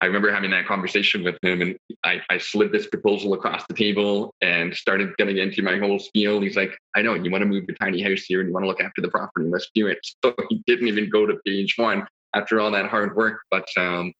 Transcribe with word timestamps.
I 0.00 0.06
remember 0.06 0.32
having 0.32 0.52
that 0.52 0.64
conversation 0.64 1.24
with 1.24 1.36
him 1.42 1.60
and 1.60 1.76
I, 2.04 2.20
I 2.30 2.38
slid 2.38 2.70
this 2.70 2.86
proposal 2.86 3.34
across 3.34 3.64
the 3.66 3.74
table 3.74 4.32
and 4.40 4.72
started 4.72 5.16
getting 5.16 5.38
into 5.38 5.60
my 5.60 5.76
whole 5.76 5.98
spiel. 5.98 6.40
He's 6.40 6.56
like, 6.56 6.78
I 6.94 7.02
know 7.02 7.14
you 7.14 7.32
want 7.32 7.42
to 7.42 7.46
move 7.46 7.64
your 7.66 7.76
tiny 7.76 8.00
house 8.00 8.22
here 8.22 8.38
and 8.40 8.48
you 8.48 8.54
want 8.54 8.62
to 8.62 8.68
look 8.68 8.80
after 8.80 9.02
the 9.02 9.08
property. 9.08 9.48
Let's 9.48 9.70
do 9.74 9.88
it. 9.88 9.98
So 10.24 10.34
he 10.48 10.62
didn't 10.66 10.88
even 10.88 11.08
go 11.10 11.26
to 11.26 11.34
page 11.46 11.74
one 11.76 12.06
after 12.34 12.60
all 12.60 12.70
that 12.72 12.86
hard 12.86 13.16
work. 13.16 13.40
But 13.50 13.66
um, 13.76 14.12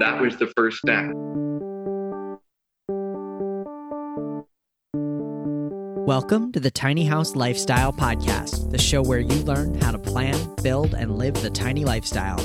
that 0.00 0.20
was 0.20 0.36
the 0.36 0.48
first 0.56 0.78
step. 0.78 1.10
Welcome 6.06 6.52
to 6.52 6.60
the 6.60 6.70
Tiny 6.70 7.04
House 7.04 7.36
Lifestyle 7.36 7.92
Podcast, 7.92 8.70
the 8.70 8.78
show 8.78 9.02
where 9.02 9.20
you 9.20 9.42
learn 9.44 9.74
how 9.80 9.92
to 9.92 9.98
plan, 9.98 10.54
build, 10.62 10.94
and 10.94 11.16
live 11.16 11.34
the 11.40 11.50
tiny 11.50 11.84
lifestyle. 11.84 12.38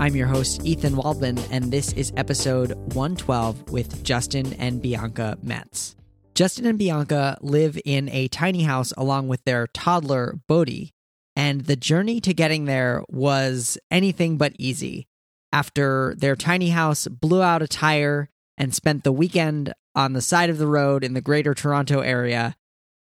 I'm 0.00 0.16
your 0.16 0.26
host, 0.26 0.66
Ethan 0.66 0.96
Waldman, 0.96 1.38
and 1.52 1.70
this 1.70 1.92
is 1.92 2.12
episode 2.16 2.72
112 2.94 3.70
with 3.70 4.02
Justin 4.02 4.52
and 4.54 4.82
Bianca 4.82 5.38
Metz. 5.40 5.94
Justin 6.34 6.66
and 6.66 6.76
Bianca 6.76 7.38
live 7.40 7.78
in 7.84 8.08
a 8.08 8.26
tiny 8.26 8.64
house 8.64 8.92
along 8.96 9.28
with 9.28 9.44
their 9.44 9.68
toddler, 9.68 10.40
Bodhi, 10.48 10.90
and 11.36 11.62
the 11.62 11.76
journey 11.76 12.20
to 12.22 12.34
getting 12.34 12.64
there 12.64 13.04
was 13.08 13.78
anything 13.88 14.36
but 14.36 14.52
easy. 14.58 15.06
After 15.52 16.16
their 16.18 16.34
tiny 16.34 16.70
house 16.70 17.06
blew 17.06 17.40
out 17.40 17.62
a 17.62 17.68
tire 17.68 18.30
and 18.58 18.74
spent 18.74 19.04
the 19.04 19.12
weekend 19.12 19.74
on 19.94 20.12
the 20.12 20.20
side 20.20 20.50
of 20.50 20.58
the 20.58 20.66
road 20.66 21.04
in 21.04 21.14
the 21.14 21.20
greater 21.20 21.54
Toronto 21.54 22.00
area, 22.00 22.56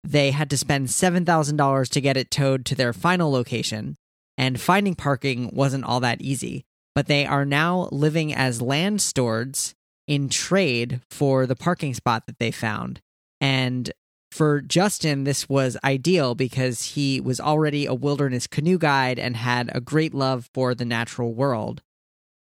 they 0.04 0.30
had 0.30 0.50
to 0.50 0.58
spend 0.58 0.88
$7,000 0.88 1.88
to 1.88 2.00
get 2.02 2.18
it 2.18 2.30
towed 2.30 2.66
to 2.66 2.74
their 2.74 2.92
final 2.92 3.32
location, 3.32 3.96
and 4.36 4.60
finding 4.60 4.94
parking 4.94 5.48
wasn't 5.54 5.84
all 5.84 6.00
that 6.00 6.20
easy 6.20 6.66
but 6.94 7.06
they 7.06 7.26
are 7.26 7.44
now 7.44 7.88
living 7.90 8.34
as 8.34 8.62
landlords 8.62 9.74
in 10.06 10.28
trade 10.28 11.00
for 11.10 11.46
the 11.46 11.56
parking 11.56 11.94
spot 11.94 12.26
that 12.26 12.38
they 12.38 12.50
found. 12.50 13.00
And 13.40 13.92
for 14.30 14.60
Justin, 14.60 15.24
this 15.24 15.48
was 15.48 15.76
ideal 15.84 16.34
because 16.34 16.94
he 16.94 17.20
was 17.20 17.38
already 17.40 17.86
a 17.86 17.94
wilderness 17.94 18.46
canoe 18.46 18.78
guide 18.78 19.18
and 19.18 19.36
had 19.36 19.70
a 19.74 19.80
great 19.80 20.14
love 20.14 20.48
for 20.54 20.74
the 20.74 20.84
natural 20.84 21.34
world. 21.34 21.82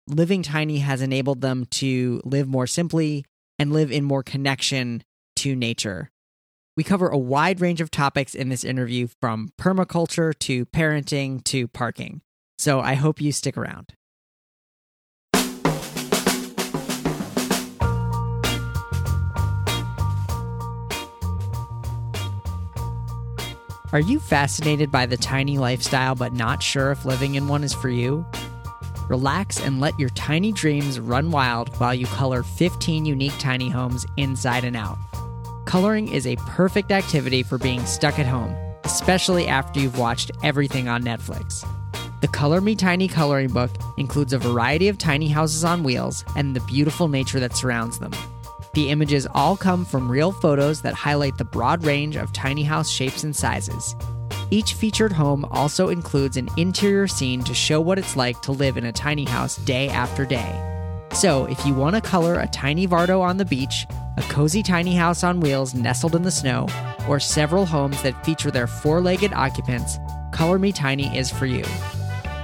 Living 0.07 0.43
tiny 0.43 0.79
has 0.79 1.01
enabled 1.01 1.41
them 1.41 1.65
to 1.65 2.21
live 2.25 2.47
more 2.47 2.67
simply 2.67 3.25
and 3.57 3.71
live 3.71 3.91
in 3.91 4.03
more 4.03 4.23
connection 4.23 5.03
to 5.37 5.55
nature. 5.55 6.11
We 6.75 6.83
cover 6.83 7.07
a 7.07 7.17
wide 7.17 7.61
range 7.61 7.81
of 7.81 7.91
topics 7.91 8.35
in 8.35 8.49
this 8.49 8.63
interview 8.63 9.07
from 9.21 9.49
permaculture 9.59 10.37
to 10.39 10.65
parenting 10.65 11.43
to 11.45 11.67
parking. 11.67 12.21
So 12.57 12.79
I 12.81 12.95
hope 12.95 13.21
you 13.21 13.31
stick 13.31 13.57
around. 13.57 13.93
Are 23.93 23.99
you 23.99 24.19
fascinated 24.19 24.89
by 24.89 25.05
the 25.05 25.17
tiny 25.17 25.59
lifestyle 25.59 26.15
but 26.15 26.33
not 26.33 26.63
sure 26.63 26.91
if 26.91 27.05
living 27.05 27.35
in 27.35 27.47
one 27.47 27.63
is 27.63 27.75
for 27.75 27.89
you? 27.89 28.25
Relax 29.07 29.59
and 29.59 29.79
let 29.79 29.99
your 29.99 30.09
tiny 30.09 30.51
dreams 30.51 30.99
run 30.99 31.29
wild 31.29 31.69
while 31.79 31.93
you 31.93 32.07
color 32.07 32.41
15 32.41 33.05
unique 33.05 33.37
tiny 33.37 33.69
homes 33.69 34.03
inside 34.17 34.63
and 34.63 34.75
out. 34.75 34.97
Coloring 35.65 36.07
is 36.07 36.25
a 36.25 36.37
perfect 36.37 36.91
activity 36.91 37.43
for 37.43 37.59
being 37.59 37.85
stuck 37.85 38.17
at 38.17 38.25
home, 38.25 38.55
especially 38.83 39.47
after 39.47 39.79
you've 39.79 39.99
watched 39.99 40.31
everything 40.41 40.87
on 40.87 41.03
Netflix. 41.03 41.63
The 42.21 42.27
Color 42.29 42.61
Me 42.61 42.73
Tiny 42.73 43.07
coloring 43.07 43.53
book 43.53 43.69
includes 43.97 44.33
a 44.33 44.39
variety 44.39 44.87
of 44.87 44.97
tiny 44.97 45.27
houses 45.27 45.63
on 45.63 45.83
wheels 45.83 46.25
and 46.35 46.55
the 46.55 46.61
beautiful 46.61 47.09
nature 47.09 47.39
that 47.39 47.55
surrounds 47.55 47.99
them. 47.99 48.13
The 48.73 48.89
images 48.89 49.27
all 49.35 49.55
come 49.55 49.85
from 49.85 50.09
real 50.09 50.31
photos 50.31 50.81
that 50.81 50.95
highlight 50.95 51.37
the 51.37 51.45
broad 51.45 51.85
range 51.85 52.15
of 52.15 52.33
tiny 52.33 52.63
house 52.63 52.89
shapes 52.89 53.23
and 53.23 53.35
sizes. 53.35 53.95
Each 54.49 54.73
featured 54.73 55.11
home 55.11 55.45
also 55.51 55.89
includes 55.89 56.37
an 56.37 56.49
interior 56.57 57.07
scene 57.07 57.43
to 57.43 57.53
show 57.53 57.79
what 57.79 57.99
it's 57.99 58.15
like 58.15 58.41
to 58.41 58.51
live 58.51 58.75
in 58.75 58.85
a 58.85 58.91
tiny 58.91 59.25
house 59.25 59.57
day 59.57 59.89
after 59.89 60.25
day. 60.25 60.59
So, 61.13 61.45
if 61.45 61.63
you 61.67 61.75
want 61.75 61.95
to 61.95 62.01
color 62.01 62.39
a 62.39 62.47
tiny 62.47 62.87
Vardo 62.87 63.21
on 63.21 63.37
the 63.37 63.45
beach, 63.45 63.85
a 64.17 64.23
cozy 64.23 64.63
tiny 64.63 64.95
house 64.95 65.23
on 65.23 65.39
wheels 65.39 65.75
nestled 65.75 66.15
in 66.15 66.23
the 66.23 66.31
snow, 66.31 66.67
or 67.07 67.19
several 67.19 67.67
homes 67.67 68.01
that 68.01 68.25
feature 68.25 68.49
their 68.49 68.65
four 68.65 69.01
legged 69.01 69.33
occupants, 69.33 69.99
Color 70.31 70.57
Me 70.57 70.71
Tiny 70.71 71.15
is 71.15 71.29
for 71.29 71.45
you. 71.45 71.63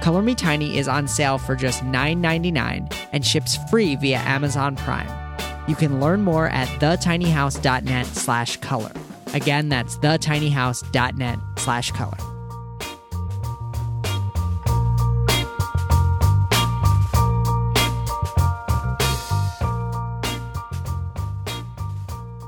Color 0.00 0.22
Me 0.22 0.36
Tiny 0.36 0.78
is 0.78 0.86
on 0.86 1.08
sale 1.08 1.38
for 1.38 1.56
just 1.56 1.82
$9.99 1.82 2.94
and 3.12 3.26
ships 3.26 3.58
free 3.68 3.96
via 3.96 4.18
Amazon 4.18 4.76
Prime. 4.76 5.29
You 5.68 5.76
can 5.76 6.00
learn 6.00 6.22
more 6.22 6.48
at 6.48 6.68
thetinyhouse.net 6.80 8.06
slash 8.06 8.56
color. 8.58 8.92
Again, 9.34 9.68
that's 9.68 9.96
thetinyhouse.net 9.98 11.38
slash 11.56 11.92
color. 11.92 12.18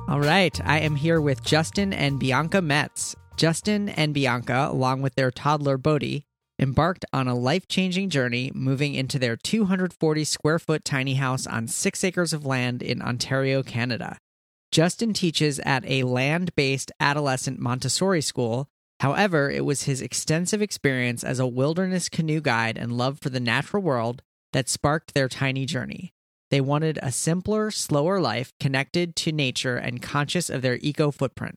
All 0.08 0.20
right, 0.20 0.60
I 0.66 0.80
am 0.80 0.96
here 0.96 1.20
with 1.20 1.42
Justin 1.42 1.92
and 1.92 2.18
Bianca 2.18 2.60
Metz. 2.60 3.16
Justin 3.36 3.88
and 3.88 4.12
Bianca, 4.12 4.68
along 4.70 5.00
with 5.00 5.14
their 5.14 5.30
toddler 5.30 5.78
Bodhi, 5.78 6.26
embarked 6.62 7.04
on 7.12 7.26
a 7.26 7.34
life 7.34 7.66
changing 7.66 8.08
journey 8.08 8.52
moving 8.54 8.94
into 8.94 9.18
their 9.18 9.34
240 9.36 10.24
square 10.24 10.60
foot 10.60 10.84
tiny 10.84 11.14
house 11.14 11.44
on 11.44 11.66
six 11.66 12.04
acres 12.04 12.32
of 12.32 12.46
land 12.46 12.82
in 12.82 13.02
Ontario, 13.02 13.64
Canada. 13.64 14.16
Justin 14.70 15.12
teaches 15.12 15.58
at 15.60 15.84
a 15.84 16.04
land 16.04 16.54
based 16.54 16.92
adolescent 17.00 17.58
Montessori 17.58 18.22
school. 18.22 18.68
However, 19.00 19.50
it 19.50 19.64
was 19.64 19.82
his 19.82 20.00
extensive 20.00 20.62
experience 20.62 21.24
as 21.24 21.40
a 21.40 21.48
wilderness 21.48 22.08
canoe 22.08 22.40
guide 22.40 22.78
and 22.78 22.96
love 22.96 23.18
for 23.20 23.28
the 23.28 23.40
natural 23.40 23.82
world 23.82 24.22
that 24.52 24.68
sparked 24.68 25.14
their 25.14 25.28
tiny 25.28 25.66
journey. 25.66 26.12
They 26.52 26.60
wanted 26.60 26.98
a 27.02 27.10
simpler, 27.10 27.72
slower 27.72 28.20
life 28.20 28.52
connected 28.60 29.16
to 29.16 29.32
nature 29.32 29.78
and 29.78 30.00
conscious 30.00 30.48
of 30.48 30.62
their 30.62 30.78
eco 30.80 31.10
footprint. 31.10 31.56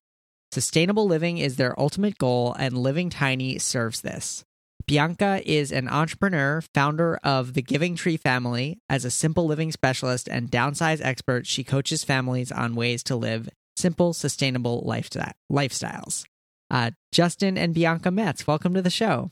Sustainable 0.52 1.06
living 1.06 1.38
is 1.38 1.58
their 1.58 1.80
ultimate 1.80 2.18
goal, 2.18 2.56
and 2.58 2.78
Living 2.78 3.10
Tiny 3.10 3.60
serves 3.60 4.02
this. 4.02 4.44
Bianca 4.88 5.42
is 5.44 5.72
an 5.72 5.90
entrepreneur, 5.90 6.62
founder 6.74 7.20
of 7.24 7.56
the 7.56 7.64
Giving 7.64 7.96
Tree 7.96 8.18
family. 8.18 8.78
As 8.88 9.04
a 9.04 9.10
simple 9.10 9.48
living 9.48 9.72
specialist 9.72 10.30
and 10.30 10.52
downsize 10.52 11.04
expert, 11.04 11.48
she 11.48 11.64
coaches 11.64 12.04
families 12.04 12.52
on 12.52 12.76
ways 12.76 13.02
to 13.04 13.16
live 13.16 13.50
simple, 13.76 14.14
sustainable 14.14 14.84
lifestyle, 14.86 15.34
lifestyles. 15.52 16.26
Uh, 16.70 16.92
Justin 17.12 17.58
and 17.58 17.74
Bianca 17.74 18.12
Metz, 18.12 18.46
welcome 18.46 18.76
to 18.76 18.82
the 18.82 18.92
show. 18.92 19.32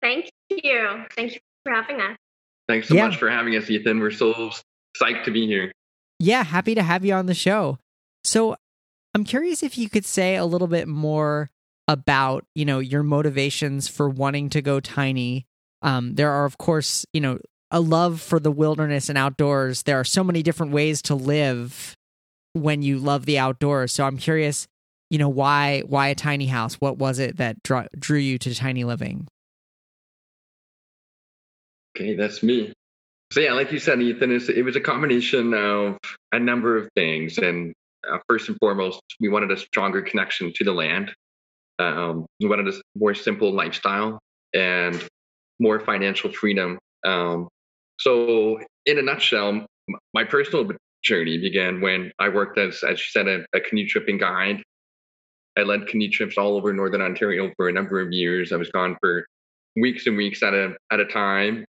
Thank 0.00 0.30
you. 0.48 1.04
Thank 1.14 1.34
you 1.34 1.40
for 1.64 1.74
having 1.74 2.00
us. 2.00 2.16
Thanks 2.66 2.88
so 2.88 2.94
yeah. 2.94 3.08
much 3.08 3.18
for 3.18 3.28
having 3.28 3.54
us, 3.54 3.68
Ethan. 3.68 4.00
We're 4.00 4.10
so 4.10 4.50
psyched 5.00 5.24
to 5.24 5.30
be 5.30 5.46
here. 5.46 5.70
Yeah, 6.18 6.42
happy 6.42 6.74
to 6.74 6.82
have 6.82 7.04
you 7.04 7.12
on 7.12 7.26
the 7.26 7.34
show. 7.34 7.78
So, 8.22 8.56
I'm 9.14 9.24
curious 9.24 9.62
if 9.62 9.76
you 9.76 9.90
could 9.90 10.06
say 10.06 10.36
a 10.36 10.44
little 10.44 10.66
bit 10.66 10.88
more 10.88 11.50
about 11.88 12.44
you 12.54 12.64
know 12.64 12.78
your 12.78 13.02
motivations 13.02 13.88
for 13.88 14.08
wanting 14.08 14.50
to 14.50 14.62
go 14.62 14.80
tiny. 14.80 15.46
Um, 15.82 16.14
there 16.14 16.30
are 16.30 16.44
of 16.44 16.58
course 16.58 17.04
you 17.12 17.20
know 17.20 17.38
a 17.70 17.80
love 17.80 18.20
for 18.20 18.38
the 18.38 18.50
wilderness 18.50 19.08
and 19.08 19.18
outdoors. 19.18 19.82
There 19.82 19.98
are 19.98 20.04
so 20.04 20.24
many 20.24 20.42
different 20.42 20.72
ways 20.72 21.02
to 21.02 21.14
live 21.14 21.96
when 22.52 22.82
you 22.82 22.98
love 22.98 23.26
the 23.26 23.38
outdoors. 23.38 23.92
So 23.92 24.04
i'm 24.04 24.16
curious 24.16 24.66
you 25.10 25.18
know 25.18 25.28
why 25.28 25.82
why 25.86 26.08
a 26.08 26.14
tiny 26.14 26.46
house? 26.46 26.74
What 26.74 26.98
was 26.98 27.18
it 27.18 27.36
that 27.36 27.62
drew, 27.62 27.84
drew 27.98 28.18
you 28.18 28.38
to 28.38 28.54
tiny 28.54 28.84
living? 28.84 29.28
Okay 31.96 32.14
that's 32.14 32.42
me. 32.42 32.72
So 33.32 33.40
yeah 33.40 33.52
like 33.52 33.72
you 33.72 33.78
said 33.78 34.00
ethan 34.00 34.32
it 34.32 34.64
was 34.64 34.76
a 34.76 34.80
combination 34.80 35.52
of 35.52 35.98
a 36.32 36.38
number 36.38 36.76
of 36.76 36.88
things. 36.94 37.38
And 37.38 37.74
uh, 38.08 38.18
first 38.28 38.48
and 38.48 38.56
foremost 38.58 39.02
we 39.20 39.28
wanted 39.28 39.50
a 39.50 39.56
stronger 39.56 40.00
connection 40.00 40.52
to 40.54 40.64
the 40.64 40.72
land 40.72 41.12
um, 41.78 42.26
wanted 42.40 42.68
a 42.68 42.72
more 42.96 43.14
simple 43.14 43.52
lifestyle 43.52 44.18
and 44.54 45.06
more 45.58 45.80
financial 45.80 46.32
freedom. 46.32 46.78
Um, 47.04 47.48
so, 47.98 48.58
in 48.86 48.98
a 48.98 49.02
nutshell, 49.02 49.66
my 50.12 50.24
personal 50.24 50.70
journey 51.04 51.38
began 51.38 51.80
when 51.80 52.12
I 52.18 52.28
worked 52.28 52.58
as, 52.58 52.82
as 52.82 52.98
you 52.98 53.06
said, 53.10 53.28
a, 53.28 53.44
a 53.54 53.60
canoe 53.60 53.86
tripping 53.86 54.18
guide. 54.18 54.62
I 55.56 55.62
led 55.62 55.86
canoe 55.86 56.10
trips 56.10 56.36
all 56.36 56.56
over 56.56 56.72
Northern 56.72 57.00
Ontario 57.00 57.52
for 57.56 57.68
a 57.68 57.72
number 57.72 58.00
of 58.00 58.12
years. 58.12 58.52
I 58.52 58.56
was 58.56 58.70
gone 58.70 58.96
for 59.00 59.26
weeks 59.76 60.06
and 60.06 60.16
weeks 60.16 60.42
at 60.42 60.54
a 60.54 60.74
at 60.90 61.00
a 61.00 61.04
time, 61.04 61.64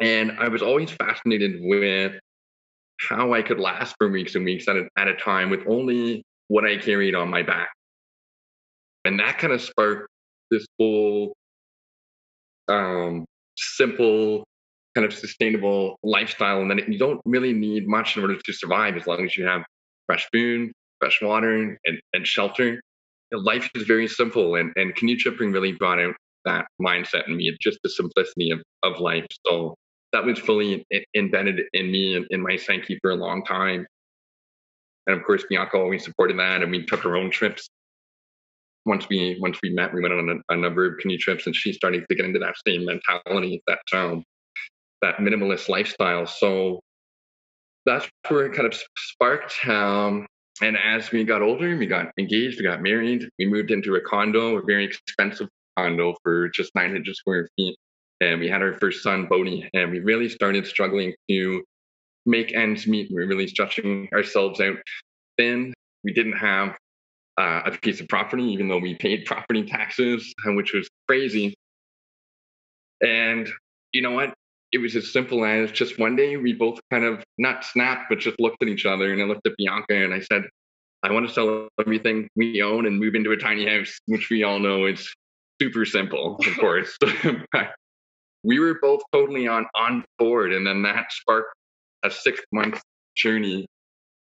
and 0.00 0.32
I 0.38 0.48
was 0.48 0.62
always 0.62 0.90
fascinated 0.90 1.60
with 1.60 2.18
how 3.08 3.32
I 3.32 3.42
could 3.42 3.60
last 3.60 3.94
for 3.98 4.08
weeks 4.08 4.34
and 4.34 4.44
weeks 4.44 4.66
at 4.66 4.76
a, 4.76 4.88
at 4.96 5.06
a 5.06 5.14
time 5.14 5.50
with 5.50 5.60
only 5.68 6.24
what 6.48 6.64
I 6.64 6.78
carried 6.78 7.14
on 7.14 7.30
my 7.30 7.42
back. 7.42 7.70
And 9.08 9.18
that 9.20 9.38
kind 9.38 9.54
of 9.54 9.62
sparked 9.62 10.06
this 10.50 10.66
whole 10.78 11.32
um, 12.68 13.24
simple 13.56 14.44
kind 14.94 15.06
of 15.06 15.14
sustainable 15.14 15.96
lifestyle, 16.02 16.60
and 16.60 16.70
then 16.70 16.82
you 16.86 16.98
don't 16.98 17.18
really 17.24 17.54
need 17.54 17.88
much 17.88 18.18
in 18.18 18.22
order 18.22 18.36
to 18.36 18.52
survive 18.52 18.96
as 18.96 19.06
long 19.06 19.24
as 19.24 19.34
you 19.34 19.46
have 19.46 19.62
fresh 20.06 20.28
food, 20.30 20.72
fresh 21.00 21.22
water, 21.22 21.78
and, 21.86 22.00
and 22.12 22.26
shelter. 22.26 22.82
life 23.32 23.70
is 23.74 23.84
very 23.84 24.06
simple, 24.06 24.56
and, 24.56 24.72
and 24.76 24.94
canoe 24.94 25.16
tripping 25.16 25.52
really 25.52 25.72
brought 25.72 25.98
out 25.98 26.14
that 26.44 26.66
mindset 26.78 27.26
in 27.28 27.36
me, 27.38 27.56
just 27.62 27.78
the 27.82 27.88
simplicity 27.88 28.50
of, 28.50 28.60
of 28.82 29.00
life. 29.00 29.24
So 29.46 29.74
that 30.12 30.22
was 30.22 30.38
fully 30.38 30.84
embedded 31.16 31.62
in 31.72 31.90
me 31.90 32.14
and 32.14 32.26
in 32.28 32.42
my 32.42 32.56
psyche 32.56 32.98
for 33.00 33.12
a 33.12 33.16
long 33.16 33.42
time. 33.42 33.86
And 35.06 35.16
of 35.16 35.24
course, 35.24 35.44
Bianca 35.48 35.78
always 35.78 36.04
supported 36.04 36.38
that, 36.38 36.62
and 36.62 36.70
we 36.70 36.84
took 36.84 37.06
our 37.06 37.16
own 37.16 37.30
trips. 37.30 37.70
Once 38.86 39.08
we 39.08 39.36
once 39.40 39.58
we 39.62 39.70
met, 39.70 39.92
we 39.92 40.00
went 40.00 40.14
on 40.14 40.42
a, 40.48 40.54
a 40.54 40.56
number 40.56 40.86
of 40.86 40.98
canoe 40.98 41.18
trips, 41.18 41.46
and 41.46 41.54
she 41.54 41.72
started 41.72 42.04
to 42.08 42.14
get 42.14 42.24
into 42.24 42.38
that 42.38 42.54
same 42.66 42.84
mentality, 42.84 43.62
that 43.66 43.80
um, 43.92 44.24
that 45.02 45.16
minimalist 45.16 45.68
lifestyle. 45.68 46.26
So 46.26 46.80
that's 47.86 48.08
where 48.28 48.46
it 48.46 48.54
kind 48.54 48.66
of 48.66 48.78
sparked. 48.96 49.54
Um, 49.66 50.26
and 50.60 50.76
as 50.76 51.10
we 51.12 51.24
got 51.24 51.42
older, 51.42 51.76
we 51.76 51.86
got 51.86 52.10
engaged, 52.18 52.58
we 52.58 52.64
got 52.64 52.82
married, 52.82 53.28
we 53.38 53.46
moved 53.46 53.70
into 53.70 53.94
a 53.94 54.00
condo, 54.00 54.56
a 54.56 54.62
very 54.62 54.84
expensive 54.84 55.48
condo 55.76 56.14
for 56.22 56.48
just 56.48 56.74
900 56.74 57.14
square 57.14 57.48
feet. 57.56 57.76
And 58.20 58.40
we 58.40 58.48
had 58.48 58.62
our 58.62 58.74
first 58.74 59.02
son, 59.02 59.26
Bodhi, 59.26 59.68
and 59.74 59.92
we 59.92 60.00
really 60.00 60.28
started 60.28 60.66
struggling 60.66 61.14
to 61.30 61.62
make 62.26 62.52
ends 62.52 62.86
meet. 62.86 63.08
We 63.10 63.16
were 63.16 63.28
really 63.28 63.46
stretching 63.46 64.08
ourselves 64.12 64.60
out 64.60 64.76
thin. 65.36 65.72
We 66.02 66.12
didn't 66.12 66.36
have 66.36 66.76
uh, 67.38 67.62
a 67.66 67.70
piece 67.70 68.00
of 68.00 68.08
property, 68.08 68.42
even 68.44 68.68
though 68.68 68.78
we 68.78 68.94
paid 68.96 69.24
property 69.24 69.64
taxes, 69.64 70.34
which 70.44 70.72
was 70.72 70.88
crazy. 71.06 71.54
And 73.00 73.48
you 73.92 74.02
know 74.02 74.10
what? 74.10 74.34
It 74.72 74.78
was 74.78 74.96
as 74.96 75.12
simple 75.12 75.44
as 75.44 75.70
just 75.70 75.98
one 75.98 76.16
day 76.16 76.36
we 76.36 76.52
both 76.52 76.78
kind 76.90 77.04
of 77.04 77.22
not 77.38 77.64
snapped, 77.64 78.10
but 78.10 78.18
just 78.18 78.38
looked 78.38 78.62
at 78.62 78.68
each 78.68 78.84
other. 78.84 79.12
And 79.12 79.22
I 79.22 79.24
looked 79.24 79.46
at 79.46 79.54
Bianca 79.56 79.94
and 79.94 80.12
I 80.12 80.20
said, 80.20 80.42
I 81.02 81.12
want 81.12 81.26
to 81.28 81.32
sell 81.32 81.68
everything 81.80 82.28
we 82.34 82.60
own 82.60 82.86
and 82.86 82.98
move 82.98 83.14
into 83.14 83.30
a 83.30 83.36
tiny 83.36 83.66
house, 83.66 83.98
which 84.06 84.28
we 84.30 84.42
all 84.42 84.58
know 84.58 84.86
is 84.86 85.08
super 85.62 85.84
simple, 85.84 86.36
of 86.44 86.56
course. 86.60 86.98
we 88.42 88.58
were 88.58 88.78
both 88.82 89.00
totally 89.12 89.46
on 89.46 89.66
on 89.74 90.04
board, 90.18 90.52
and 90.52 90.66
then 90.66 90.82
that 90.82 91.12
sparked 91.12 91.54
a 92.04 92.10
six 92.10 92.40
month 92.52 92.80
journey 93.16 93.66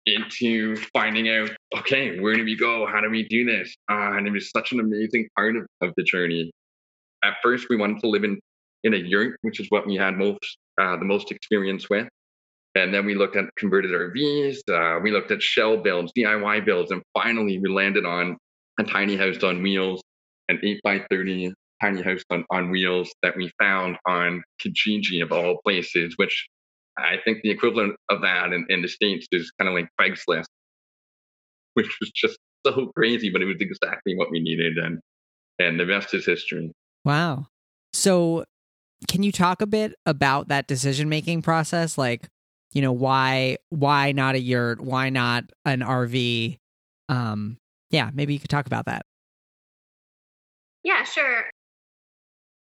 into 0.06 0.75
finding 0.94 1.30
out, 1.30 1.51
okay, 1.77 2.19
where 2.19 2.36
do 2.36 2.44
we 2.44 2.57
go? 2.57 2.88
How 2.88 3.01
do 3.01 3.09
we 3.09 3.27
do 3.27 3.45
this? 3.45 3.75
Uh, 3.89 4.18
and 4.18 4.27
it 4.27 4.31
was 4.31 4.50
such 4.50 4.71
an 4.71 4.80
amazing 4.80 5.27
part 5.38 5.56
of, 5.56 5.65
of 5.81 5.94
the 5.98 6.03
journey. 6.03 6.51
At 7.24 7.36
first, 7.44 7.68
we 7.69 7.75
wanted 7.75 8.00
to 8.01 8.07
live 8.07 8.24
in 8.24 8.39
in 8.83 8.95
a 8.95 8.98
yurt, 8.98 9.38
which 9.42 9.59
is 9.59 9.68
what 9.69 9.86
we 9.86 9.95
had 9.95 10.18
most 10.18 10.57
uh, 10.81 10.98
the 10.98 11.06
most 11.06 11.31
experience 11.31 11.89
with. 11.89 12.07
And 12.74 12.94
then 12.94 13.06
we 13.06 13.15
looked 13.15 13.36
at 13.36 13.45
converted 13.57 13.92
RVs. 13.92 14.57
Uh, 14.69 15.00
we 15.01 15.12
looked 15.12 15.30
at 15.31 15.44
shell 15.44 15.77
builds, 15.77 16.12
DIY 16.18 16.65
builds, 16.65 16.92
and 16.92 17.01
finally 17.13 17.59
we 17.59 17.69
landed 17.69 18.06
on 18.06 18.38
a 18.80 18.83
tiny 18.83 19.15
house 19.18 19.44
on 19.44 19.62
wheels 19.62 20.01
an 20.50 20.59
8 20.63 20.81
by 20.83 21.06
30 21.09 21.53
tiny 21.81 22.01
house 22.01 22.24
on, 22.30 22.45
on 22.51 22.69
wheels 22.69 23.12
that 23.24 23.36
we 23.36 23.51
found 23.59 23.98
on 24.06 24.44
Kijiji 24.62 25.24
of 25.24 25.31
all 25.31 25.59
places, 25.63 26.13
which 26.18 26.48
I 26.98 27.18
think 27.24 27.40
the 27.44 27.50
equivalent 27.50 27.96
of 28.10 28.22
that 28.22 28.54
in, 28.54 28.66
in 28.70 28.82
the 28.82 28.88
States 28.88 29.28
is 29.32 29.52
kind 29.60 29.70
of 29.70 29.76
like 29.76 29.90
Craigslist, 30.00 30.46
which 31.74 31.98
was 32.00 32.12
just 32.12 32.38
so 32.66 32.92
crazy, 32.96 33.30
but 33.32 33.42
it 33.42 33.46
was 33.46 33.58
exactly 33.60 34.16
what 34.16 34.30
we 34.32 34.40
needed. 34.40 34.78
And, 34.78 35.00
and 35.60 35.80
the 35.80 35.86
rest 35.86 36.14
is 36.14 36.26
history. 36.26 36.72
Wow. 37.06 37.48
So 37.94 38.46
can 39.08 39.24
you 39.24 39.32
talk 39.32 39.62
a 39.62 39.68
bit 39.68 39.96
about 40.06 40.50
that 40.50 40.68
decision 40.68 41.10
making 41.10 41.42
process? 41.42 41.98
Like, 41.98 42.28
you 42.74 42.82
know, 42.82 42.92
why, 42.92 43.58
why 43.70 44.12
not 44.12 44.36
a 44.36 44.40
yurt? 44.40 44.82
Why 44.82 45.10
not 45.10 45.46
an 45.66 45.80
RV? 45.82 46.58
Um, 47.10 47.58
yeah, 47.90 48.10
maybe 48.14 48.34
you 48.34 48.40
could 48.40 48.50
talk 48.50 48.68
about 48.68 48.86
that. 48.86 49.06
Yeah, 50.84 51.04
sure. 51.04 51.46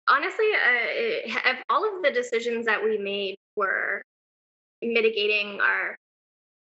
Honestly, 0.09 0.47
uh, 0.55 1.55
all 1.69 1.85
of 1.85 2.03
the 2.03 2.11
decisions 2.13 2.67
that 2.67 2.83
we 2.83 2.97
made 2.99 3.37
were 3.57 4.03
mitigating 4.83 5.61
our 5.61 5.97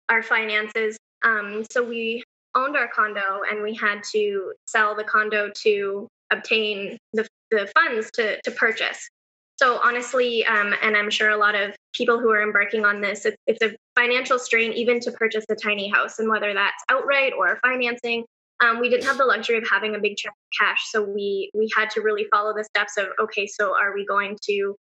our 0.10 0.22
finances. 0.22 0.98
Um, 1.24 1.64
so 1.72 1.84
we 1.84 2.24
owned 2.56 2.78
our 2.78 2.88
condo, 2.88 3.42
and 3.50 3.62
we 3.62 3.76
had 3.76 4.04
to 4.14 4.54
sell 4.68 4.96
the 4.96 5.04
condo 5.04 5.50
to 5.64 6.08
obtain 6.32 6.98
the, 7.14 7.28
the 7.52 7.72
funds 7.76 8.12
to 8.12 8.40
to 8.42 8.52
purchase. 8.52 9.10
So 9.58 9.80
honestly, 9.82 10.46
um, 10.46 10.74
and 10.82 10.98
I'm 10.98 11.10
sure 11.10 11.30
a 11.30 11.38
lot 11.38 11.56
of 11.56 11.76
people 11.94 12.20
who 12.20 12.30
are 12.30 12.44
embarking 12.44 12.84
on 12.84 13.00
this, 13.00 13.26
it's, 13.26 13.38
it's 13.48 13.62
a 13.62 13.74
financial 13.96 14.38
strain 14.38 14.74
even 14.74 15.00
to 15.00 15.14
purchase 15.14 15.46
a 15.50 15.56
tiny 15.56 15.90
house, 15.90 16.20
and 16.20 16.30
whether 16.30 16.54
that's 16.54 16.84
outright 16.90 17.32
or 17.38 17.58
financing, 17.64 18.26
um, 18.62 18.80
we 18.80 18.90
didn't 18.90 19.06
have 19.06 19.18
the 19.18 19.26
luxury 19.26 19.58
of 19.58 19.68
having 19.70 19.96
a 19.96 20.00
big 20.00 20.18
check 20.18 20.32
of 20.32 20.58
cash 20.58 20.90
so 20.90 21.04
we 21.04 21.52
we 21.54 21.70
had 21.76 21.90
to 21.92 22.02
really 22.02 22.26
follow 22.32 22.54
the 22.56 22.64
steps 22.64 22.98
of 22.98 23.08
okay 23.20 23.48
so 23.48 23.76
are 23.76 23.94
we 23.94 24.06
going 24.06 24.38
to 24.44 24.76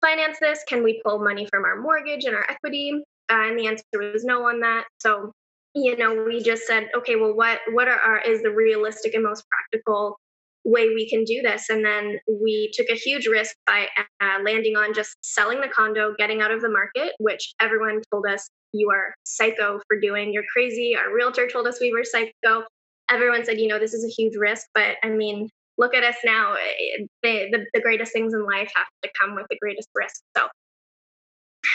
finance 0.00 0.38
this? 0.40 0.62
Can 0.68 0.82
we 0.82 1.00
pull 1.04 1.18
money 1.22 1.46
from 1.50 1.64
our 1.64 1.80
mortgage 1.80 2.24
and 2.24 2.34
our 2.34 2.48
equity? 2.48 3.02
Uh, 3.30 3.48
and 3.48 3.58
the 3.58 3.66
answer 3.66 3.84
was 3.94 4.24
no 4.24 4.46
on 4.48 4.60
that. 4.60 4.84
So 5.00 5.32
you 5.74 5.96
know 5.96 6.24
we 6.26 6.42
just 6.42 6.66
said 6.66 6.88
okay 6.96 7.14
well 7.14 7.34
what 7.34 7.60
what 7.72 7.88
are 7.88 7.98
our 7.98 8.18
is 8.20 8.42
the 8.42 8.50
realistic 8.50 9.12
and 9.14 9.22
most 9.22 9.44
practical 9.50 10.18
way 10.64 10.88
we 10.88 11.08
can 11.08 11.24
do 11.24 11.40
this? 11.42 11.68
And 11.70 11.84
then 11.84 12.18
we 12.26 12.70
took 12.74 12.88
a 12.90 12.94
huge 12.94 13.26
risk 13.26 13.54
by 13.66 13.88
uh, 14.20 14.42
landing 14.42 14.76
on 14.76 14.92
just 14.92 15.16
selling 15.22 15.60
the 15.60 15.68
condo 15.68 16.14
getting 16.18 16.42
out 16.42 16.50
of 16.50 16.60
the 16.60 16.68
market 16.68 17.12
which 17.18 17.54
everyone 17.60 18.02
told 18.10 18.26
us 18.26 18.48
you 18.72 18.90
are 18.90 19.14
psycho 19.24 19.80
for 19.88 19.98
doing. 20.00 20.32
You're 20.32 20.44
crazy. 20.52 20.96
Our 20.96 21.14
realtor 21.14 21.48
told 21.48 21.66
us 21.66 21.80
we 21.80 21.92
were 21.92 22.04
psycho. 22.04 22.64
Everyone 23.10 23.44
said, 23.44 23.58
you 23.58 23.68
know, 23.68 23.78
this 23.78 23.94
is 23.94 24.04
a 24.04 24.08
huge 24.08 24.36
risk, 24.36 24.66
but 24.74 24.96
I 25.02 25.08
mean, 25.08 25.48
look 25.78 25.94
at 25.94 26.04
us 26.04 26.16
now. 26.24 26.54
Eh, 26.54 27.04
the, 27.22 27.48
the, 27.50 27.66
the 27.72 27.80
greatest 27.80 28.12
things 28.12 28.34
in 28.34 28.44
life 28.44 28.70
have 28.74 28.86
to 29.02 29.10
come 29.18 29.34
with 29.34 29.46
the 29.48 29.58
greatest 29.60 29.88
risk. 29.94 30.20
So 30.36 30.46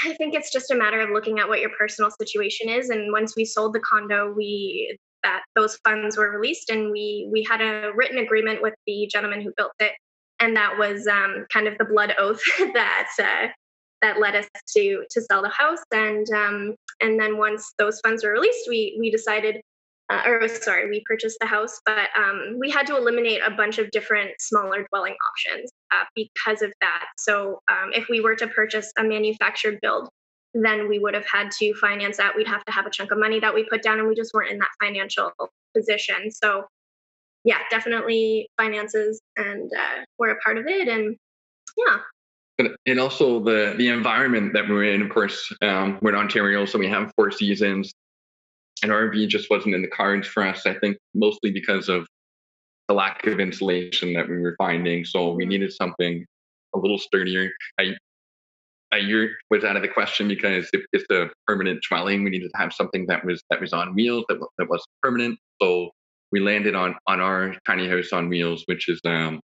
I 0.05 0.13
think 0.13 0.33
it's 0.33 0.51
just 0.51 0.71
a 0.71 0.75
matter 0.75 1.01
of 1.01 1.09
looking 1.09 1.39
at 1.39 1.47
what 1.47 1.61
your 1.61 1.71
personal 1.77 2.11
situation 2.11 2.69
is. 2.69 2.89
And 2.89 3.11
once 3.11 3.35
we 3.35 3.45
sold 3.45 3.73
the 3.73 3.79
condo, 3.79 4.31
we 4.31 4.97
that 5.23 5.43
those 5.55 5.77
funds 5.85 6.17
were 6.17 6.29
released, 6.29 6.69
and 6.69 6.91
we 6.91 7.29
we 7.31 7.43
had 7.43 7.61
a 7.61 7.91
written 7.95 8.17
agreement 8.17 8.61
with 8.61 8.73
the 8.85 9.09
gentleman 9.11 9.41
who 9.41 9.53
built 9.55 9.73
it, 9.79 9.93
and 10.39 10.55
that 10.55 10.77
was 10.77 11.07
um, 11.07 11.45
kind 11.51 11.67
of 11.67 11.77
the 11.77 11.85
blood 11.85 12.13
oath 12.17 12.41
that 12.73 13.07
uh, 13.19 13.47
that 14.01 14.19
led 14.19 14.35
us 14.35 14.47
to 14.75 15.03
to 15.09 15.21
sell 15.21 15.41
the 15.41 15.49
house. 15.49 15.83
And 15.93 16.29
um, 16.31 16.75
and 17.01 17.19
then 17.19 17.37
once 17.37 17.73
those 17.77 17.99
funds 18.01 18.23
were 18.23 18.31
released, 18.31 18.67
we 18.67 18.97
we 18.99 19.11
decided 19.11 19.61
uh, 20.13 20.29
or 20.29 20.47
sorry, 20.47 20.89
we 20.89 21.03
purchased 21.05 21.37
the 21.39 21.47
house, 21.47 21.81
but 21.85 22.09
um, 22.17 22.57
we 22.59 22.69
had 22.69 22.85
to 22.87 22.95
eliminate 22.95 23.41
a 23.45 23.51
bunch 23.51 23.77
of 23.77 23.89
different 23.91 24.31
smaller 24.39 24.85
dwelling 24.89 25.15
options 25.29 25.71
uh, 25.91 26.03
because 26.15 26.61
of 26.61 26.71
that. 26.81 27.05
So 27.17 27.61
um, 27.71 27.91
if 27.93 28.07
we 28.09 28.21
were 28.21 28.35
to 28.35 28.47
purchase 28.47 28.91
a 28.97 29.03
manufactured 29.03 29.79
build, 29.81 30.09
then 30.53 30.87
we 30.87 30.99
would 30.99 31.13
have 31.13 31.25
had 31.25 31.51
to 31.59 31.73
finance 31.75 32.17
that. 32.17 32.35
We'd 32.35 32.47
have 32.47 32.63
to 32.65 32.71
have 32.71 32.85
a 32.85 32.89
chunk 32.89 33.11
of 33.11 33.17
money 33.17 33.39
that 33.39 33.53
we 33.53 33.65
put 33.69 33.81
down, 33.81 33.99
and 33.99 34.07
we 34.07 34.15
just 34.15 34.33
weren't 34.33 34.51
in 34.51 34.59
that 34.59 34.69
financial 34.81 35.31
position. 35.75 36.29
So, 36.29 36.65
yeah, 37.43 37.57
definitely 37.71 38.47
finances, 38.57 39.19
and 39.37 39.71
uh, 39.73 40.03
we're 40.19 40.31
a 40.31 40.39
part 40.41 40.57
of 40.57 40.67
it. 40.67 40.87
And 40.87 41.15
yeah, 41.77 42.67
and 42.85 42.99
also 42.99 43.39
the 43.39 43.73
the 43.77 43.87
environment 43.87 44.53
that 44.53 44.69
we're 44.69 44.93
in. 44.93 45.01
Of 45.01 45.09
course, 45.09 45.51
um, 45.63 45.97
we're 46.01 46.11
in 46.11 46.15
Ontario, 46.17 46.65
so 46.65 46.77
we 46.77 46.87
have 46.87 47.11
four 47.15 47.31
seasons 47.31 47.91
and 48.83 48.91
RV 48.91 49.27
just 49.29 49.49
wasn't 49.49 49.75
in 49.75 49.81
the 49.81 49.87
cards 49.87 50.27
for 50.27 50.45
us. 50.45 50.65
I 50.65 50.73
think 50.75 50.97
mostly 51.15 51.51
because 51.51 51.89
of 51.89 52.05
the 52.87 52.93
lack 52.93 53.25
of 53.25 53.39
insulation 53.39 54.13
that 54.13 54.27
we 54.27 54.37
were 54.37 54.55
finding. 54.57 55.05
So 55.05 55.31
we 55.31 55.45
needed 55.45 55.71
something 55.71 56.25
a 56.75 56.77
little 56.77 56.97
sturdier. 56.97 57.49
I, 57.79 57.95
a 58.91 58.99
yurt 58.99 59.31
was 59.49 59.63
out 59.63 59.77
of 59.77 59.81
the 59.81 59.87
question 59.87 60.27
because 60.27 60.69
if 60.73 60.83
it's 60.91 61.05
a 61.09 61.29
permanent 61.47 61.83
dwelling, 61.87 62.23
we 62.23 62.29
needed 62.29 62.51
to 62.53 62.61
have 62.61 62.73
something 62.73 63.05
that 63.07 63.25
was 63.25 63.41
that 63.49 63.59
was 63.59 63.73
on 63.73 63.95
wheels 63.95 64.25
that 64.29 64.39
that 64.57 64.69
was 64.69 64.85
permanent. 65.01 65.39
So 65.61 65.89
we 66.31 66.41
landed 66.41 66.75
on 66.75 66.95
on 67.07 67.19
our 67.19 67.55
tiny 67.65 67.87
house 67.87 68.11
on 68.11 68.29
wheels, 68.29 68.63
which 68.67 68.89
is 68.89 68.99
um 69.05 69.39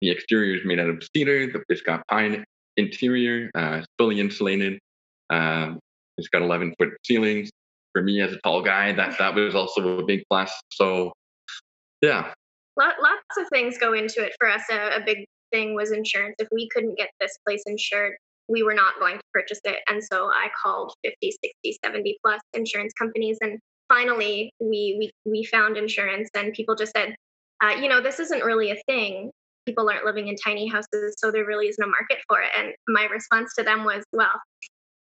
the 0.00 0.10
exterior 0.10 0.56
is 0.56 0.64
made 0.64 0.78
out 0.78 0.90
of 0.90 1.02
cedar. 1.16 1.50
It's 1.68 1.80
got 1.80 2.06
pine 2.08 2.44
interior, 2.76 3.50
uh, 3.56 3.78
it's 3.78 3.86
fully 3.98 4.20
insulated. 4.20 4.78
Um, 5.30 5.80
it's 6.18 6.28
got 6.28 6.42
11 6.42 6.74
foot 6.78 6.90
ceilings 7.04 7.50
for 7.96 8.02
me 8.02 8.20
as 8.20 8.32
a 8.32 8.38
tall 8.44 8.60
guy, 8.60 8.92
that 8.92 9.16
that 9.18 9.34
was 9.34 9.54
also 9.54 10.00
a 10.00 10.04
big 10.04 10.22
plus. 10.28 10.52
So, 10.70 11.12
yeah. 12.02 12.34
Lots 12.76 13.38
of 13.38 13.46
things 13.50 13.78
go 13.78 13.94
into 13.94 14.22
it. 14.22 14.32
For 14.38 14.50
us, 14.50 14.62
a, 14.70 14.98
a 14.98 15.00
big 15.04 15.24
thing 15.50 15.74
was 15.74 15.92
insurance. 15.92 16.34
If 16.38 16.48
we 16.52 16.68
couldn't 16.68 16.98
get 16.98 17.08
this 17.20 17.32
place 17.46 17.62
insured, 17.66 18.16
we 18.48 18.62
were 18.62 18.74
not 18.74 18.98
going 19.00 19.16
to 19.16 19.22
purchase 19.32 19.60
it. 19.64 19.78
And 19.88 20.02
so 20.04 20.26
I 20.26 20.48
called 20.62 20.92
50, 21.02 21.30
60, 21.64 21.78
70 21.82 22.18
plus 22.22 22.40
insurance 22.52 22.92
companies. 22.98 23.38
And 23.40 23.58
finally, 23.88 24.52
we, 24.60 24.96
we, 24.98 25.10
we 25.24 25.44
found 25.44 25.78
insurance, 25.78 26.28
and 26.34 26.52
people 26.52 26.74
just 26.74 26.92
said, 26.94 27.14
uh, 27.64 27.70
you 27.80 27.88
know, 27.88 28.02
this 28.02 28.20
isn't 28.20 28.44
really 28.44 28.72
a 28.72 28.76
thing. 28.86 29.30
people 29.64 29.88
aren't 29.88 30.04
living 30.04 30.28
in 30.28 30.36
tiny 30.36 30.68
houses, 30.68 31.14
so 31.16 31.30
there 31.30 31.46
really 31.46 31.68
is 31.68 31.76
no 31.78 31.86
market 31.86 32.18
for 32.28 32.42
it. 32.42 32.50
And 32.58 32.74
my 32.88 33.04
response 33.06 33.54
to 33.54 33.64
them 33.64 33.84
was, 33.84 34.04
well, 34.12 34.38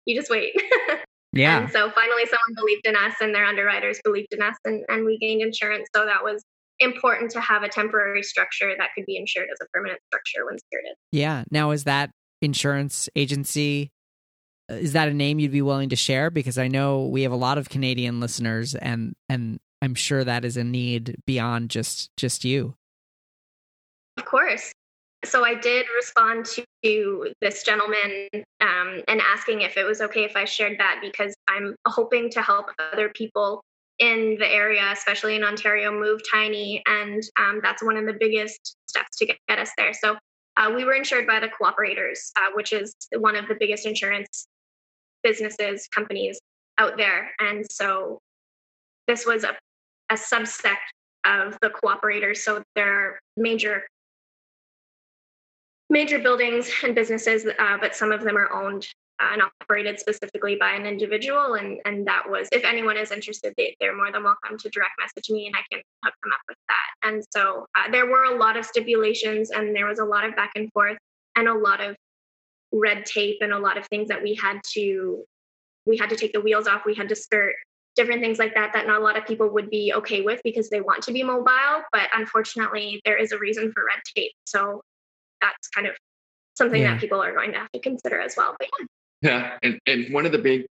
you 0.08 0.20
just 0.20 0.32
wait. 0.32 0.54
Yeah. 1.32 1.60
And 1.62 1.72
so 1.72 1.92
finally, 1.92 2.26
someone 2.26 2.56
believed 2.56 2.86
in 2.86 2.96
us, 2.96 3.14
and 3.22 3.34
their 3.34 3.46
underwriters 3.46 4.00
believed 4.04 4.34
in 4.34 4.42
us, 4.42 4.56
and, 4.66 4.84
and 4.90 5.06
we 5.06 5.18
gained 5.20 5.42
insurance. 5.42 5.88
So 5.96 6.06
that 6.06 6.24
was 6.24 6.44
important 6.80 7.30
to 7.32 7.42
have 7.42 7.64
a 7.64 7.70
temporary 7.70 8.24
structure 8.24 8.74
that 8.78 8.90
could 8.96 9.06
be 9.06 9.18
insured 9.18 9.48
as 9.52 9.60
a 9.62 9.70
permanent 9.74 10.00
structure 10.08 10.46
when 10.46 10.58
skirted. 10.58 10.96
Yeah. 11.12 11.44
Now, 11.52 11.72
is 11.72 11.84
that 11.84 12.10
insurance 12.42 13.10
agency? 13.16 13.92
Uh, 14.72 14.76
is 14.76 14.94
that 14.94 15.08
a 15.08 15.14
name 15.14 15.40
you'd 15.40 15.52
be 15.52 15.62
willing 15.62 15.90
to 15.90 15.96
share? 15.96 16.30
Because 16.30 16.58
I 16.58 16.68
know 16.68 17.06
we 17.06 17.24
have 17.24 17.32
a 17.32 17.38
lot 17.38 17.58
of 17.58 17.70
Canadian 17.70 18.20
listeners, 18.20 18.76
and 18.76 19.14
and 19.28 19.60
I'm 19.82 19.96
sure 19.96 20.24
that 20.24 20.46
is 20.46 20.58
a 20.58 20.64
need 20.64 21.18
beyond 21.26 21.70
just 21.70 22.10
just 22.18 22.44
you. 22.44 22.76
Of 24.18 24.26
course. 24.26 24.72
So 25.26 25.44
I 25.44 25.54
did 25.54 25.86
respond 25.96 26.46
to 26.84 27.34
this 27.42 27.64
gentleman 27.64 28.28
um, 28.62 29.02
and 29.08 29.22
asking 29.22 29.62
if 29.62 29.76
it 29.76 29.84
was 29.84 30.00
okay 30.02 30.24
if 30.24 30.36
I 30.36 30.46
shared 30.46 30.80
that 30.80 31.00
because 31.02 31.36
I'm 31.48 31.76
hoping 31.88 32.30
to 32.32 32.42
help 32.42 32.72
other 32.94 33.10
people 33.10 33.62
in 34.00 34.38
the 34.40 34.48
area, 34.48 34.90
especially 34.94 35.36
in 35.36 35.44
Ontario, 35.44 35.92
move 35.92 36.22
tiny, 36.32 36.82
and 36.86 37.22
um, 37.38 37.60
that's 37.62 37.84
one 37.84 37.98
of 37.98 38.06
the 38.06 38.16
biggest 38.18 38.78
steps 38.88 39.18
to 39.18 39.26
get, 39.26 39.38
get 39.50 39.60
us 39.60 39.72
there. 39.78 39.94
So 39.94 40.18
uh, 40.56 40.72
we 40.74 40.86
were 40.86 40.94
insured 40.94 41.28
by 41.28 41.42
the 41.42 41.50
Co-operators, 41.50 42.32
uh, 42.38 42.52
which 42.54 42.72
is 42.72 42.96
one 43.18 43.36
of 43.36 43.48
the 43.50 43.56
biggest 43.60 43.86
insurance 43.86 44.48
businesses 45.22 45.88
companies 45.94 46.40
out 46.78 46.96
there, 46.96 47.32
and 47.40 47.66
so 47.70 48.20
this 49.08 49.26
was 49.26 49.44
a, 49.44 49.58
a 50.10 50.16
subset 50.16 50.78
of 51.26 51.58
the 51.62 51.70
Co-operators. 51.70 52.42
So 52.42 52.64
there 52.76 52.94
are 52.94 53.20
major 53.36 53.84
major 55.90 56.20
buildings 56.20 56.72
and 56.84 56.94
businesses, 56.96 57.46
uh, 57.46 57.78
but 57.80 57.96
some 57.96 58.12
of 58.12 58.24
them 58.24 58.38
are 58.38 58.52
owned 58.52 58.88
uh, 59.22 59.30
and 59.34 59.42
operated 59.62 60.00
specifically 60.00 60.56
by 60.56 60.72
an 60.72 60.86
individual. 60.86 61.56
And, 61.56 61.80
and 61.86 62.08
that 62.08 62.24
was, 62.30 62.48
if 62.52 62.64
anyone 62.64 62.98
is 62.98 63.12
interested, 63.12 63.54
they, 63.58 63.76
they're 63.80 63.96
more 63.96 64.12
than 64.12 64.24
welcome 64.24 64.58
to 64.58 64.70
direct 64.70 64.94
message 65.00 65.30
me 65.30 65.48
and 65.48 65.56
I 65.56 65.62
can 65.72 65.82
hook 66.04 66.14
them 66.24 66.32
up 66.32 66.42
with 66.48 66.58
that. 66.68 67.08
And 67.10 67.24
so 67.36 67.66
uh, 67.76 67.92
there 67.92 68.06
were 68.06 68.24
a 68.26 68.38
lot 68.38 68.56
of 68.56 68.66
stipulations 68.66 69.52
and 69.52 69.76
there 69.76 69.88
was 69.88 70.00
a 70.00 70.06
lot 70.06 70.26
of 70.26 70.36
back 70.36 70.52
and 70.56 70.72
forth 70.72 70.98
and 71.36 71.48
a 71.48 71.54
lot 71.54 71.82
of 71.82 71.96
red 72.72 73.06
tape 73.06 73.38
and 73.42 73.54
a 73.54 73.60
lot 73.60 73.78
of 73.78 73.86
things 73.88 74.10
that 74.10 74.22
we 74.22 74.36
had 74.36 74.60
to 74.74 75.24
we 75.86 75.98
had 75.98 76.10
to 76.10 76.16
take 76.16 76.34
the 76.34 76.42
wheels 76.42 76.68
off 76.68 76.86
we 76.86 76.94
had 76.94 77.10
to 77.10 77.16
skirt 77.16 77.56
different 77.96 78.22
things 78.22 78.38
like 78.38 78.54
that 78.54 78.72
that 78.74 78.86
not 78.86 79.02
a 79.02 79.04
lot 79.04 79.18
of 79.18 79.26
people 79.26 79.50
would 79.50 79.70
be 79.70 79.92
okay 79.96 80.22
with 80.22 80.40
because 80.44 80.70
they 80.70 80.82
want 80.82 81.02
to 81.02 81.12
be 81.12 81.24
mobile 81.24 81.82
but 81.92 82.08
unfortunately 82.14 83.02
there 83.06 83.18
is 83.18 83.32
a 83.32 83.40
reason 83.40 83.72
for 83.72 83.84
red 83.86 84.00
tape 84.16 84.32
so 84.46 84.82
that's 85.42 85.68
kind 85.70 85.88
of 85.88 85.94
something 86.56 86.82
yeah. 86.82 86.94
that 86.94 87.02
people 87.02 87.22
are 87.22 87.34
going 87.34 87.52
to 87.54 87.60
have 87.60 87.72
to 87.72 87.80
consider 87.80 88.20
as 88.20 88.36
well. 88.38 88.56
But 88.60 88.70
yeah. 88.80 88.86
Yeah, 89.22 89.58
and, 89.64 89.80
and 89.86 90.14
one 90.14 90.26
of 90.26 90.32
the 90.32 90.38
big 90.38 90.66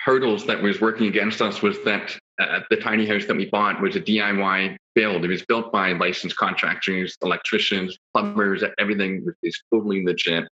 hurdles 0.00 0.46
that 0.46 0.60
was 0.60 0.80
working 0.80 1.06
against 1.06 1.40
us 1.40 1.62
was 1.62 1.78
that 1.84 2.16
uh, 2.40 2.60
the 2.70 2.76
tiny 2.76 3.06
house 3.06 3.24
that 3.26 3.36
we 3.36 3.46
bought 3.46 3.80
was 3.80 3.94
a 3.94 4.00
DIY 4.00 4.76
build. 4.94 5.24
It 5.24 5.28
was 5.28 5.44
built 5.44 5.70
by 5.72 5.92
licensed 5.92 6.36
contractors, 6.36 7.16
electricians, 7.22 7.96
plumbers, 8.12 8.64
everything 8.78 9.24
is 9.42 9.62
totally 9.72 10.04
legit, 10.04 10.48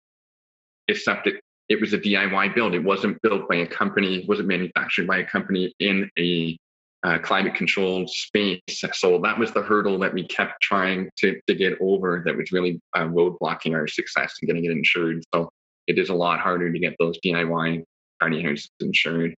except 0.87 1.27
it, 1.27 1.41
it 1.67 1.81
was 1.81 1.93
a 1.93 1.97
DIY 1.97 2.55
build. 2.55 2.73
It 2.73 2.83
wasn't 2.83 3.21
built 3.21 3.49
by 3.49 3.57
a 3.57 3.67
company, 3.67 4.19
It 4.19 4.29
wasn't 4.29 4.47
manufactured 4.47 5.07
by 5.07 5.17
a 5.17 5.25
company 5.25 5.73
in 5.79 6.09
a 6.17 6.57
uh, 7.03 7.17
climate 7.19 7.55
controlled 7.55 8.09
space. 8.09 8.59
So 8.93 9.19
that 9.23 9.37
was 9.39 9.51
the 9.51 9.61
hurdle 9.61 9.97
that 9.99 10.13
we 10.13 10.27
kept 10.27 10.61
trying 10.61 11.09
to, 11.17 11.39
to 11.47 11.55
get 11.55 11.73
over 11.81 12.21
that 12.25 12.35
was 12.35 12.51
really 12.51 12.79
uh, 12.93 13.05
roadblocking 13.05 13.73
our 13.73 13.87
success 13.87 14.35
in 14.41 14.47
getting 14.47 14.65
it 14.65 14.71
insured. 14.71 15.23
So 15.33 15.49
it 15.87 15.97
is 15.97 16.09
a 16.09 16.13
lot 16.13 16.39
harder 16.39 16.71
to 16.71 16.79
get 16.79 16.95
those 16.99 17.17
DIY 17.25 17.83
tiny 18.21 18.43
houses 18.43 18.69
insured. 18.79 19.33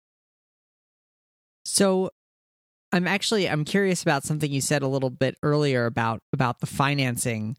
So 1.64 2.10
I'm 2.92 3.06
actually 3.06 3.48
I'm 3.48 3.64
curious 3.64 4.02
about 4.02 4.24
something 4.24 4.50
you 4.50 4.60
said 4.60 4.82
a 4.82 4.88
little 4.88 5.10
bit 5.10 5.36
earlier 5.42 5.86
about 5.86 6.18
about 6.32 6.60
the 6.60 6.66
financing. 6.66 7.56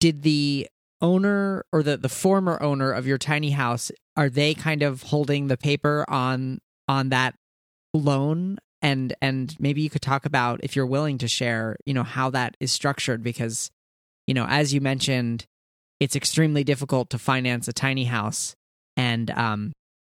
Did 0.00 0.22
the 0.22 0.68
owner 1.02 1.64
or 1.72 1.82
the 1.82 1.96
the 1.96 2.08
former 2.08 2.62
owner 2.62 2.92
of 2.92 3.06
your 3.06 3.18
tiny 3.18 3.50
house 3.50 3.90
are 4.16 4.30
they 4.30 4.54
kind 4.54 4.82
of 4.82 5.02
holding 5.02 5.48
the 5.48 5.56
paper 5.58 6.04
on 6.08 6.58
on 6.88 7.10
that 7.10 7.34
loan 7.92 8.56
and 8.86 9.14
and 9.20 9.56
maybe 9.58 9.82
you 9.82 9.90
could 9.90 10.00
talk 10.00 10.26
about 10.26 10.60
if 10.62 10.76
you're 10.76 10.86
willing 10.86 11.18
to 11.18 11.26
share 11.26 11.76
you 11.84 11.92
know 11.92 12.04
how 12.04 12.30
that 12.30 12.56
is 12.60 12.70
structured 12.70 13.22
because 13.22 13.68
you 14.28 14.34
know 14.34 14.46
as 14.48 14.72
you 14.72 14.80
mentioned 14.80 15.44
it's 15.98 16.14
extremely 16.14 16.62
difficult 16.62 17.08
to 17.10 17.18
finance 17.18 17.66
a 17.68 17.72
tiny 17.72 18.04
house. 18.04 18.54
And 18.98 19.30
um 19.32 19.72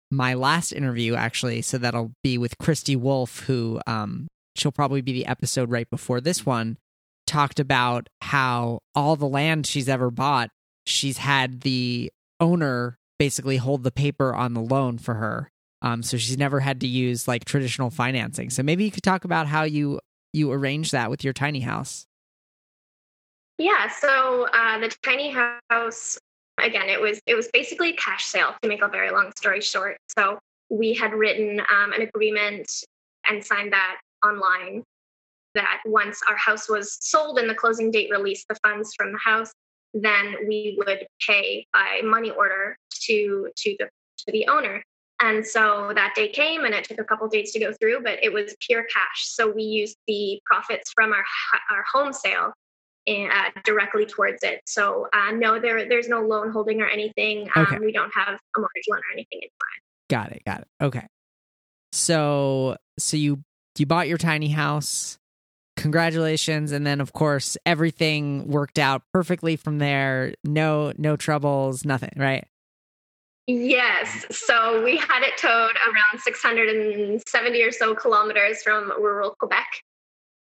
my 0.09 0.33
last 0.33 0.71
interview 0.71 1.15
actually 1.15 1.61
so 1.61 1.77
that'll 1.77 2.11
be 2.23 2.37
with 2.37 2.57
christy 2.59 2.95
wolf 2.95 3.39
who 3.41 3.81
um 3.87 4.27
she'll 4.55 4.71
probably 4.71 5.01
be 5.01 5.11
the 5.11 5.25
episode 5.25 5.71
right 5.71 5.89
before 5.89 6.21
this 6.21 6.45
one 6.45 6.77
talked 7.25 7.59
about 7.59 8.07
how 8.21 8.79
all 8.93 9.15
the 9.15 9.27
land 9.27 9.65
she's 9.65 9.89
ever 9.89 10.11
bought 10.11 10.51
she's 10.85 11.17
had 11.17 11.61
the 11.61 12.11
owner 12.39 12.99
basically 13.17 13.57
hold 13.57 13.83
the 13.83 13.91
paper 13.91 14.35
on 14.35 14.53
the 14.53 14.61
loan 14.61 14.99
for 14.99 15.15
her 15.15 15.49
um, 15.83 16.01
so 16.01 16.17
she's 16.17 16.37
never 16.37 16.61
had 16.61 16.79
to 16.81 16.87
use 16.87 17.27
like 17.27 17.45
traditional 17.45 17.89
financing. 17.89 18.49
So 18.49 18.63
maybe 18.63 18.85
you 18.85 18.91
could 18.91 19.03
talk 19.03 19.25
about 19.25 19.47
how 19.47 19.63
you 19.63 19.99
you 20.31 20.51
arrange 20.51 20.91
that 20.91 21.11
with 21.11 21.23
your 21.23 21.33
tiny 21.33 21.59
house. 21.59 22.07
Yeah. 23.59 23.89
So 23.89 24.47
uh, 24.51 24.79
the 24.79 24.95
tiny 25.03 25.35
house 25.69 26.17
again, 26.59 26.89
it 26.89 26.99
was 26.99 27.19
it 27.27 27.35
was 27.35 27.49
basically 27.53 27.89
a 27.89 27.95
cash 27.97 28.25
sale. 28.25 28.55
To 28.61 28.69
make 28.69 28.81
a 28.81 28.87
very 28.87 29.11
long 29.11 29.31
story 29.37 29.61
short, 29.61 29.97
so 30.17 30.39
we 30.69 30.93
had 30.93 31.13
written 31.13 31.59
um, 31.59 31.91
an 31.91 32.01
agreement 32.01 32.71
and 33.27 33.45
signed 33.45 33.73
that 33.73 33.99
online. 34.25 34.83
That 35.55 35.81
once 35.85 36.19
our 36.27 36.35
house 36.35 36.67
was 36.67 36.97
sold 36.99 37.37
and 37.37 37.47
the 37.47 37.53
closing 37.53 37.91
date 37.91 38.09
released 38.09 38.47
the 38.47 38.55
funds 38.63 38.91
from 38.97 39.11
the 39.11 39.19
house, 39.19 39.51
then 39.93 40.35
we 40.47 40.75
would 40.79 41.05
pay 41.27 41.67
by 41.73 42.01
money 42.03 42.31
order 42.31 42.75
to 43.01 43.49
to 43.55 43.75
the 43.77 43.89
to 44.25 44.31
the 44.31 44.47
owner. 44.47 44.81
And 45.21 45.45
so 45.45 45.91
that 45.95 46.13
day 46.15 46.29
came 46.29 46.65
and 46.65 46.73
it 46.73 46.83
took 46.83 46.99
a 46.99 47.03
couple 47.03 47.27
days 47.29 47.51
to 47.53 47.59
go 47.59 47.71
through, 47.73 48.01
but 48.03 48.21
it 48.21 48.33
was 48.33 48.55
pure 48.59 48.83
cash. 48.83 49.25
So 49.25 49.49
we 49.49 49.63
used 49.63 49.97
the 50.07 50.41
profits 50.45 50.91
from 50.93 51.13
our, 51.13 51.23
our 51.71 51.85
home 51.93 52.11
sale 52.11 52.51
and, 53.07 53.31
uh, 53.31 53.51
directly 53.63 54.05
towards 54.05 54.43
it. 54.43 54.61
So 54.65 55.07
uh, 55.13 55.31
no, 55.31 55.59
there 55.59 55.87
there's 55.87 56.09
no 56.09 56.21
loan 56.21 56.51
holding 56.51 56.81
or 56.81 56.87
anything. 56.87 57.49
Um, 57.55 57.63
okay. 57.63 57.79
We 57.79 57.91
don't 57.91 58.11
have 58.13 58.35
a 58.35 58.59
mortgage 58.59 58.83
loan 58.89 58.99
or 58.99 59.13
anything 59.13 59.39
in 59.41 59.49
mind. 59.49 59.81
Got 60.09 60.31
it. 60.35 60.43
Got 60.45 60.61
it. 60.61 60.67
Okay. 60.81 61.07
So 61.91 62.77
so 62.99 63.17
you 63.17 63.43
you 63.77 63.85
bought 63.85 64.07
your 64.07 64.17
tiny 64.17 64.49
house. 64.49 65.17
Congratulations, 65.75 66.71
and 66.71 66.85
then 66.85 67.01
of 67.01 67.13
course 67.13 67.57
everything 67.65 68.47
worked 68.47 68.77
out 68.77 69.01
perfectly 69.11 69.55
from 69.55 69.79
there. 69.79 70.33
No 70.43 70.93
no 70.97 71.15
troubles, 71.15 71.85
nothing. 71.85 72.13
Right. 72.15 72.45
Yes. 73.47 74.25
So 74.31 74.83
we 74.83 74.97
had 74.97 75.21
it 75.21 75.37
towed 75.37 75.75
around 75.75 76.21
670 76.21 77.63
or 77.63 77.71
so 77.71 77.93
kilometers 77.93 78.63
from 78.63 78.91
rural 79.01 79.35
Quebec. 79.39 79.67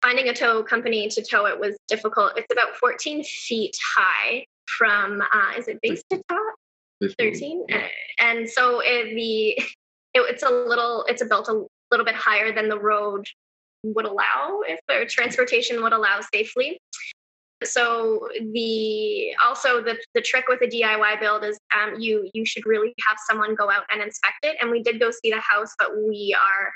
Finding 0.01 0.29
a 0.29 0.33
tow 0.33 0.63
company 0.63 1.07
to 1.09 1.23
tow 1.23 1.45
it 1.45 1.59
was 1.59 1.77
difficult. 1.87 2.33
It's 2.35 2.51
about 2.51 2.75
14 2.75 3.23
feet 3.23 3.77
high 3.95 4.45
from, 4.65 5.21
uh, 5.21 5.57
is 5.57 5.67
it 5.67 5.79
base 5.81 6.03
to 6.09 6.21
top? 6.27 6.55
13. 7.17 7.65
And 8.19 8.49
so 8.49 8.81
it, 8.83 9.15
the, 9.15 9.49
it, 10.13 10.21
it's 10.29 10.43
a 10.43 10.49
little, 10.49 11.05
it's 11.07 11.21
a 11.21 11.25
built 11.25 11.47
a 11.47 11.65
little 11.91 12.05
bit 12.05 12.15
higher 12.15 12.53
than 12.53 12.67
the 12.67 12.79
road 12.79 13.27
would 13.83 14.05
allow 14.05 14.61
if 14.67 14.79
the 14.87 15.05
transportation 15.09 15.81
would 15.81 15.93
allow 15.93 16.19
safely. 16.33 16.79
So 17.63 18.27
the 18.53 19.35
also 19.43 19.81
the 19.83 19.97
the 20.15 20.21
trick 20.21 20.45
with 20.47 20.61
a 20.61 20.67
DIY 20.67 21.19
build 21.19 21.43
is 21.43 21.59
um, 21.75 21.99
you 21.99 22.29
you 22.33 22.45
should 22.45 22.65
really 22.65 22.93
have 23.07 23.17
someone 23.29 23.55
go 23.55 23.69
out 23.69 23.83
and 23.91 24.01
inspect 24.01 24.43
it. 24.43 24.57
And 24.61 24.71
we 24.71 24.81
did 24.81 24.99
go 24.99 25.11
see 25.11 25.29
the 25.29 25.39
house, 25.39 25.73
but 25.77 25.91
we 25.95 26.35
are, 26.35 26.71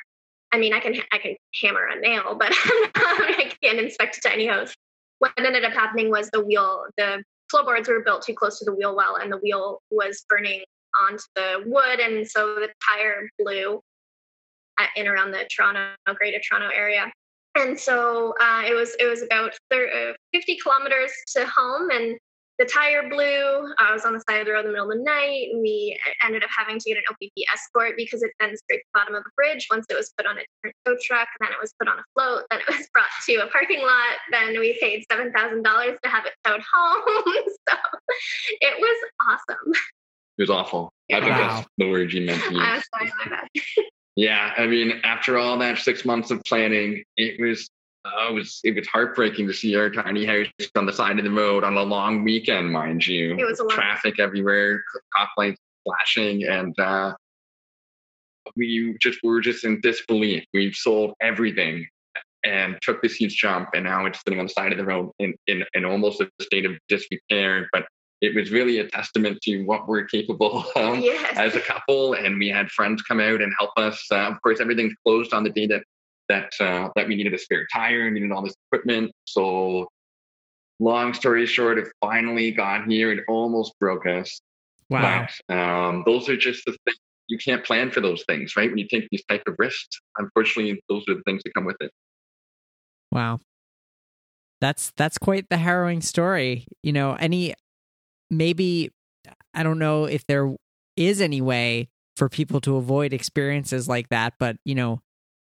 I 0.52 0.60
mean, 0.60 0.74
I 0.74 0.80
can 0.80 0.96
I 1.12 1.18
can 1.18 1.36
hammer 1.62 1.88
a 1.88 2.00
nail, 2.00 2.36
but 2.38 2.52
I 2.54 3.52
can't 3.64 3.80
inspect 3.80 4.18
a 4.18 4.22
tiny 4.22 4.46
house. 4.46 4.74
What 5.20 5.32
ended 5.38 5.66
up 5.66 5.74
happening 5.74 6.12
was 6.12 6.30
the 6.32 6.44
wheel, 6.44 6.86
the 6.98 7.24
floorboards 7.50 7.88
were 7.88 8.02
built 8.04 8.24
too 8.24 8.36
close 8.36 8.60
to 8.60 8.66
the 8.66 8.74
wheel 8.74 8.96
well, 8.96 9.16
and 9.16 9.32
the 9.32 9.38
wheel 9.38 9.82
was 9.90 10.24
burning 10.30 10.64
onto 11.02 11.24
the 11.36 11.64
wood, 11.66 12.00
and 12.00 12.28
so 12.28 12.56
the 12.56 12.70
tire 12.90 13.28
blew 13.40 13.82
in 14.96 15.08
around 15.08 15.32
the 15.32 15.48
Toronto, 15.56 15.96
Greater 16.16 16.40
Toronto 16.48 16.70
area 16.76 17.12
and 17.56 17.80
so 17.80 18.34
uh, 18.42 18.64
it 18.66 18.74
was 18.74 18.96
it 19.00 19.06
was 19.06 19.22
about 19.22 19.54
30, 19.72 19.92
uh, 19.92 20.14
50 20.34 20.58
kilometers 20.62 21.12
to 21.36 21.46
home 21.48 21.90
and 21.92 22.18
the 22.58 22.66
tire 22.66 23.10
blew. 23.10 23.74
I 23.80 23.92
was 23.92 24.06
on 24.06 24.14
the 24.14 24.24
side 24.30 24.40
of 24.40 24.46
the 24.46 24.54
road 24.54 24.62
in 24.62 24.68
the 24.68 24.72
middle 24.72 24.90
of 24.90 24.98
the 24.98 25.04
night, 25.04 25.50
and 25.52 25.62
we 25.62 26.00
ended 26.24 26.42
up 26.42 26.50
having 26.56 26.80
to 26.80 26.90
get 26.90 26.98
an 26.98 27.04
OPP 27.10 27.34
escort 27.54 27.96
because 27.98 28.24
it 28.24 28.32
then 28.40 28.56
scraped 28.56 28.86
the 28.94 29.00
bottom 29.00 29.14
of 29.16 29.24
the 29.26 29.30
bridge. 29.36 29.68
Once 29.70 29.86
it 29.90 29.96
was 29.96 30.14
put 30.16 30.26
on 30.26 30.38
a 30.38 30.42
different 30.64 30.76
tow 30.86 30.96
truck, 31.04 31.28
then 31.42 31.50
it 31.52 31.58
was 31.60 31.74
put 31.78 31.90
on 31.90 32.00
a 32.00 32.04
float, 32.14 32.44
then 32.50 32.62
it 32.62 32.68
was 32.70 32.88
brought 32.94 33.10
to 33.28 33.36
a 33.46 33.48
parking 33.48 33.82
lot. 33.82 34.16
Then 34.32 34.58
we 34.58 34.78
paid 34.80 35.04
seven 35.12 35.34
thousand 35.34 35.64
dollars 35.64 35.98
to 36.04 36.10
have 36.10 36.26
it 36.26 36.34
towed 36.46 36.62
home. 36.74 37.02
so 37.70 37.76
it 38.62 38.76
was 38.80 39.10
awesome. 39.28 39.74
It 40.38 40.44
was 40.44 40.50
awful. 40.50 40.94
I 41.12 41.20
think 41.20 41.32
Wow. 41.32 41.56
that's 41.58 41.68
the 41.78 41.90
word 41.90 42.14
you 42.14 42.26
meant 42.26 42.42
to 42.44 42.54
use. 42.54 42.84
I'm 44.18 44.32
sorry, 44.32 44.54
my 44.54 44.54
bad. 44.54 44.54
Yeah, 44.54 44.54
I 44.58 44.68
mean, 44.68 45.02
after 45.04 45.38
all 45.38 45.58
that 45.60 45.78
six 45.80 46.06
months 46.06 46.32
of 46.32 46.44
planning, 46.46 47.04
it 47.18 47.40
was 47.40 47.70
uh, 48.06 48.30
it 48.30 48.34
was 48.34 48.62
it 48.64 48.76
was 48.76 48.88
heartbreaking 48.88 49.48
to 49.48 49.54
see 49.54 49.76
our 49.76 49.90
tiny 49.90 50.26
house 50.26 50.48
on 50.76 50.86
the 50.86 50.94
side 50.94 51.18
of 51.20 51.26
the 51.26 51.32
road 51.32 51.64
on 51.64 51.76
a 51.76 51.84
long 51.84 52.24
weekend, 52.24 52.72
mind 52.72 53.06
you. 53.06 53.36
It 53.38 53.46
was 53.46 53.62
traffic 53.70 54.20
everywhere, 54.20 54.84
cop 55.16 55.30
lights 55.38 55.60
flashing, 55.84 56.44
and 56.44 56.78
uh, 56.80 57.16
we 58.56 58.96
just 59.02 59.20
we 59.24 59.30
were 59.30 59.42
just 59.42 59.66
in 59.66 59.82
disbelief. 59.82 60.46
We've 60.54 60.76
sold 60.76 61.14
everything 61.22 61.88
and 62.46 62.78
took 62.82 63.02
this 63.02 63.16
huge 63.16 63.36
jump, 63.38 63.70
and 63.74 63.84
now 63.84 64.06
it's 64.06 64.22
sitting 64.24 64.40
on 64.40 64.46
the 64.46 64.54
side 64.54 64.72
of 64.72 64.78
the 64.78 64.86
road 64.86 65.12
in 65.20 65.34
in, 65.48 65.66
in 65.74 65.86
almost 65.86 66.22
a 66.22 66.30
state 66.42 66.66
of 66.66 66.74
disrepair. 66.88 67.68
But 67.74 67.88
it 68.26 68.36
was 68.36 68.52
really 68.52 68.80
a 68.80 68.88
testament 68.88 69.40
to 69.44 69.64
what 69.64 69.88
we're 69.88 70.06
capable 70.06 70.66
of 70.76 71.00
yes. 71.00 71.38
as 71.38 71.56
a 71.56 71.62
couple, 71.62 72.14
and 72.14 72.38
we 72.40 72.50
had 72.50 72.70
friends 72.70 73.02
come 73.04 73.20
out 73.20 73.42
and 73.42 73.54
help 73.60 73.72
us. 73.78 74.04
Uh, 74.12 74.28
of 74.28 74.42
course, 74.42 74.60
everything 74.60 74.94
closed 75.06 75.34
on 75.34 75.44
the 75.44 75.50
day 75.50 75.68
that 75.68 75.84
that 76.28 76.54
uh, 76.60 76.90
that 76.96 77.08
we 77.08 77.16
needed 77.16 77.34
a 77.34 77.38
spare 77.38 77.68
tire, 77.72 78.10
needed 78.10 78.32
all 78.32 78.42
this 78.42 78.56
equipment. 78.68 79.12
So, 79.26 79.88
long 80.80 81.14
story 81.14 81.46
short, 81.46 81.78
it 81.78 81.88
finally 82.02 82.52
got 82.52 82.88
here. 82.88 83.12
It 83.12 83.24
almost 83.28 83.74
broke 83.80 84.06
us. 84.08 84.40
Wow. 84.90 85.28
But 85.48 85.56
um, 85.56 86.04
those 86.06 86.30
are 86.30 86.38
just 86.38 86.66
the 86.66 86.76
things 86.86 86.98
you 87.28 87.38
can't 87.38 87.64
plan 87.64 87.92
for 87.92 88.02
those 88.02 88.24
things, 88.28 88.56
right? 88.56 88.70
When 88.70 88.78
you 88.78 88.88
take 88.88 89.08
these 89.12 89.24
type 89.26 89.44
of 89.48 89.56
risks, 89.58 90.00
unfortunately, 90.18 90.82
those 90.90 91.04
are 91.10 91.16
the 91.16 91.24
things 91.24 91.42
that 91.44 91.54
come 91.54 91.66
with 91.66 91.78
it. 91.80 91.92
Wow. 93.12 93.40
That's 94.62 94.92
that's 94.96 95.18
quite 95.18 95.50
the 95.50 95.58
harrowing 95.58 96.02
story. 96.02 96.66
You 96.82 96.94
know, 96.94 97.14
any 97.14 97.54
maybe 98.30 98.92
I 99.54 99.64
don't 99.64 99.80
know 99.80 100.06
if 100.06 100.26
there 100.28 100.54
is 100.96 101.22
any 101.22 101.42
way 101.42 101.90
for 102.16 102.30
people 102.30 102.62
to 102.62 102.78
avoid 102.78 103.14
experiences 103.14 103.88
like 103.88 104.10
that, 104.10 104.34
but 104.40 104.58
you 104.64 104.76
know, 104.76 105.02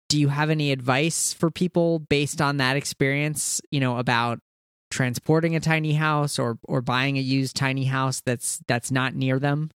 do 0.09 0.19
you 0.19 0.27
have 0.27 0.49
any 0.49 0.71
advice 0.71 1.33
for 1.33 1.49
people 1.49 1.99
based 1.99 2.41
on 2.41 2.57
that 2.57 2.75
experience, 2.75 3.61
you 3.71 3.79
know, 3.79 3.97
about 3.97 4.39
transporting 4.91 5.55
a 5.55 5.59
tiny 5.59 5.93
house 5.93 6.37
or 6.37 6.59
or 6.63 6.81
buying 6.81 7.17
a 7.17 7.21
used 7.21 7.55
tiny 7.55 7.85
house 7.85 8.21
that's 8.21 8.59
that's 8.67 8.91
not 8.91 9.15
near 9.15 9.39
them? 9.39 9.71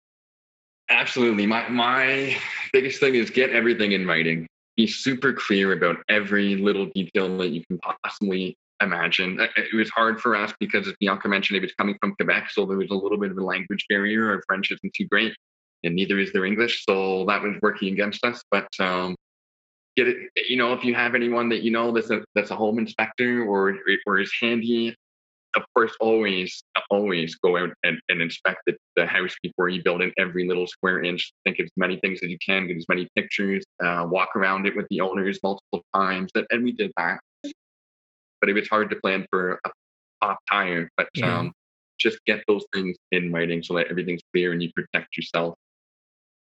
Absolutely. 0.89 1.45
My 1.45 1.67
my 1.69 2.37
biggest 2.73 2.99
thing 2.99 3.15
is 3.15 3.29
get 3.29 3.51
everything 3.51 3.93
in 3.93 4.05
writing. 4.05 4.47
Be 4.77 4.87
super 4.87 5.31
clear 5.31 5.71
about 5.71 5.97
every 6.09 6.57
little 6.57 6.87
detail 6.87 7.37
that 7.37 7.49
you 7.49 7.63
can 7.65 7.79
possibly 8.03 8.57
imagine. 8.85 9.39
It 9.39 9.75
was 9.75 9.89
hard 9.89 10.21
for 10.21 10.35
us 10.35 10.53
because, 10.59 10.87
as 10.87 10.93
Bianca 10.99 11.27
mentioned, 11.27 11.57
it 11.57 11.61
was 11.61 11.73
coming 11.73 11.97
from 11.99 12.15
Quebec, 12.15 12.49
so 12.51 12.65
there 12.65 12.77
was 12.77 12.89
a 12.89 12.95
little 12.95 13.17
bit 13.17 13.31
of 13.31 13.37
a 13.37 13.43
language 13.43 13.85
barrier. 13.89 14.29
Our 14.29 14.43
French 14.47 14.71
isn't 14.71 14.93
too 14.93 15.07
great, 15.07 15.35
and 15.83 15.95
neither 15.95 16.19
is 16.19 16.31
their 16.31 16.45
English, 16.45 16.85
so 16.85 17.25
that 17.25 17.41
was 17.41 17.55
working 17.61 17.91
against 17.93 18.23
us. 18.25 18.41
But 18.49 18.67
um, 18.79 19.15
get 19.97 20.07
it. 20.07 20.17
You 20.47 20.57
know, 20.57 20.73
if 20.73 20.83
you 20.83 20.95
have 20.95 21.15
anyone 21.15 21.49
that 21.49 21.63
you 21.63 21.71
know 21.71 21.91
that's 21.91 22.11
a 22.11 22.23
that's 22.33 22.51
a 22.51 22.55
home 22.55 22.79
inspector 22.79 23.43
or 23.43 23.77
or 24.05 24.19
is 24.19 24.31
handy 24.41 24.95
of 25.55 25.63
course, 25.73 25.93
always, 25.99 26.63
always 26.89 27.35
go 27.35 27.57
out 27.57 27.71
and, 27.83 27.99
and 28.09 28.21
inspect 28.21 28.59
the, 28.67 28.75
the 28.95 29.05
house 29.05 29.35
before 29.41 29.69
you 29.69 29.81
build 29.83 30.01
in 30.01 30.11
every 30.17 30.47
little 30.47 30.67
square 30.67 31.03
inch. 31.03 31.33
Think 31.45 31.59
of 31.59 31.65
as 31.65 31.71
many 31.77 31.97
things 31.99 32.19
as 32.23 32.29
you 32.29 32.37
can, 32.45 32.67
get 32.67 32.77
as 32.77 32.85
many 32.89 33.07
pictures, 33.15 33.63
uh, 33.83 34.05
walk 34.09 34.35
around 34.35 34.67
it 34.67 34.75
with 34.75 34.85
the 34.89 35.01
owners 35.01 35.39
multiple 35.41 35.83
times. 35.93 36.31
And 36.49 36.63
we 36.63 36.71
did 36.71 36.91
that. 36.97 37.19
But 38.45 38.51
it 38.51 38.53
was 38.61 38.67
hard 38.69 38.91
to 38.91 38.95
plan 38.97 39.25
for 39.31 39.59
a 39.65 39.71
pop 40.21 40.37
tire. 40.51 40.91
But 40.97 41.09
Yeah. 41.15 41.39
um, 41.39 41.51
just 41.97 42.19
get 42.27 42.43
those 42.47 42.63
things 42.71 42.95
in 43.11 43.31
writing 43.31 43.63
so 43.63 43.73
that 43.73 43.87
everything's 43.87 44.21
clear 44.31 44.51
and 44.51 44.61
you 44.61 44.71
protect 44.75 45.17
yourself. 45.17 45.55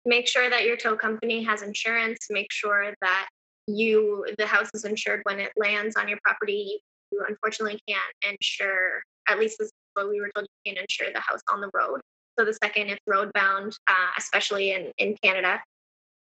make 0.05 0.27
sure 0.27 0.49
that 0.49 0.65
your 0.65 0.75
tow 0.75 0.97
company 0.97 1.43
has 1.43 1.61
insurance 1.61 2.17
make 2.29 2.51
sure 2.51 2.93
that 3.01 3.27
you 3.67 4.25
the 4.37 4.45
house 4.45 4.69
is 4.73 4.83
insured 4.83 5.21
when 5.23 5.39
it 5.39 5.51
lands 5.55 5.95
on 5.95 6.07
your 6.09 6.17
property 6.25 6.81
you 7.11 7.23
unfortunately 7.27 7.79
can't 7.87 8.13
insure 8.33 9.01
at 9.29 9.39
least 9.39 9.57
this 9.59 9.67
is 9.67 9.73
what 9.93 10.09
we 10.09 10.19
were 10.19 10.29
told 10.35 10.45
you 10.65 10.73
can't 10.73 10.85
insure 10.89 11.11
the 11.13 11.21
house 11.21 11.41
on 11.53 11.61
the 11.61 11.69
road 11.73 11.99
so 12.37 12.43
the 12.45 12.53
second 12.53 12.89
it's 12.89 13.01
road 13.07 13.31
bound 13.33 13.77
uh, 13.87 14.09
especially 14.17 14.71
in 14.71 14.91
in 14.97 15.15
canada 15.23 15.61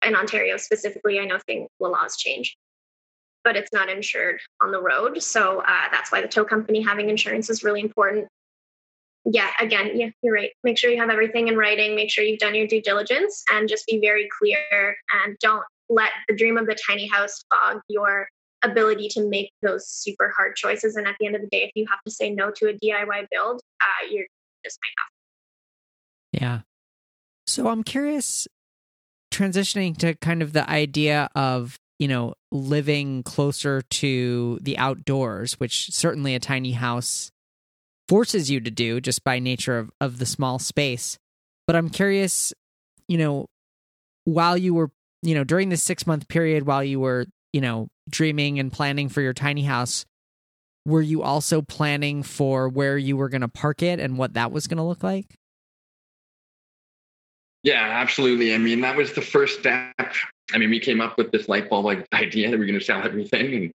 in 0.06 0.14
ontario 0.14 0.56
specifically 0.58 1.18
i 1.20 1.24
know 1.24 1.38
things 1.46 1.68
the 1.80 1.88
laws 1.88 2.16
change 2.16 2.56
but 3.44 3.57
it's 3.57 3.72
not 3.72 3.88
insured 3.88 4.40
on 4.62 4.72
the 4.72 4.80
road 4.80 5.22
so 5.22 5.61
uh, 5.61 5.88
that's 5.92 6.11
why 6.11 6.20
the 6.20 6.28
tow 6.28 6.44
company 6.44 6.80
having 6.83 7.09
insurance 7.11 7.48
is 7.50 7.62
really 7.62 7.80
important 7.80 8.26
yeah, 9.26 9.48
again, 9.59 9.98
yeah, 9.98 10.11
you're 10.22 10.35
right. 10.35 10.50
Make 10.64 10.76
sure 10.76 10.90
you 10.90 11.00
have 11.00 11.09
everything 11.09 11.48
in 11.48 11.57
writing. 11.57 11.96
Make 11.96 12.11
sure 12.11 12.24
you've 12.24 12.40
done 12.40 12.54
your 12.54 12.66
due 12.66 12.83
diligence 12.83 13.42
and 13.50 13.68
just 13.68 13.87
be 13.87 13.98
very 13.98 14.28
clear 14.38 14.96
and 15.24 15.37
don't 15.40 15.64
let 15.88 16.11
the 16.28 16.37
dream 16.37 16.59
of 16.59 16.66
the 16.66 16.76
tiny 16.87 17.09
house 17.09 17.42
fog 17.50 17.80
your 17.88 18.28
ability 18.62 19.09
to 19.09 19.26
make 19.26 19.50
those 19.62 19.88
super 19.88 20.33
hard 20.37 20.57
choices. 20.57 20.96
And 20.96 21.07
at 21.07 21.16
the 21.18 21.26
end 21.26 21.37
of 21.37 21.42
the 21.42 21.48
day, 21.48 21.62
if 21.62 21.70
you 21.74 21.87
have 21.88 22.02
to 22.04 22.11
say 22.11 22.30
no 22.30 22.50
to 22.50 22.68
a 22.68 22.74
DIY 22.74 23.26
build, 23.30 23.62
uh, 23.80 24.07
you're 24.11 24.26
just 24.64 24.78
might 24.83 24.92
have. 24.98 26.42
Yeah. 26.42 26.61
So 27.46 27.68
I'm 27.68 27.83
curious, 27.83 28.48
transitioning 29.30 29.96
to 29.98 30.14
kind 30.16 30.42
of 30.42 30.52
the 30.52 30.68
idea 30.68 31.28
of, 31.35 31.78
you 31.98 32.09
know, 32.09 32.35
living 32.50 33.22
closer 33.22 33.83
to 33.83 34.59
the 34.61 34.76
outdoors, 34.78 35.54
which 35.54 35.92
certainly 35.92 36.35
a 36.35 36.40
tiny 36.40 36.72
house 36.72 37.30
forces 38.09 38.50
you 38.50 38.61
to 38.61 38.70
do 38.70 39.00
just 39.00 39.24
by 39.24 39.38
nature 39.38 39.78
of, 39.78 39.90
of 40.00 40.18
the 40.18 40.26
small 40.26 40.59
space. 40.59 41.18
But 41.66 41.76
I'm 41.76 41.88
curious, 41.88 42.52
you 43.09 43.18
know, 43.18 43.46
while 44.24 44.57
you 44.57 44.74
were, 44.74 44.90
you 45.22 45.35
know, 45.35 45.44
during 45.44 45.68
this 45.68 45.83
six 45.83 46.07
month 46.07 46.28
period, 46.28 46.66
while 46.66 46.85
you 46.85 47.00
were, 47.00 47.26
you 47.52 47.61
know, 47.61 47.88
dreaming 48.09 48.59
and 48.59 48.72
planning 48.72 49.09
for 49.09 49.22
your 49.22 49.33
tiny 49.33 49.62
house, 49.62 50.04
were 50.85 51.00
you 51.00 51.22
also 51.22 51.62
planning 51.62 52.22
for 52.22 52.68
where 52.68 52.98
you 52.98 53.16
were 53.16 53.28
going 53.28 53.40
to 53.40 53.48
park 53.48 53.83
it 53.83 54.00
and 54.00 54.18
what 54.18 54.35
that 54.35 54.52
was 54.52 54.66
going 54.66 54.76
to 54.76 54.83
look 54.83 55.02
like? 55.02 55.37
Yeah, 57.64 57.81
absolutely. 57.83 58.55
I 58.55 58.59
mean, 58.59 58.83
that 58.83 58.94
was 58.94 59.14
the 59.14 59.22
first 59.22 59.61
step. 59.61 59.94
I 60.53 60.59
mean, 60.59 60.68
we 60.68 60.79
came 60.79 61.00
up 61.00 61.16
with 61.16 61.33
this 61.33 61.48
light 61.48 61.70
bulb 61.70 61.87
like 61.87 62.07
idea 62.12 62.50
that 62.50 62.59
we're 62.59 62.66
going 62.66 62.79
to 62.79 62.85
sell 62.85 63.03
everything, 63.03 63.55
and 63.55 63.72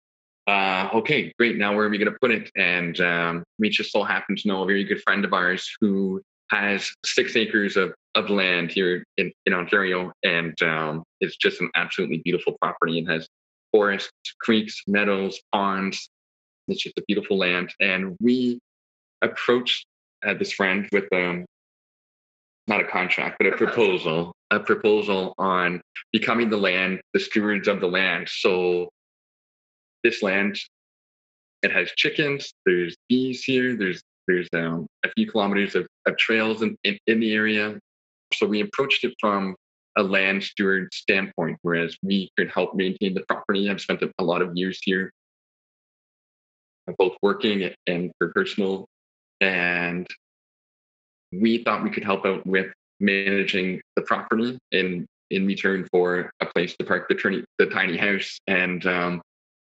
uh, 0.46 0.90
okay, 0.98 1.34
great. 1.40 1.58
Now 1.58 1.74
where 1.76 1.86
are 1.86 1.90
we 1.90 1.98
going 1.98 2.12
to 2.12 2.20
put 2.20 2.32
it? 2.32 2.52
And 2.58 3.00
um, 3.00 3.44
we 3.58 3.70
just 3.70 3.92
so 3.94 4.04
happen 4.04 4.36
to 4.36 4.48
know 4.48 4.64
a 4.64 4.66
very 4.66 4.84
good 4.84 5.02
friend 5.04 5.24
of 5.24 5.34
ours 5.34 5.70
who 5.80 6.22
has 6.52 6.92
six 7.06 7.36
acres 7.36 7.76
of, 7.76 7.94
of 8.16 8.30
land 8.30 8.72
here 8.72 9.04
in, 9.18 9.32
in 9.46 9.54
Ontario, 9.54 10.12
and 10.24 10.62
um, 10.62 11.04
it's 11.22 11.38
just 11.38 11.62
an 11.62 11.70
absolutely 11.76 12.22
beautiful 12.26 12.58
property. 12.62 13.00
It 13.00 13.10
has 13.10 13.26
forests, 13.72 14.12
creeks, 14.42 14.82
meadows, 14.86 15.40
ponds. 15.54 16.10
It's 16.68 16.84
just 16.84 16.98
a 16.98 17.04
beautiful 17.08 17.38
land, 17.38 17.74
and 17.80 18.18
we 18.20 18.60
approached 19.22 19.86
uh, 20.26 20.34
this 20.34 20.52
friend 20.52 20.90
with 20.92 21.06
um, 21.14 21.46
not 22.68 22.82
a 22.82 22.86
contract, 22.86 23.38
but 23.40 23.48
a 23.48 23.56
proposal, 23.56 24.34
a 24.52 24.60
proposal 24.60 25.34
on 25.38 25.82
becoming 26.12 26.50
the 26.50 26.58
land, 26.58 27.00
the 27.14 27.20
stewards 27.20 27.68
of 27.68 27.80
the 27.80 27.88
land. 27.88 28.28
So 28.30 28.90
this 30.04 30.22
land, 30.22 30.60
it 31.64 31.72
has 31.72 31.90
chickens, 31.96 32.52
there's 32.66 32.96
bees 33.10 33.44
here, 33.44 33.76
there's 33.76 34.02
there's 34.28 34.48
um, 34.54 34.88
a 35.06 35.10
few 35.16 35.30
kilometers 35.32 35.74
of, 35.76 35.88
of 36.06 36.18
trails 36.18 36.62
in, 36.62 36.76
in, 36.84 36.98
in 37.08 37.20
the 37.20 37.34
area. 37.34 37.80
So 38.34 38.46
we 38.46 38.62
approached 38.62 39.06
it 39.06 39.14
from 39.20 39.56
a 39.98 40.04
land 40.04 40.44
steward 40.44 40.94
standpoint, 40.94 41.58
whereas 41.62 41.96
we 42.04 42.30
could 42.38 42.52
help 42.52 42.76
maintain 42.76 43.14
the 43.14 43.24
property. 43.28 43.70
I've 43.70 43.82
spent 43.82 44.04
a, 44.04 44.24
lot 44.24 44.42
of 44.42 44.56
years 44.56 44.80
here, 44.84 45.12
both 46.98 47.16
working 47.22 47.74
and 47.88 48.12
for 48.18 48.34
personal. 48.34 48.86
And 49.40 50.06
we 51.32 51.64
thought 51.64 51.84
we 51.84 51.90
could 51.90 52.04
help 52.04 52.26
out 52.26 52.46
with 52.46 52.68
managing 53.00 53.82
the 53.96 54.02
property 54.02 54.58
in 54.72 55.06
in 55.30 55.46
return 55.46 55.86
for 55.92 56.32
a 56.40 56.46
place 56.46 56.76
to 56.78 56.86
park 56.86 57.08
the, 57.10 57.16
tiny 57.16 57.44
the 57.60 57.66
tiny 57.66 57.98
house. 57.98 58.40
And 58.48 58.86
um, 58.86 59.22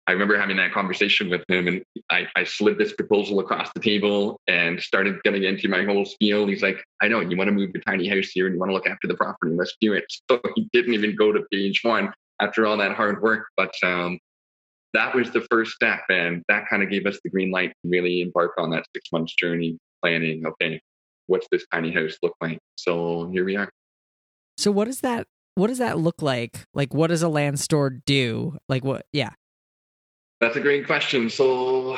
I 0.08 0.12
remember 0.12 0.38
having 0.38 0.58
that 0.58 0.74
conversation 0.74 1.30
with 1.30 1.44
him, 1.48 1.68
and 1.68 1.82
I, 2.12 2.28
I 2.36 2.44
slid 2.44 2.78
this 2.78 2.94
proposal 2.94 3.40
across 3.40 3.70
the 3.74 3.80
table 3.80 4.40
and 4.48 4.80
started 4.80 5.22
getting 5.24 5.44
into 5.44 5.68
my 5.68 5.84
whole 5.84 6.06
spiel. 6.06 6.46
He's 6.46 6.62
like, 6.62 6.84
"I 7.02 7.08
know 7.08 7.22
you 7.22 7.38
want 7.38 7.48
to 7.48 7.54
move 7.54 7.72
your 7.74 7.82
tiny 7.84 8.08
house 8.08 8.30
here, 8.30 8.46
and 8.46 8.56
you 8.56 8.60
want 8.60 8.70
to 8.70 8.74
look 8.74 8.88
after 8.88 9.08
the 9.08 9.16
property. 9.16 9.54
Let's 9.56 9.76
do 9.82 9.94
it." 9.94 10.06
So 10.30 10.40
he 10.56 10.70
didn't 10.74 10.94
even 10.94 11.16
go 11.16 11.32
to 11.32 11.44
page 11.52 11.82
one 11.84 12.14
after 12.40 12.68
all 12.68 12.78
that 12.78 12.96
hard 12.96 13.22
work, 13.22 13.48
but 13.58 13.74
um, 13.82 14.20
that 14.94 15.16
was 15.16 15.32
the 15.32 15.42
first 15.50 15.72
step, 15.72 16.02
and 16.10 16.44
that 16.50 16.70
kind 16.70 16.84
of 16.84 16.90
gave 16.90 17.06
us 17.06 17.20
the 17.24 17.30
green 17.30 17.50
light 17.50 17.70
to 17.70 17.90
really 17.90 18.22
embark 18.22 18.52
on 18.58 18.70
that 18.72 18.86
six 18.96 19.12
months 19.12 19.34
journey 19.34 19.78
planning. 20.04 20.46
Okay, 20.46 20.80
what's 21.28 21.48
this 21.52 21.66
tiny 21.72 21.92
house 21.92 22.18
look 22.22 22.36
like? 22.42 22.60
So 22.76 23.30
here 23.32 23.46
we 23.46 23.56
are. 23.56 23.70
So 24.58 24.72
what 24.72 24.86
does 24.86 25.02
that 25.02 25.28
what 25.56 25.68
does 25.68 25.78
that 25.78 25.98
look 25.98 26.22
like? 26.22 26.66
Like 26.74 26.94
what 26.94 27.08
does 27.08 27.22
a 27.22 27.30
land 27.30 27.60
steward 27.60 28.04
do? 28.06 28.58
Like 28.70 28.84
what 28.84 29.06
yeah. 29.14 29.32
That's 30.42 30.58
a 30.58 30.62
great 30.62 30.86
question. 30.86 31.30
So 31.30 31.98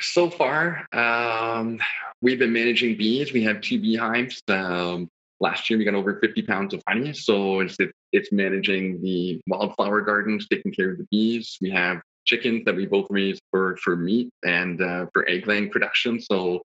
so 0.00 0.30
far, 0.30 0.86
um, 0.92 1.78
we've 2.20 2.38
been 2.38 2.52
managing 2.52 2.96
bees. 2.96 3.32
We 3.32 3.42
have 3.44 3.60
two 3.60 3.80
beehives. 3.80 4.42
Um, 4.48 5.08
last 5.40 5.68
year 5.68 5.78
we 5.78 5.84
got 5.84 5.94
over 5.94 6.18
50 6.20 6.42
pounds 6.42 6.74
of 6.74 6.82
honey. 6.88 7.12
So 7.12 7.60
it's 7.60 7.76
it's 8.12 8.32
managing 8.32 9.02
the 9.02 9.40
wildflower 9.46 10.00
gardens, 10.02 10.46
taking 10.48 10.72
care 10.72 10.92
of 10.92 10.98
the 10.98 11.06
bees. 11.10 11.58
We 11.60 11.70
have 11.70 12.00
chickens 12.24 12.64
that 12.64 12.74
we 12.74 12.86
both 12.86 13.06
raise 13.10 13.38
for 13.50 13.76
for 13.82 13.96
meat 13.96 14.30
and 14.44 14.80
uh, 14.80 15.06
for 15.12 15.28
egg 15.28 15.46
laying 15.46 15.70
production. 15.70 16.20
So 16.20 16.62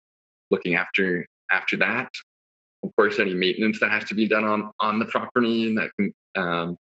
looking 0.49 0.75
after 0.75 1.25
after 1.51 1.77
that. 1.77 2.09
Of 2.83 2.95
course, 2.95 3.19
any 3.19 3.33
maintenance 3.33 3.79
that 3.79 3.91
has 3.91 4.05
to 4.05 4.15
be 4.15 4.27
done 4.27 4.43
on 4.43 4.71
on 4.79 4.99
the 4.99 5.05
property 5.05 5.75
that 5.75 5.91
can 5.97 6.13
um, 6.35 6.77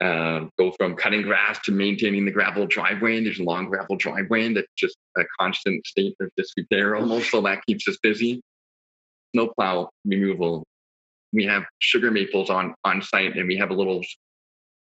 uh, 0.00 0.46
go 0.58 0.72
from 0.72 0.96
cutting 0.96 1.22
grass 1.22 1.58
to 1.60 1.72
maintaining 1.72 2.24
the 2.24 2.30
gravel 2.30 2.66
driveway. 2.66 3.18
And 3.18 3.26
There's 3.26 3.38
a 3.38 3.44
long 3.44 3.66
gravel 3.66 3.96
driveway 3.96 4.52
that's 4.54 4.72
just 4.76 4.96
a 5.18 5.22
constant 5.38 5.86
state 5.86 6.16
of 6.20 6.30
disrepair 6.36 6.96
almost, 6.96 7.30
so 7.30 7.40
that 7.42 7.64
keeps 7.66 7.86
us 7.86 7.98
busy. 8.02 8.40
Snowplow 9.34 9.90
removal. 10.04 10.64
We 11.32 11.44
have 11.44 11.64
sugar 11.78 12.10
maples 12.10 12.50
on 12.50 12.74
on 12.84 13.02
site, 13.02 13.36
and 13.36 13.46
we 13.46 13.56
have 13.56 13.70
a 13.70 13.74
little 13.74 14.02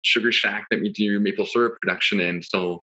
sugar 0.02 0.32
shack 0.32 0.66
that 0.70 0.80
we 0.80 0.90
do 0.90 1.18
maple 1.20 1.46
syrup 1.46 1.78
production 1.80 2.20
in. 2.20 2.42
So, 2.42 2.82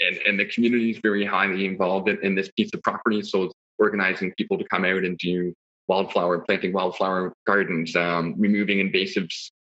and 0.00 0.18
and 0.26 0.38
the 0.38 0.46
community 0.46 0.90
is 0.90 0.98
very 0.98 1.24
highly 1.24 1.64
involved 1.64 2.08
in, 2.08 2.18
in 2.22 2.34
this 2.34 2.50
piece 2.56 2.70
of 2.74 2.82
property. 2.82 3.22
So, 3.22 3.52
organizing 3.80 4.32
people 4.36 4.58
to 4.58 4.64
come 4.64 4.84
out 4.84 5.04
and 5.04 5.18
do 5.18 5.52
wildflower 5.88 6.38
planting 6.40 6.72
wildflower 6.72 7.32
gardens, 7.46 7.96
um, 7.96 8.34
removing 8.38 8.78
invasive 8.78 9.26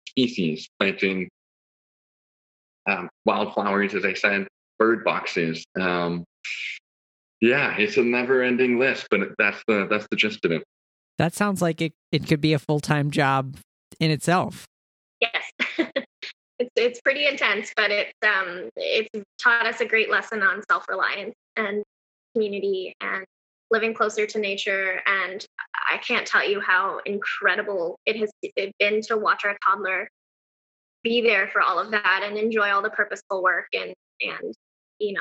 species, 0.09 0.69
planting 0.79 1.29
um, 2.89 3.09
wildflowers, 3.25 3.95
as 3.95 4.05
I 4.05 4.15
said, 4.15 4.47
bird 4.79 5.05
boxes. 5.05 5.65
Um, 5.79 6.25
yeah, 7.41 7.77
it's 7.77 7.97
a 7.97 8.03
never-ending 8.03 8.79
list, 8.79 9.09
but 9.11 9.21
that's 9.37 9.63
the 9.67 9.89
that's 9.91 10.07
the 10.11 10.17
gist 10.17 10.45
of 10.45 10.53
it. 10.53 10.63
That 11.19 11.35
sounds 11.35 11.61
like 11.61 11.81
it. 11.81 11.93
It 12.13 12.27
could 12.27 12.41
be 12.41 12.53
a 12.53 12.59
full-time 12.59 13.11
job 13.11 13.57
in 13.99 14.11
itself. 14.11 14.67
Yes, 15.21 15.51
it's 16.59 16.71
it's 16.77 17.01
pretty 17.01 17.27
intense, 17.27 17.73
but 17.77 17.91
it's 17.91 18.13
um 18.25 18.71
it's 18.77 19.09
taught 19.43 19.67
us 19.67 19.81
a 19.81 19.85
great 19.85 20.09
lesson 20.09 20.43
on 20.43 20.63
self-reliance 20.71 21.35
and 21.57 21.83
community 22.35 22.95
and 23.01 23.25
living 23.73 23.95
closer 23.95 24.27
to 24.27 24.39
nature. 24.39 25.01
And 25.07 25.45
I 25.91 25.97
can't 25.99 26.27
tell 26.27 26.49
you 26.49 26.61
how 26.61 27.01
incredible 27.07 27.99
it 28.07 28.17
has 28.17 28.31
been 28.79 29.01
to 29.03 29.17
watch 29.17 29.45
our 29.45 29.57
toddler 29.67 30.09
be 31.03 31.21
there 31.21 31.49
for 31.49 31.61
all 31.61 31.79
of 31.79 31.91
that 31.91 32.23
and 32.25 32.37
enjoy 32.37 32.71
all 32.71 32.83
the 32.83 32.91
purposeful 32.91 33.43
work 33.43 33.67
and 33.73 33.93
and 34.21 34.55
you 35.01 35.13
know 35.13 35.21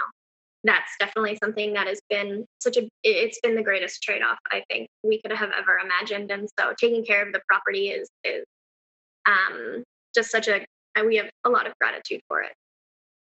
that's 0.64 0.92
definitely 1.00 1.36
something 1.44 1.74
that 1.74 1.88
has 1.88 2.00
been 2.10 2.46
such 2.60 2.78
a 2.78 2.88
it's 3.04 3.40
been 3.42 3.56
the 3.56 3.64
greatest 3.64 4.04
trade-off 4.04 4.38
i 4.52 4.64
think 4.70 4.88
we 5.04 5.20
could 5.22 5.32
have 5.32 5.50
ever 5.58 5.80
imagined 5.84 6.30
and 6.30 6.48
so 6.60 6.72
taking 6.80 7.04
care 7.04 7.26
of 7.26 7.34
the 7.34 7.42
property 7.48 7.88
is 7.88 8.08
is 8.24 8.44
um 9.26 9.84
just 10.14 10.30
such 10.30 10.48
a 10.48 10.64
we 11.04 11.16
have 11.16 11.30
a 11.46 11.50
lot 11.50 11.66
of 11.66 11.74
gratitude 11.80 12.22
for 12.28 12.42
it 12.42 12.54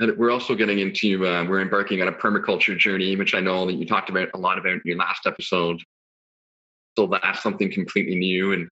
and 0.01 0.17
we're 0.17 0.31
also 0.31 0.55
getting 0.55 0.79
into 0.79 1.27
uh, 1.27 1.45
we're 1.45 1.61
embarking 1.61 2.03
on 2.03 2.09
a 2.09 2.13
permaculture 2.13 2.77
journey, 2.77 3.17
which 3.17 3.35
I 3.35 3.41
know 3.41 3.67
that 3.67 3.75
you 3.75 3.87
talked 3.87 4.11
about 4.11 4.29
a 4.35 4.39
lot 4.39 4.59
about 4.59 4.73
in 4.73 4.83
your 4.85 4.97
last 4.97 5.27
episode. 5.27 5.81
So 6.99 7.07
that's 7.07 7.43
something 7.43 7.73
completely 7.73 8.17
new, 8.17 8.53
and 8.53 8.69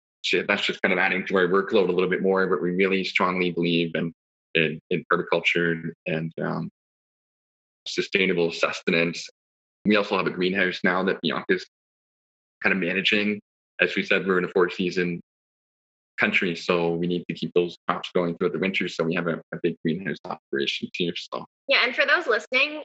that's 0.47 0.65
just 0.65 0.81
kind 0.81 0.91
of 0.91 0.99
adding 0.99 1.25
to 1.27 1.37
our 1.37 1.47
workload 1.47 1.89
a 1.89 1.91
little 1.91 2.09
bit 2.09 2.21
more. 2.21 2.47
But 2.47 2.61
we 2.61 2.71
really 2.71 3.03
strongly 3.03 3.51
believe 3.51 3.91
in 3.95 4.13
in, 4.55 4.79
in 4.89 5.05
permaculture 5.11 5.91
and 6.07 6.31
um, 6.41 6.69
sustainable 7.87 8.51
sustenance. 8.51 9.27
We 9.85 9.95
also 9.95 10.17
have 10.17 10.27
a 10.27 10.31
greenhouse 10.31 10.79
now 10.83 11.03
that 11.03 11.21
Bianca's 11.21 11.65
kind 12.63 12.73
of 12.73 12.79
managing. 12.79 13.39
As 13.81 13.95
we 13.95 14.03
said, 14.03 14.27
we're 14.27 14.37
in 14.37 14.45
a 14.45 14.49
four 14.49 14.69
season 14.69 15.21
country. 16.19 16.55
So 16.55 16.91
we 16.91 17.07
need 17.07 17.23
to 17.29 17.33
keep 17.33 17.51
those 17.53 17.77
crops 17.87 18.09
going 18.13 18.35
throughout 18.37 18.53
the 18.53 18.59
winter. 18.59 18.87
So 18.87 19.03
we 19.03 19.15
have 19.15 19.27
a, 19.27 19.41
a 19.53 19.57
big 19.61 19.75
greenhouse 19.83 20.17
operation 20.25 20.89
too. 20.95 21.11
So 21.15 21.45
yeah, 21.67 21.79
and 21.83 21.95
for 21.95 22.05
those 22.05 22.27
listening, 22.27 22.83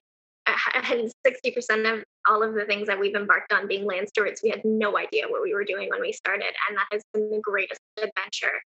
and 0.75 1.11
sixty 1.27 1.51
percent 1.51 1.87
of 1.87 2.05
all 2.29 2.43
of 2.43 2.55
the 2.55 2.65
things 2.65 2.87
that 2.87 2.99
we've 2.99 3.15
embarked 3.15 3.53
on 3.53 3.67
being 3.67 3.87
land 3.87 4.09
stewards, 4.09 4.41
we 4.43 4.51
had 4.51 4.63
no 4.65 4.99
idea 4.99 5.25
what 5.29 5.43
we 5.43 5.55
were 5.55 5.65
doing 5.65 5.89
when 5.91 6.01
we 6.01 6.13
started, 6.13 6.53
and 6.69 6.77
that 6.77 6.87
has 6.93 7.03
been 7.13 7.31
the 7.31 7.41
greatest 7.43 7.81
adventure. 7.97 8.61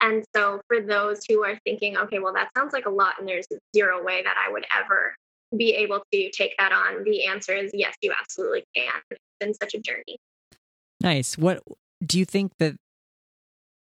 And 0.00 0.24
so, 0.34 0.60
for 0.66 0.80
those 0.80 1.20
who 1.28 1.44
are 1.44 1.58
thinking, 1.64 1.96
okay, 1.96 2.18
well, 2.18 2.34
that 2.34 2.48
sounds 2.56 2.72
like 2.72 2.86
a 2.86 2.90
lot, 2.90 3.14
and 3.18 3.28
there's 3.28 3.46
zero 3.74 4.04
way 4.04 4.22
that 4.22 4.36
I 4.36 4.50
would 4.50 4.66
ever 4.76 5.14
be 5.56 5.74
able 5.74 6.02
to 6.12 6.30
take 6.30 6.54
that 6.58 6.72
on, 6.72 7.04
the 7.04 7.26
answer 7.26 7.54
is 7.54 7.70
yes, 7.74 7.94
you 8.00 8.12
absolutely 8.18 8.64
can. 8.74 8.92
It's 9.10 9.20
been 9.38 9.54
such 9.54 9.74
a 9.74 9.78
journey. 9.78 10.18
Nice. 11.00 11.36
What 11.36 11.62
do 12.04 12.18
you 12.18 12.24
think 12.24 12.52
that 12.58 12.76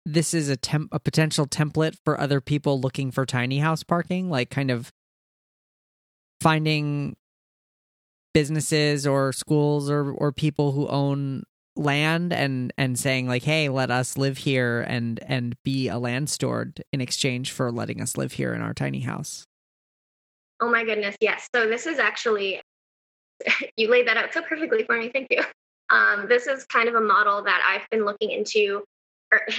this 0.05 0.33
is 0.33 0.49
a 0.49 0.57
temp 0.57 0.89
a 0.91 0.99
potential 0.99 1.45
template 1.45 1.95
for 2.03 2.19
other 2.19 2.41
people 2.41 2.79
looking 2.79 3.11
for 3.11 3.25
tiny 3.25 3.59
house 3.59 3.83
parking 3.83 4.29
like 4.29 4.49
kind 4.49 4.71
of 4.71 4.91
finding 6.41 7.15
businesses 8.33 9.05
or 9.05 9.31
schools 9.33 9.89
or 9.89 10.11
or 10.11 10.31
people 10.31 10.71
who 10.71 10.87
own 10.87 11.43
land 11.75 12.33
and 12.33 12.73
and 12.77 12.99
saying 12.99 13.27
like 13.27 13.43
hey 13.43 13.69
let 13.69 13.89
us 13.89 14.17
live 14.17 14.37
here 14.37 14.81
and 14.81 15.19
and 15.25 15.55
be 15.63 15.87
a 15.87 15.97
land 15.97 16.29
steward 16.29 16.83
in 16.91 17.01
exchange 17.01 17.51
for 17.51 17.71
letting 17.71 18.01
us 18.01 18.17
live 18.17 18.33
here 18.33 18.53
in 18.53 18.61
our 18.61 18.73
tiny 18.73 19.01
house. 19.01 19.45
Oh 20.61 20.69
my 20.69 20.83
goodness 20.83 21.15
yes. 21.21 21.47
So 21.53 21.67
this 21.67 21.85
is 21.85 21.99
actually 21.99 22.61
you 23.77 23.89
laid 23.89 24.07
that 24.07 24.17
out 24.17 24.33
so 24.33 24.41
perfectly 24.41 24.83
for 24.83 24.97
me 24.97 25.09
thank 25.09 25.27
you. 25.31 25.43
Um, 25.91 26.27
this 26.27 26.45
is 26.45 26.65
kind 26.65 26.87
of 26.87 26.93
a 26.93 27.01
model 27.01 27.41
that 27.41 27.63
i've 27.67 27.89
been 27.89 28.05
looking 28.05 28.29
into 28.29 28.83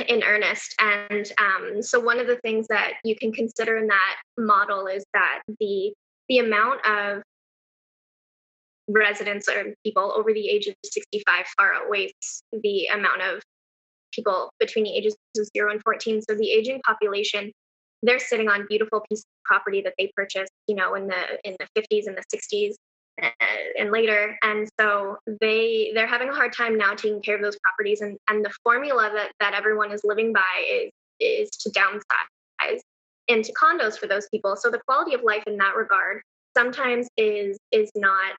in 0.09 0.23
earnest. 0.23 0.75
And 0.81 1.31
um, 1.39 1.83
so 1.83 2.01
one 2.01 2.19
of 2.19 2.27
the 2.27 2.37
things 2.37 2.67
that 2.69 2.95
you 3.05 3.17
can 3.17 3.33
consider 3.33 3.77
in 3.77 3.87
that 3.89 4.17
model 4.39 4.87
is 4.87 5.05
that 5.15 5.43
the 5.59 5.93
the 6.29 6.39
amount 6.39 6.87
of 6.87 7.23
residents 8.89 9.49
or 9.49 9.75
people 9.85 10.13
over 10.17 10.33
the 10.33 10.49
age 10.49 10.67
of 10.67 10.75
65 10.85 11.47
far 11.57 11.75
outweighs 11.75 12.43
the 12.53 12.87
amount 12.87 13.23
of 13.23 13.43
people 14.13 14.51
between 14.59 14.85
the 14.85 14.97
ages 14.97 15.17
of 15.39 15.47
0 15.57 15.71
and 15.71 15.81
14 15.83 16.23
so 16.23 16.35
the 16.35 16.51
aging 16.51 16.81
population 16.85 17.53
they're 18.03 18.19
sitting 18.19 18.49
on 18.49 18.67
beautiful 18.69 19.05
pieces 19.09 19.25
of 19.25 19.45
property 19.45 19.81
that 19.83 19.95
they 19.99 20.11
purchased 20.17 20.51
you 20.67 20.75
know 20.75 20.95
in 20.95 21.07
the 21.07 21.39
in 21.45 21.57
the 21.59 21.81
50s 21.81 22.07
and 22.07 22.17
the 22.17 22.25
60s 22.37 22.75
and 23.79 23.91
later. 23.91 24.37
And 24.43 24.69
so 24.79 25.19
they 25.41 25.93
they're 25.95 26.07
having 26.07 26.29
a 26.29 26.35
hard 26.35 26.53
time 26.53 26.77
now 26.77 26.95
taking 26.95 27.23
care 27.23 27.37
of 27.37 27.43
those 27.43 27.59
properties. 27.59 28.01
And 28.01 28.19
and 28.29 28.45
the 28.45 28.53
formula 28.63 29.11
that 29.15 29.33
that 29.41 29.55
everyone 29.55 29.93
is 29.93 30.03
living 30.05 30.33
by 30.33 30.65
is 30.69 30.91
is 31.21 31.51
to 31.51 31.71
downsize 31.71 32.81
into 33.29 33.53
condos 33.53 33.99
for 33.99 34.07
those 34.07 34.29
people. 34.31 34.57
So 34.57 34.71
the 34.71 34.81
quality 34.87 35.15
of 35.15 35.23
life 35.23 35.45
in 35.47 35.57
that 35.59 35.77
regard 35.77 36.23
sometimes 36.57 37.09
is 37.17 37.59
is 37.73 37.91
not 37.95 38.35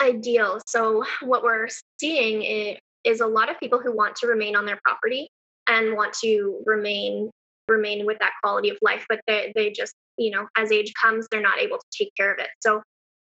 ideal. 0.00 0.60
So 0.66 1.04
what 1.22 1.42
we're 1.42 1.68
seeing 2.00 2.42
is, 2.42 2.78
is 3.04 3.20
a 3.20 3.26
lot 3.26 3.50
of 3.50 3.58
people 3.60 3.78
who 3.78 3.94
want 3.94 4.16
to 4.16 4.26
remain 4.26 4.56
on 4.56 4.66
their 4.66 4.78
property 4.84 5.28
and 5.68 5.94
want 5.94 6.14
to 6.24 6.62
remain 6.64 7.30
remain 7.68 8.06
with 8.06 8.18
that 8.18 8.32
quality 8.42 8.70
of 8.70 8.78
life 8.80 9.04
but 9.10 9.20
they 9.26 9.52
they 9.54 9.70
just 9.70 9.92
you 10.16 10.30
know 10.30 10.48
as 10.56 10.72
age 10.72 10.90
comes 10.98 11.26
they're 11.30 11.42
not 11.42 11.58
able 11.58 11.76
to 11.76 11.84
take 11.96 12.10
care 12.16 12.32
of 12.32 12.38
it. 12.38 12.48
So 12.60 12.82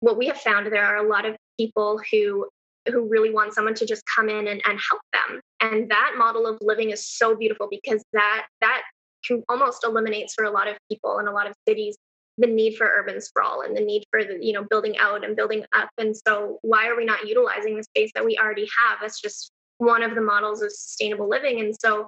what 0.06 0.18
we 0.18 0.28
have 0.28 0.38
found 0.38 0.68
there 0.68 0.86
are 0.86 0.98
a 0.98 1.10
lot 1.10 1.26
of 1.26 1.36
people 1.60 2.00
who 2.12 2.48
who 2.88 3.10
really 3.10 3.34
want 3.34 3.52
someone 3.52 3.74
to 3.74 3.86
just 3.88 4.04
come 4.16 4.30
in 4.30 4.48
and, 4.48 4.62
and 4.64 4.80
help 4.90 5.02
them. 5.12 5.42
And 5.60 5.90
that 5.90 6.14
model 6.16 6.46
of 6.46 6.60
living 6.62 6.92
is 6.92 7.04
so 7.04 7.36
beautiful 7.36 7.68
because 7.68 8.04
that 8.14 8.46
that 8.62 8.84
can 9.26 9.42
almost 9.50 9.84
eliminates 9.84 10.36
for 10.36 10.46
a 10.46 10.52
lot 10.52 10.68
of 10.68 10.78
people 10.92 11.18
in 11.18 11.28
a 11.28 11.32
lot 11.32 11.48
of 11.48 11.56
cities 11.68 11.98
the 12.38 12.46
need 12.46 12.76
for 12.76 12.86
urban 12.86 13.20
sprawl 13.20 13.62
and 13.62 13.76
the 13.76 13.82
need 13.82 14.04
for 14.12 14.24
the 14.24 14.38
you 14.40 14.54
know 14.54 14.64
building 14.70 14.96
out 15.00 15.26
and 15.26 15.36
building 15.36 15.66
up. 15.74 15.90
And 15.98 16.16
so 16.16 16.60
why 16.62 16.88
are 16.88 16.96
we 16.96 17.06
not 17.06 17.28
utilizing 17.28 17.76
the 17.76 17.84
space 17.84 18.12
that 18.14 18.24
we 18.24 18.38
already 18.38 18.68
have? 18.78 19.00
That's 19.02 19.20
just 19.20 19.50
one 19.80 20.04
of 20.04 20.14
the 20.14 20.22
models 20.22 20.62
of 20.62 20.72
sustainable 20.72 21.28
living. 21.28 21.62
And 21.62 21.76
so 21.82 22.06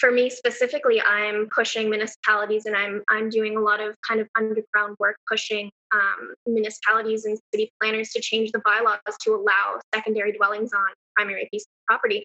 for 0.00 0.10
me 0.10 0.30
specifically, 0.30 1.00
I'm 1.02 1.48
pushing 1.54 1.90
municipalities 1.90 2.64
and 2.64 2.74
I'm 2.74 3.02
I'm 3.10 3.28
doing 3.28 3.56
a 3.56 3.60
lot 3.60 3.80
of 3.80 3.94
kind 4.06 4.20
of 4.20 4.28
underground 4.36 4.96
work 4.98 5.16
pushing 5.28 5.70
um, 5.94 6.34
municipalities 6.46 7.26
and 7.26 7.38
city 7.52 7.70
planners 7.80 8.10
to 8.10 8.20
change 8.20 8.50
the 8.52 8.62
bylaws 8.64 8.98
to 9.24 9.34
allow 9.34 9.78
secondary 9.94 10.32
dwellings 10.32 10.72
on 10.72 10.86
primary 11.14 11.48
piece 11.52 11.64
of 11.64 11.86
property. 11.86 12.24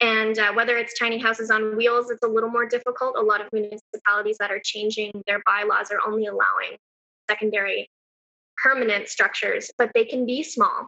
And 0.00 0.38
uh, 0.38 0.52
whether 0.52 0.76
it's 0.76 0.98
tiny 0.98 1.18
houses 1.18 1.50
on 1.50 1.76
wheels, 1.76 2.10
it's 2.10 2.22
a 2.22 2.28
little 2.28 2.50
more 2.50 2.66
difficult. 2.66 3.16
A 3.16 3.22
lot 3.22 3.40
of 3.40 3.48
municipalities 3.52 4.36
that 4.38 4.50
are 4.50 4.60
changing 4.62 5.10
their 5.26 5.42
bylaws 5.44 5.90
are 5.90 5.98
only 6.06 6.26
allowing 6.26 6.76
secondary 7.28 7.88
permanent 8.62 9.08
structures, 9.08 9.70
but 9.78 9.90
they 9.94 10.04
can 10.04 10.26
be 10.26 10.42
small. 10.42 10.86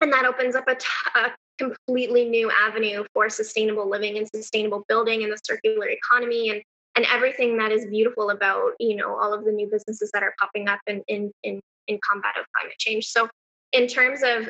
And 0.00 0.12
that 0.12 0.24
opens 0.24 0.56
up 0.56 0.66
a, 0.66 0.74
t- 0.74 0.86
a 1.14 1.30
completely 1.60 2.24
new 2.28 2.50
avenue 2.50 3.04
for 3.12 3.28
sustainable 3.28 3.88
living 3.88 4.16
and 4.16 4.28
sustainable 4.34 4.84
building 4.88 5.22
and 5.22 5.32
the 5.32 5.38
circular 5.44 5.88
economy 5.88 6.50
and 6.50 6.62
and 6.96 7.06
everything 7.12 7.56
that 7.58 7.70
is 7.70 7.86
beautiful 7.86 8.30
about 8.30 8.72
you 8.80 8.96
know 8.96 9.16
all 9.20 9.32
of 9.32 9.44
the 9.44 9.52
new 9.52 9.68
businesses 9.70 10.10
that 10.12 10.22
are 10.22 10.34
popping 10.40 10.68
up 10.68 10.80
in 10.86 11.02
in 11.08 11.30
in, 11.42 11.60
in 11.86 11.98
combat 12.08 12.34
of 12.38 12.46
climate 12.56 12.78
change. 12.78 13.06
So 13.06 13.28
in 13.72 13.86
terms 13.86 14.22
of 14.22 14.48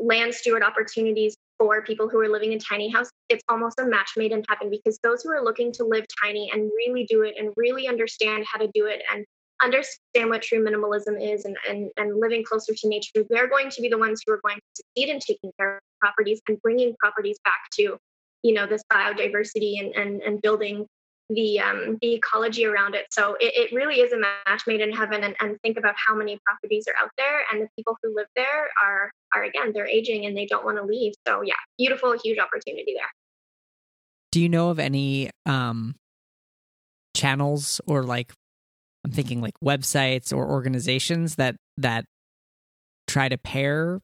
land 0.00 0.34
steward 0.34 0.62
opportunities 0.62 1.36
for 1.58 1.82
people 1.82 2.08
who 2.08 2.18
are 2.18 2.28
living 2.28 2.52
in 2.52 2.58
tiny 2.58 2.90
house 2.90 3.08
it's 3.28 3.42
almost 3.48 3.78
a 3.78 3.84
match 3.84 4.10
made 4.16 4.32
in 4.32 4.42
heaven 4.48 4.68
because 4.68 4.98
those 5.02 5.22
who 5.22 5.30
are 5.30 5.42
looking 5.42 5.70
to 5.72 5.84
live 5.84 6.04
tiny 6.22 6.50
and 6.52 6.70
really 6.76 7.04
do 7.04 7.22
it 7.22 7.34
and 7.38 7.52
really 7.56 7.86
understand 7.86 8.44
how 8.50 8.58
to 8.58 8.68
do 8.74 8.86
it 8.86 9.00
and 9.12 9.24
understand 9.62 10.30
what 10.30 10.42
true 10.42 10.64
minimalism 10.64 11.20
is 11.20 11.44
and, 11.44 11.56
and, 11.68 11.90
and 11.96 12.20
living 12.20 12.44
closer 12.44 12.74
to 12.74 12.88
nature, 12.88 13.24
they're 13.30 13.48
going 13.48 13.70
to 13.70 13.80
be 13.80 13.88
the 13.88 13.98
ones 13.98 14.22
who 14.26 14.32
are 14.32 14.40
going 14.44 14.56
to 14.56 14.62
succeed 14.74 15.10
in 15.10 15.18
taking 15.20 15.50
care 15.58 15.76
of 15.76 15.82
properties 16.00 16.40
and 16.48 16.60
bringing 16.62 16.94
properties 16.98 17.38
back 17.44 17.60
to, 17.72 17.96
you 18.42 18.54
know, 18.54 18.66
this 18.66 18.82
biodiversity 18.92 19.80
and, 19.80 19.94
and, 19.94 20.22
and 20.22 20.42
building 20.42 20.86
the 21.28 21.58
um, 21.58 21.98
the 22.02 22.14
ecology 22.14 22.64
around 22.66 22.94
it. 22.94 23.06
So 23.10 23.36
it, 23.40 23.52
it 23.56 23.74
really 23.74 23.96
is 23.96 24.12
a 24.12 24.18
match 24.18 24.62
made 24.66 24.80
in 24.80 24.92
heaven. 24.92 25.24
And, 25.24 25.34
and 25.40 25.60
think 25.62 25.76
about 25.76 25.94
how 25.96 26.14
many 26.14 26.38
properties 26.46 26.86
are 26.86 27.04
out 27.04 27.10
there, 27.16 27.40
and 27.50 27.62
the 27.62 27.68
people 27.76 27.96
who 28.00 28.14
live 28.14 28.28
there 28.36 28.68
are 28.80 29.10
are 29.34 29.42
again 29.42 29.72
they're 29.72 29.88
aging 29.88 30.26
and 30.26 30.36
they 30.36 30.46
don't 30.46 30.64
want 30.64 30.76
to 30.76 30.84
leave. 30.84 31.14
So 31.26 31.42
yeah, 31.42 31.54
beautiful, 31.78 32.16
huge 32.22 32.38
opportunity 32.38 32.94
there. 32.94 33.10
Do 34.30 34.40
you 34.40 34.48
know 34.48 34.70
of 34.70 34.78
any 34.78 35.30
um, 35.46 35.96
channels 37.16 37.80
or 37.86 38.04
like 38.04 38.32
I'm 39.06 39.12
thinking 39.12 39.40
like 39.40 39.54
websites 39.64 40.32
or 40.32 40.50
organizations 40.50 41.36
that 41.36 41.54
that 41.76 42.06
try 43.06 43.28
to 43.28 43.38
pair 43.38 44.00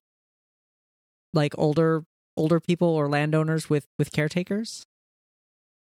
like 1.35 1.55
older 1.59 2.05
older 2.37 2.61
people 2.61 2.87
or 2.87 3.09
landowners 3.09 3.69
with 3.69 3.88
with 3.99 4.12
caretakers? 4.12 4.85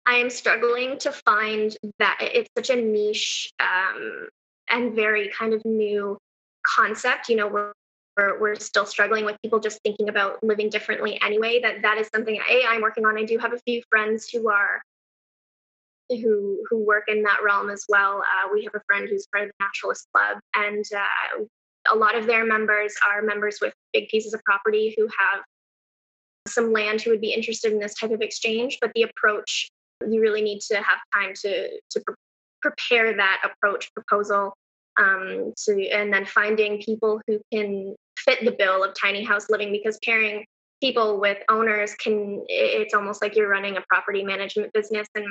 I 0.06 0.16
am 0.16 0.30
struggling 0.30 1.00
to 1.00 1.12
find 1.12 1.76
that 2.00 2.18
it's 2.22 2.50
such 2.58 2.70
a 2.70 2.82
niche 2.82 3.52
um, 3.60 4.30
and 4.70 4.96
very 4.96 5.30
kind 5.38 5.54
of 5.54 5.66
new 5.66 6.18
concept. 6.66 7.28
You 7.28 7.36
know, 7.36 7.48
we're, 7.50 7.74
we're 8.16 8.40
we're 8.40 8.56
still 8.56 8.86
struggling 8.86 9.26
with 9.26 9.36
people 9.42 9.60
just 9.60 9.82
thinking 9.84 10.08
about 10.08 10.42
living 10.42 10.70
differently 10.70 11.20
anyway. 11.22 11.60
That 11.62 11.82
that 11.82 11.98
is 11.98 12.08
something 12.16 12.40
a 12.50 12.64
I'm 12.66 12.82
working 12.82 13.06
on. 13.06 13.18
I 13.18 13.26
do 13.26 13.38
have 13.38 13.52
a 13.52 13.60
few 13.68 13.82
friends 13.90 14.30
who 14.30 14.50
are 14.50 14.82
who 16.10 16.64
who 16.70 16.86
work 16.86 17.06
in 17.08 17.24
that 17.24 17.40
realm 17.44 17.70
as 17.70 17.86
well. 17.88 18.20
Uh, 18.20 18.50
we 18.54 18.64
have 18.64 18.74
a 18.76 18.82
friend 18.88 19.08
who's 19.10 19.28
part 19.28 19.46
of 19.46 19.50
the 19.50 19.66
Naturalist 19.66 20.08
Club, 20.14 20.40
and 20.56 20.86
uh, 20.96 21.44
a 21.92 21.96
lot 21.96 22.16
of 22.16 22.26
their 22.26 22.46
members 22.46 22.94
are 23.10 23.22
members 23.22 23.60
with 23.62 23.74
big 23.94 24.10
pieces 24.10 24.34
of 24.34 24.44
property 24.44 24.94
who 24.98 25.04
have 25.06 25.44
some 26.48 26.72
land 26.72 27.02
who 27.02 27.12
would 27.12 27.22
be 27.22 27.34
interested 27.34 27.72
in 27.72 27.80
this 27.80 27.94
type 27.94 28.12
of 28.12 28.22
exchange. 28.22 28.78
But 28.82 28.92
the 28.96 29.04
approach, 29.04 29.70
you 30.08 30.22
really 30.22 30.42
need 30.42 30.62
to 30.72 30.76
have 30.76 31.00
time 31.14 31.34
to 31.42 31.70
to 31.70 32.02
pre- 32.06 32.16
prepare 32.62 33.16
that 33.16 33.42
approach 33.44 33.94
proposal. 33.94 34.54
Um, 34.98 35.54
to 35.66 35.88
and 35.90 36.12
then 36.12 36.26
finding 36.26 36.82
people 36.82 37.22
who 37.28 37.40
can 37.54 37.96
fit 38.18 38.44
the 38.44 38.52
bill 38.52 38.84
of 38.84 38.94
tiny 39.00 39.24
house 39.24 39.50
living 39.50 39.72
because 39.72 39.98
pairing 40.04 40.46
people 40.82 41.20
with 41.20 41.38
owners 41.50 41.96
can 41.96 42.44
it's 42.48 42.94
almost 42.94 43.22
like 43.22 43.36
you're 43.36 43.50
running 43.50 43.78
a 43.78 43.82
property 43.88 44.24
management 44.24 44.74
business 44.74 45.08
and 45.16 45.26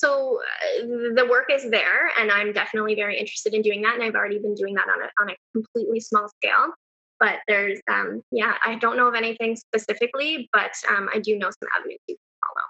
so 0.00 0.40
uh, 0.40 0.82
the 1.14 1.26
work 1.28 1.46
is 1.50 1.70
there 1.70 2.10
and 2.18 2.30
i'm 2.30 2.52
definitely 2.52 2.94
very 2.94 3.18
interested 3.18 3.54
in 3.54 3.62
doing 3.62 3.82
that 3.82 3.94
and 3.94 4.02
i've 4.02 4.14
already 4.14 4.38
been 4.38 4.54
doing 4.54 4.74
that 4.74 4.86
on 4.88 5.02
a, 5.02 5.22
on 5.22 5.30
a 5.30 5.36
completely 5.54 6.00
small 6.00 6.28
scale. 6.36 6.72
But 7.18 7.40
there's 7.46 7.78
um, 7.90 8.22
yeah 8.30 8.54
i 8.64 8.76
don't 8.76 8.96
know 8.96 9.08
of 9.08 9.14
anything 9.14 9.56
specifically 9.56 10.48
but 10.52 10.72
um, 10.88 11.08
i 11.14 11.18
do 11.18 11.36
know 11.36 11.50
some 11.50 11.68
avenues 11.78 12.00
you 12.08 12.16
can 12.16 12.48
follow. 12.48 12.66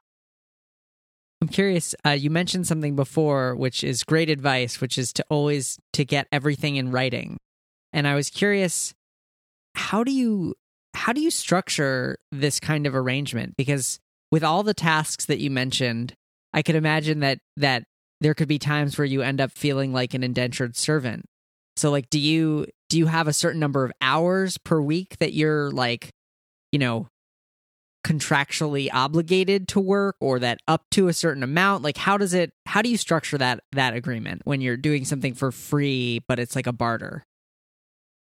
I'm 1.43 1.49
curious 1.49 1.95
uh, 2.05 2.11
you 2.11 2.31
mentioned 2.31 2.67
something 2.67 2.97
before 2.97 3.55
which 3.55 3.85
is 3.85 4.03
great 4.03 4.29
advice 4.29 4.81
which 4.81 4.99
is 4.99 5.13
to 5.15 5.25
always 5.31 5.79
to 5.93 6.05
get 6.05 6.27
everything 6.33 6.77
in 6.77 6.91
writing. 6.91 7.39
And 7.93 8.09
i 8.09 8.15
was 8.17 8.29
curious 8.29 8.93
how 9.75 10.03
do 10.03 10.11
you 10.11 10.55
how 10.95 11.13
do 11.13 11.21
you 11.21 11.31
structure 11.31 12.19
this 12.33 12.61
kind 12.61 12.87
of 12.87 12.95
arrangement? 12.95 13.57
Because 13.57 14.01
with 14.31 14.45
all 14.45 14.63
the 14.63 14.75
tasks 14.75 15.27
that 15.27 15.39
you 15.39 15.51
mentioned 15.51 16.15
I 16.53 16.63
could 16.63 16.75
imagine 16.75 17.21
that 17.21 17.39
that 17.57 17.85
there 18.21 18.35
could 18.35 18.49
be 18.49 18.59
times 18.59 18.99
where 18.99 19.05
you 19.07 19.23
end 19.23 19.41
up 19.41 19.53
feeling 19.53 19.93
like 19.93 20.15
an 20.15 20.23
indentured 20.23 20.77
servant. 20.77 21.25
So 21.77 21.91
like 21.91 22.11
do 22.11 22.19
you 22.19 22.67
do 22.89 22.99
you 22.99 23.07
have 23.07 23.29
a 23.29 23.33
certain 23.33 23.61
number 23.61 23.85
of 23.85 23.93
hours 24.01 24.59
per 24.59 24.81
week 24.81 25.17
that 25.19 25.33
you're 25.33 25.71
like, 25.71 26.11
you 26.73 26.79
know, 26.79 27.09
contractually 28.05 28.89
obligated 28.93 29.69
to 29.69 29.81
work 29.81 30.17
or 30.21 30.39
that 30.41 30.59
up 30.67 30.83
to 30.93 31.09
a 31.09 31.13
certain 31.13 31.43
amount? 31.43 31.83
Like 31.83 31.97
how 31.97 32.19
does 32.19 32.35
it 32.35 32.53
how 32.67 32.83
do 32.83 32.91
you 32.91 32.97
structure 32.97 33.39
that 33.39 33.61
that 33.73 33.95
agreement 33.95 34.43
when 34.45 34.61
you're 34.61 34.77
doing 34.77 35.05
something 35.05 35.35
for 35.35 35.53
free 35.53 36.21
but 36.29 36.39
it's 36.39 36.57
like 36.57 36.67
a 36.67 36.73
barter? 36.73 37.25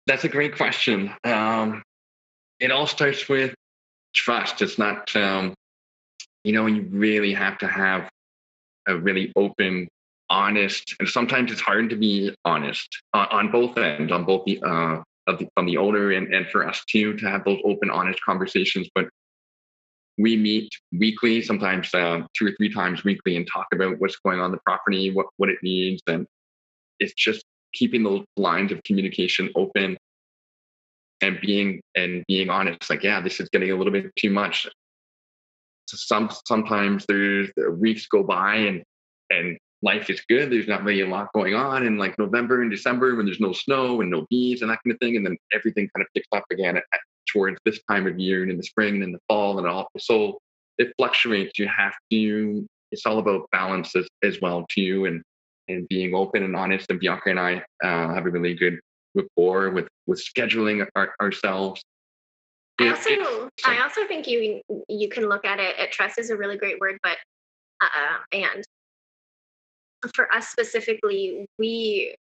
That's 0.08 0.24
a 0.24 0.30
great 0.30 0.56
question. 0.56 1.14
Um 1.24 1.84
it 2.60 2.72
all 2.72 2.88
starts 2.88 3.28
with 3.28 3.54
trust. 4.16 4.62
It's 4.62 4.80
not 4.80 5.16
um 5.16 5.54
you 6.46 6.54
know, 6.54 6.68
you 6.68 6.84
really 6.92 7.34
have 7.34 7.58
to 7.58 7.68
have 7.68 8.08
a 8.88 8.96
really 8.96 9.34
open, 9.36 9.88
honest, 10.30 10.96
and 11.00 11.10
sometimes 11.10 11.52
it's 11.52 11.60
hard 11.60 11.90
to 11.90 11.96
be 11.96 12.36
honest 12.46 12.88
uh, 13.16 13.26
on 13.32 13.52
both 13.52 13.76
ends, 13.80 14.12
on 14.12 14.26
both 14.26 14.46
the, 14.46 14.62
uh, 14.62 15.02
of 15.26 15.40
the, 15.40 15.48
from 15.56 15.66
the 15.66 15.76
and, 15.76 16.32
and 16.32 16.48
for 16.52 16.68
us 16.68 16.84
too, 16.88 17.16
to 17.18 17.28
have 17.28 17.44
those 17.46 17.60
open, 17.66 17.90
honest 17.90 18.20
conversations. 18.24 18.88
But 18.94 19.10
we 20.20 20.38
meet 20.38 20.70
weekly, 20.92 21.42
sometimes 21.42 21.92
uh, 21.96 22.22
two 22.38 22.46
or 22.46 22.52
three 22.58 22.72
times 22.72 23.04
weekly, 23.04 23.38
and 23.38 23.48
talk 23.52 23.66
about 23.74 24.00
what's 24.00 24.18
going 24.18 24.40
on 24.40 24.52
the 24.52 24.60
property, 24.66 25.12
what 25.12 25.26
what 25.38 25.50
it 25.50 25.58
needs, 25.64 26.04
and 26.06 26.28
it's 27.00 27.14
just 27.14 27.44
keeping 27.74 28.04
those 28.04 28.24
lines 28.38 28.72
of 28.72 28.84
communication 28.84 29.50
open 29.56 29.98
and 31.22 31.40
being 31.42 31.82
and 31.96 32.24
being 32.28 32.52
honest. 32.52 32.88
Like, 32.88 33.02
yeah, 33.02 33.20
this 33.20 33.40
is 33.40 33.50
getting 33.50 33.72
a 33.72 33.76
little 33.76 33.92
bit 33.92 34.16
too 34.16 34.30
much 34.30 34.68
some 35.88 36.30
sometimes 36.46 37.06
there's 37.08 37.50
weeks 37.78 38.08
go 38.08 38.24
by 38.24 38.56
and 38.56 38.84
and 39.30 39.58
life 39.82 40.10
is 40.10 40.22
good. 40.28 40.52
There's 40.52 40.68
not 40.68 40.84
really 40.84 41.02
a 41.02 41.08
lot 41.08 41.32
going 41.34 41.54
on 41.54 41.86
in 41.86 41.98
like 41.98 42.18
November 42.18 42.62
and 42.62 42.72
December 42.72 43.16
when 43.16 43.26
there's 43.26 43.40
no 43.40 43.54
snow 43.54 44.02
and 44.02 44.10
no 44.10 44.26
bees 44.30 44.62
and 44.62 44.72
that 44.72 44.80
kind 44.84 44.94
of 44.94 45.00
thing. 45.00 45.16
And 45.16 45.26
then 45.26 45.38
everything 45.54 45.88
kind 45.96 46.02
of 46.02 46.08
picks 46.14 46.28
up 46.36 46.46
again 46.52 46.78
at, 46.78 46.84
at, 46.94 47.00
towards 47.32 47.58
this 47.66 47.80
time 47.90 48.08
of 48.08 48.20
year 48.20 48.42
and 48.42 48.52
in 48.52 48.58
the 48.58 48.64
spring 48.64 48.96
and 48.96 49.04
in 49.04 49.12
the 49.12 49.20
fall 49.28 49.58
and 49.58 49.68
all. 49.68 49.88
So 50.00 50.40
it 50.78 50.94
fluctuates. 50.98 51.58
You 51.58 51.68
have 51.68 51.94
to, 52.12 52.66
it's 52.92 53.06
all 53.06 53.20
about 53.20 53.50
balance 53.52 53.96
as, 53.96 54.08
as 54.24 54.42
well 54.42 54.66
too. 54.70 55.06
And, 55.06 55.22
and 55.68 55.88
being 55.88 56.14
open 56.14 56.44
and 56.44 56.56
honest. 56.56 56.90
And 56.90 57.00
Bianca 57.00 57.30
and 57.30 57.40
I 57.40 57.64
uh, 57.84 58.14
have 58.14 58.26
a 58.26 58.30
really 58.30 58.54
good 58.54 58.80
rapport 59.16 59.72
with, 59.72 59.88
with 60.06 60.24
scheduling 60.24 60.86
our, 60.96 61.14
ourselves 61.22 61.84
I 62.80 62.90
also, 62.90 63.50
I 63.66 63.82
also 63.82 64.06
think 64.08 64.28
you 64.28 64.62
you 64.90 65.10
can 65.10 65.30
look 65.30 65.46
at 65.46 65.60
it. 65.60 65.78
At 65.78 65.92
trust 65.92 66.20
is 66.20 66.30
a 66.30 66.38
really 66.38 66.58
great 66.58 66.80
word, 66.80 66.98
but 67.02 67.18
uh, 67.82 68.18
and 68.32 68.64
for 70.14 70.32
us 70.34 70.50
specifically, 70.50 71.46
we 71.58 72.16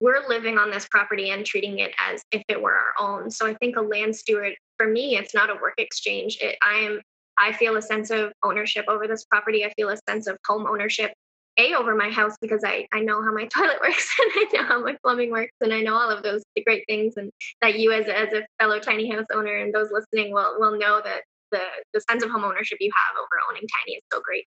we're 0.00 0.26
living 0.28 0.58
on 0.58 0.70
this 0.70 0.86
property 0.88 1.30
and 1.30 1.44
treating 1.44 1.80
it 1.80 1.92
as 1.98 2.22
if 2.30 2.42
it 2.48 2.60
were 2.60 2.74
our 2.74 2.94
own. 3.00 3.30
So 3.30 3.46
I 3.46 3.54
think 3.54 3.76
a 3.76 3.80
land 3.80 4.14
steward, 4.14 4.54
for 4.76 4.86
me, 4.86 5.16
it's 5.16 5.34
not 5.34 5.50
a 5.50 5.54
work 5.54 5.74
exchange. 5.78 6.38
It, 6.40 6.56
I 6.62 6.74
am 6.76 7.00
I 7.38 7.52
feel 7.52 7.76
a 7.76 7.82
sense 7.82 8.10
of 8.10 8.32
ownership 8.44 8.84
over 8.88 9.06
this 9.08 9.24
property. 9.24 9.64
I 9.64 9.72
feel 9.74 9.88
a 9.88 9.96
sense 10.08 10.26
of 10.26 10.36
home 10.46 10.66
ownership 10.66 11.12
a 11.58 11.74
over 11.74 11.94
my 11.94 12.10
house 12.10 12.34
because 12.40 12.62
I, 12.64 12.86
I 12.92 13.00
know 13.00 13.22
how 13.22 13.32
my 13.32 13.46
toilet 13.54 13.80
works 13.80 14.14
and 14.18 14.30
I 14.34 14.48
know 14.52 14.64
how 14.66 14.80
my 14.80 14.96
plumbing 15.02 15.30
works 15.30 15.52
and 15.60 15.72
I 15.72 15.80
know 15.80 15.94
all 15.94 16.10
of 16.10 16.22
those 16.22 16.42
great 16.64 16.84
things 16.88 17.14
and 17.16 17.30
that 17.60 17.78
you 17.78 17.92
as, 17.92 18.06
as 18.08 18.32
a 18.32 18.46
fellow 18.60 18.78
tiny 18.78 19.10
house 19.10 19.26
owner 19.32 19.56
and 19.56 19.74
those 19.74 19.90
listening 19.92 20.32
will 20.32 20.56
will 20.58 20.78
know 20.78 21.00
that 21.04 21.22
the 21.50 21.60
the 21.92 22.00
sense 22.10 22.22
of 22.22 22.30
home 22.30 22.44
ownership 22.44 22.78
you 22.80 22.90
have 22.94 23.16
over 23.18 23.40
owning 23.50 23.66
tiny 23.80 23.96
is 23.96 24.02
so 24.12 24.20
great. 24.20 24.46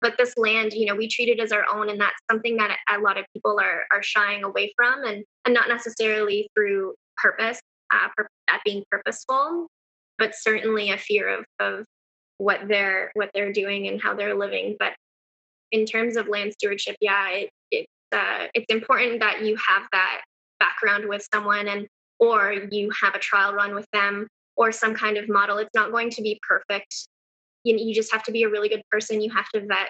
But 0.00 0.18
this 0.18 0.34
land, 0.36 0.74
you 0.74 0.84
know, 0.86 0.94
we 0.94 1.08
treat 1.08 1.28
it 1.28 1.40
as 1.40 1.52
our 1.52 1.64
own 1.72 1.88
and 1.88 2.00
that's 2.00 2.20
something 2.30 2.56
that 2.56 2.76
a 2.90 2.98
lot 2.98 3.18
of 3.18 3.24
people 3.32 3.58
are 3.60 3.84
are 3.92 4.02
shying 4.02 4.44
away 4.44 4.72
from 4.76 5.04
and 5.04 5.24
and 5.44 5.54
not 5.54 5.68
necessarily 5.68 6.48
through 6.54 6.94
purpose, 7.16 7.60
uh, 7.92 8.08
for, 8.16 8.28
at 8.48 8.60
being 8.64 8.82
purposeful, 8.90 9.68
but 10.18 10.34
certainly 10.34 10.90
a 10.90 10.98
fear 10.98 11.28
of 11.28 11.44
of 11.60 11.84
what 12.38 12.66
they're 12.68 13.12
what 13.14 13.30
they're 13.32 13.52
doing 13.52 13.86
and 13.86 14.02
how 14.02 14.14
they're 14.14 14.34
living. 14.34 14.76
But 14.78 14.94
in 15.74 15.84
terms 15.84 16.16
of 16.16 16.28
land 16.28 16.52
stewardship, 16.52 16.96
yeah, 17.00 17.28
it, 17.30 17.50
it's 17.72 17.92
uh, 18.12 18.46
it's 18.54 18.72
important 18.72 19.18
that 19.18 19.44
you 19.44 19.56
have 19.56 19.82
that 19.90 20.22
background 20.60 21.08
with 21.08 21.26
someone 21.34 21.66
and 21.66 21.88
or 22.20 22.52
you 22.70 22.90
have 23.02 23.16
a 23.16 23.18
trial 23.18 23.52
run 23.52 23.74
with 23.74 23.86
them 23.92 24.28
or 24.56 24.70
some 24.70 24.94
kind 24.94 25.16
of 25.16 25.28
model. 25.28 25.58
It's 25.58 25.74
not 25.74 25.90
going 25.90 26.10
to 26.10 26.22
be 26.22 26.40
perfect. 26.48 27.08
You, 27.64 27.76
you 27.76 27.92
just 27.92 28.12
have 28.12 28.22
to 28.22 28.32
be 28.32 28.44
a 28.44 28.48
really 28.48 28.68
good 28.68 28.82
person. 28.88 29.20
You 29.20 29.32
have 29.32 29.48
to 29.48 29.66
vet 29.66 29.88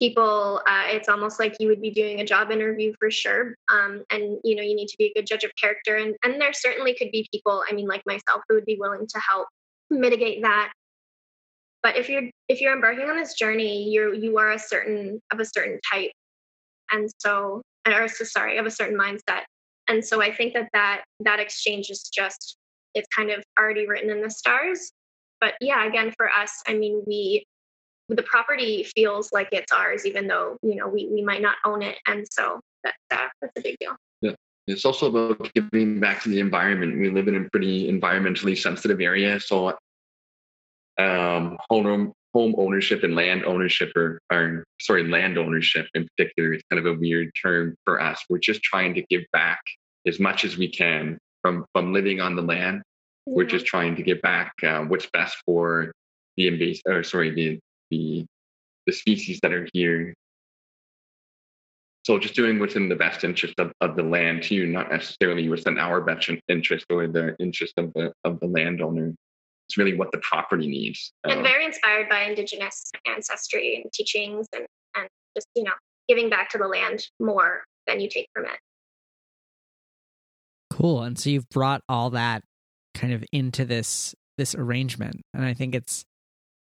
people. 0.00 0.62
Uh, 0.66 0.84
it's 0.86 1.10
almost 1.10 1.38
like 1.38 1.56
you 1.60 1.68
would 1.68 1.82
be 1.82 1.90
doing 1.90 2.20
a 2.20 2.24
job 2.24 2.50
interview 2.50 2.94
for 2.98 3.10
sure. 3.10 3.54
Um, 3.68 4.02
and 4.10 4.38
you 4.42 4.56
know, 4.56 4.62
you 4.62 4.74
need 4.74 4.88
to 4.88 4.96
be 4.96 5.12
a 5.14 5.20
good 5.20 5.26
judge 5.26 5.44
of 5.44 5.50
character. 5.60 5.96
And 5.96 6.16
and 6.24 6.40
there 6.40 6.54
certainly 6.54 6.94
could 6.94 7.10
be 7.12 7.28
people. 7.30 7.62
I 7.70 7.74
mean, 7.74 7.86
like 7.86 8.02
myself, 8.06 8.40
who 8.48 8.54
would 8.54 8.64
be 8.64 8.78
willing 8.80 9.06
to 9.06 9.20
help 9.20 9.48
mitigate 9.90 10.40
that 10.42 10.72
but 11.82 11.96
if 11.96 12.08
you're 12.08 12.24
if 12.48 12.60
you're 12.60 12.74
embarking 12.74 13.08
on 13.08 13.16
this 13.16 13.34
journey 13.34 13.90
you're 13.90 14.14
you 14.14 14.38
are 14.38 14.52
a 14.52 14.58
certain 14.58 15.20
of 15.32 15.40
a 15.40 15.44
certain 15.44 15.78
type. 15.92 16.10
And 16.92 17.08
so 17.18 17.62
or 17.86 18.08
sorry 18.08 18.58
of 18.58 18.66
a 18.66 18.70
certain 18.70 18.98
mindset. 18.98 19.42
And 19.88 20.04
so 20.04 20.20
i 20.22 20.32
think 20.32 20.54
that 20.54 20.68
that 20.72 21.04
that 21.20 21.40
exchange 21.40 21.90
is 21.90 22.08
just 22.12 22.56
it's 22.94 23.08
kind 23.16 23.30
of 23.30 23.42
already 23.58 23.86
written 23.86 24.10
in 24.10 24.22
the 24.22 24.30
stars. 24.30 24.92
But 25.40 25.54
yeah 25.60 25.86
again 25.86 26.12
for 26.16 26.30
us 26.30 26.62
i 26.66 26.74
mean 26.74 27.02
we 27.06 27.44
the 28.08 28.22
property 28.24 28.82
feels 28.82 29.30
like 29.32 29.48
it's 29.52 29.72
ours 29.72 30.04
even 30.04 30.26
though 30.26 30.56
you 30.62 30.74
know 30.74 30.88
we, 30.88 31.08
we 31.10 31.22
might 31.22 31.42
not 31.42 31.56
own 31.64 31.82
it. 31.82 31.98
And 32.06 32.26
so 32.30 32.60
that, 32.84 32.94
that 33.10 33.30
that's 33.40 33.52
a 33.56 33.60
big 33.62 33.76
deal. 33.78 33.96
Yeah. 34.20 34.32
It's 34.66 34.84
also 34.84 35.06
about 35.08 35.52
giving 35.54 36.00
back 36.00 36.22
to 36.22 36.28
the 36.28 36.40
environment. 36.40 36.98
We 36.98 37.10
live 37.10 37.28
in 37.28 37.36
a 37.36 37.48
pretty 37.50 37.90
environmentally 37.90 38.56
sensitive 38.56 39.00
area. 39.00 39.40
So 39.40 39.76
um, 41.00 41.56
home 41.68 42.12
home 42.32 42.54
ownership 42.58 43.02
and 43.02 43.16
land 43.16 43.44
ownership 43.44 43.90
or, 43.96 44.20
or 44.32 44.64
sorry 44.80 45.06
land 45.08 45.36
ownership 45.36 45.86
in 45.94 46.06
particular 46.16 46.54
is 46.54 46.62
kind 46.70 46.78
of 46.78 46.86
a 46.86 46.98
weird 46.98 47.30
term 47.40 47.74
for 47.84 48.00
us. 48.00 48.24
We're 48.28 48.38
just 48.38 48.62
trying 48.62 48.94
to 48.94 49.02
give 49.10 49.22
back 49.32 49.60
as 50.06 50.20
much 50.20 50.44
as 50.44 50.56
we 50.56 50.68
can 50.68 51.18
from 51.42 51.64
from 51.74 51.92
living 51.92 52.20
on 52.20 52.36
the 52.36 52.42
land. 52.42 52.82
Yeah. 53.26 53.34
we're 53.36 53.44
just 53.44 53.66
trying 53.66 53.96
to 53.96 54.02
give 54.02 54.22
back 54.22 54.52
uh, 54.62 54.82
what's 54.82 55.08
best 55.12 55.36
for 55.44 55.92
the 56.36 56.46
invasive 56.48 56.82
or 56.86 57.02
sorry 57.02 57.30
the 57.30 57.58
the 57.90 58.24
the 58.86 58.92
species 58.92 59.40
that 59.42 59.52
are 59.52 59.68
here. 59.72 60.14
So 62.06 62.18
just 62.18 62.34
doing 62.34 62.58
what's 62.58 62.76
in 62.76 62.88
the 62.88 62.96
best 62.96 63.24
interest 63.24 63.54
of, 63.58 63.72
of 63.80 63.94
the 63.96 64.02
land 64.02 64.42
too 64.44 64.66
not 64.66 64.90
necessarily 64.90 65.48
what's 65.48 65.64
in 65.66 65.78
our 65.78 66.00
best 66.00 66.30
interest 66.48 66.86
or 66.90 67.08
the 67.08 67.36
interest 67.38 67.74
of 67.76 67.92
the 67.94 68.12
of 68.24 68.38
the 68.40 68.46
landowner 68.46 69.14
it's 69.70 69.76
really 69.78 69.96
what 69.96 70.10
the 70.10 70.18
property 70.18 70.66
needs. 70.66 71.12
And 71.22 71.42
very 71.42 71.64
inspired 71.64 72.08
by 72.08 72.22
indigenous 72.22 72.90
ancestry 73.06 73.76
and 73.76 73.92
teachings 73.92 74.48
and, 74.52 74.66
and 74.96 75.08
just, 75.36 75.46
you 75.54 75.62
know, 75.62 75.70
giving 76.08 76.28
back 76.28 76.50
to 76.50 76.58
the 76.58 76.66
land 76.66 77.06
more 77.20 77.62
than 77.86 78.00
you 78.00 78.08
take 78.08 78.26
from 78.34 78.46
it. 78.46 78.58
Cool. 80.72 81.02
And 81.02 81.16
so 81.16 81.30
you've 81.30 81.48
brought 81.50 81.82
all 81.88 82.10
that 82.10 82.42
kind 82.94 83.12
of 83.12 83.24
into 83.30 83.64
this 83.64 84.12
this 84.38 84.56
arrangement. 84.56 85.20
And 85.34 85.44
I 85.44 85.54
think 85.54 85.76
it's 85.76 86.04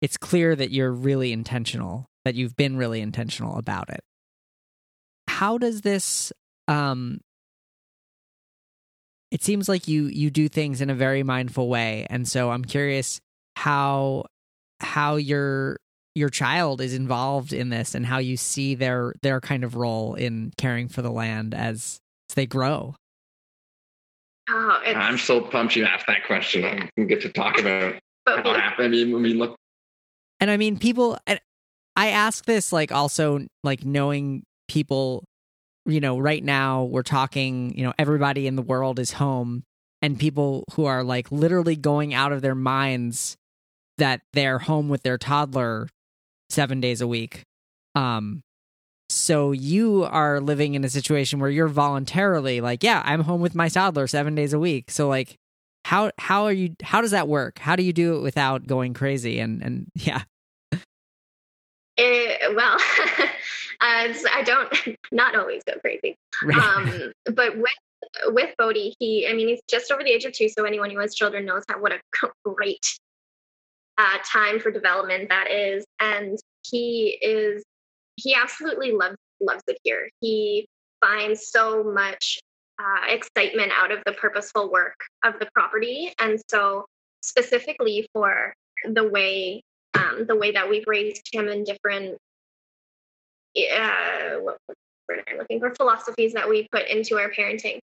it's 0.02 0.18
clear 0.18 0.54
that 0.54 0.70
you're 0.70 0.92
really 0.92 1.32
intentional, 1.32 2.04
that 2.26 2.34
you've 2.34 2.56
been 2.56 2.76
really 2.76 3.00
intentional 3.00 3.56
about 3.56 3.88
it. 3.88 4.00
How 5.28 5.56
does 5.56 5.80
this 5.80 6.30
um 6.66 7.20
it 9.30 9.42
seems 9.42 9.68
like 9.68 9.88
you 9.88 10.06
you 10.06 10.30
do 10.30 10.48
things 10.48 10.80
in 10.80 10.90
a 10.90 10.94
very 10.94 11.22
mindful 11.22 11.68
way. 11.68 12.06
And 12.10 12.26
so 12.26 12.50
i'm 12.50 12.64
curious 12.64 13.20
how 13.56 14.24
how 14.80 15.16
your 15.16 15.78
your 16.14 16.28
child 16.28 16.80
is 16.80 16.94
involved 16.94 17.52
in 17.52 17.68
this 17.68 17.94
and 17.94 18.04
how 18.04 18.18
you 18.18 18.36
see 18.36 18.74
their 18.74 19.14
their 19.22 19.40
kind 19.40 19.64
of 19.64 19.76
role 19.76 20.14
in 20.14 20.52
caring 20.56 20.88
for 20.88 21.02
the 21.02 21.10
land 21.10 21.54
as, 21.54 21.98
as 22.30 22.34
they 22.34 22.46
grow. 22.46 22.94
Oh, 24.50 24.80
i'm 24.84 25.18
so 25.18 25.40
pumped 25.40 25.76
you 25.76 25.84
asked 25.84 26.06
that 26.06 26.26
question. 26.26 26.64
I 26.64 26.88
can 26.96 27.06
get 27.06 27.20
to 27.22 27.28
talk 27.28 27.60
about 27.60 27.96
how 28.26 28.54
happened. 28.54 28.86
I 28.86 28.88
mean 28.88 29.12
when 29.12 29.22
we 29.22 29.34
look 29.34 29.56
and 30.40 30.50
i 30.50 30.56
mean 30.56 30.78
people 30.78 31.18
i 31.96 32.08
ask 32.08 32.44
this 32.44 32.72
like 32.72 32.92
also 32.92 33.46
like 33.64 33.84
knowing 33.84 34.42
people 34.68 35.24
you 35.88 36.00
know, 36.00 36.18
right 36.18 36.44
now 36.44 36.84
we're 36.84 37.02
talking, 37.02 37.76
you 37.76 37.84
know, 37.84 37.94
everybody 37.98 38.46
in 38.46 38.56
the 38.56 38.62
world 38.62 38.98
is 38.98 39.12
home 39.12 39.64
and 40.02 40.18
people 40.18 40.64
who 40.74 40.84
are 40.84 41.02
like 41.02 41.32
literally 41.32 41.76
going 41.76 42.14
out 42.14 42.30
of 42.32 42.42
their 42.42 42.54
minds 42.54 43.36
that 43.96 44.20
they're 44.32 44.58
home 44.58 44.88
with 44.88 45.02
their 45.02 45.18
toddler 45.18 45.88
7 46.50 46.80
days 46.80 47.00
a 47.00 47.06
week. 47.06 47.42
Um 47.94 48.42
so 49.10 49.52
you 49.52 50.04
are 50.04 50.38
living 50.40 50.74
in 50.74 50.84
a 50.84 50.90
situation 50.90 51.40
where 51.40 51.48
you're 51.48 51.66
voluntarily 51.66 52.60
like, 52.60 52.84
yeah, 52.84 53.02
I'm 53.06 53.22
home 53.22 53.40
with 53.40 53.54
my 53.54 53.68
toddler 53.68 54.06
7 54.06 54.34
days 54.34 54.52
a 54.52 54.58
week. 54.58 54.90
So 54.90 55.08
like 55.08 55.36
how 55.86 56.12
how 56.18 56.44
are 56.44 56.52
you 56.52 56.76
how 56.82 57.00
does 57.00 57.12
that 57.12 57.28
work? 57.28 57.58
How 57.58 57.74
do 57.74 57.82
you 57.82 57.94
do 57.94 58.16
it 58.16 58.20
without 58.20 58.66
going 58.66 58.92
crazy 58.92 59.40
and 59.40 59.62
and 59.62 59.86
yeah. 59.94 60.24
It, 61.98 62.54
well, 62.54 62.78
as 63.80 64.24
I 64.32 64.42
don't 64.42 64.72
not 65.12 65.34
always 65.34 65.62
go 65.64 65.74
crazy. 65.80 66.16
Um, 66.54 67.12
but 67.34 67.58
with 67.58 67.72
with 68.28 68.54
Bodhi, 68.56 68.94
he 68.98 69.26
I 69.28 69.34
mean 69.34 69.48
he's 69.48 69.60
just 69.68 69.90
over 69.90 70.02
the 70.02 70.10
age 70.10 70.24
of 70.24 70.32
two, 70.32 70.48
so 70.48 70.64
anyone 70.64 70.90
who 70.90 71.00
has 71.00 71.14
children 71.14 71.44
knows 71.44 71.64
how 71.68 71.80
what 71.80 71.92
a 71.92 72.00
great 72.44 72.86
uh, 73.98 74.18
time 74.24 74.60
for 74.60 74.70
development 74.70 75.28
that 75.28 75.50
is, 75.50 75.84
and 76.00 76.38
he 76.62 77.18
is 77.20 77.64
he 78.16 78.34
absolutely 78.34 78.92
loves 78.92 79.16
loves 79.40 79.64
it 79.66 79.78
here. 79.82 80.08
He 80.20 80.68
finds 81.00 81.50
so 81.50 81.82
much 81.82 82.38
uh, 82.80 83.06
excitement 83.08 83.72
out 83.76 83.90
of 83.90 83.98
the 84.06 84.12
purposeful 84.12 84.70
work 84.70 84.96
of 85.24 85.34
the 85.40 85.48
property, 85.52 86.12
and 86.20 86.40
so 86.48 86.86
specifically 87.22 88.08
for 88.12 88.54
the 88.84 89.08
way 89.08 89.62
um, 90.08 90.26
the 90.26 90.36
way 90.36 90.52
that 90.52 90.68
we've 90.68 90.86
raised 90.86 91.28
him 91.32 91.48
in 91.48 91.64
different 91.64 92.18
uh, 93.56 94.36
what 94.40 94.58
I'm 95.08 95.38
looking 95.38 95.58
for 95.58 95.74
philosophies 95.74 96.32
that 96.34 96.48
we 96.48 96.68
put 96.70 96.86
into 96.88 97.18
our 97.18 97.30
parenting. 97.30 97.78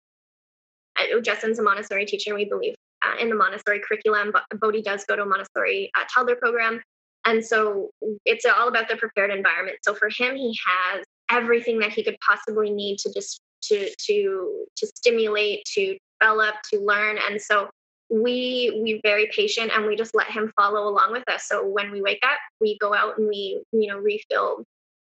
Uh, 0.98 1.20
Justin's 1.22 1.60
a 1.60 1.64
Montessori 1.64 2.06
teacher, 2.06 2.36
we 2.36 2.46
believe, 2.46 2.76
uh, 3.04 3.18
in 3.20 3.30
the 3.30 3.36
Montessori 3.36 3.82
curriculum. 3.86 4.32
But 4.32 4.44
Bodhi 4.60 4.82
does 4.82 5.04
go 5.06 5.16
to 5.16 5.24
a 5.24 5.26
Montessori 5.26 5.92
uh, 5.98 6.04
toddler 6.14 6.36
program, 6.36 6.82
and 7.26 7.44
so 7.44 7.90
it's 8.26 8.46
all 8.46 8.68
about 8.68 8.88
the 8.88 8.96
prepared 8.96 9.32
environment. 9.32 9.80
So 9.82 9.94
for 9.96 10.10
him, 10.10 10.36
he 10.36 10.58
has 10.66 11.04
everything 11.32 11.80
that 11.80 11.92
he 11.92 12.04
could 12.04 12.18
possibly 12.28 12.70
need 12.70 13.00
to 13.00 13.14
just 13.14 13.42
to 13.64 13.90
to 14.08 14.66
to 14.78 14.88
stimulate, 14.96 15.66
to 15.74 15.98
develop, 16.22 16.56
to 16.72 16.80
learn, 16.80 17.18
and 17.28 17.42
so 17.42 17.70
we 18.10 18.80
we 18.84 19.02
very 19.04 19.30
patient 19.36 19.72
and 19.74 19.86
we 19.86 19.96
just 19.96 20.16
let 20.16 20.28
him 20.28 20.52
follow 20.56 20.88
along 20.88 21.12
with 21.12 21.28
us. 21.30 21.48
So 21.48 21.66
when 21.66 21.92
we 21.92 22.02
wake 22.02 22.24
up 22.24 22.40
we 22.62 22.78
go 22.80 22.94
out 22.94 23.18
and 23.18 23.28
we 23.28 23.62
you 23.72 23.88
know 23.88 23.98
refill 23.98 24.64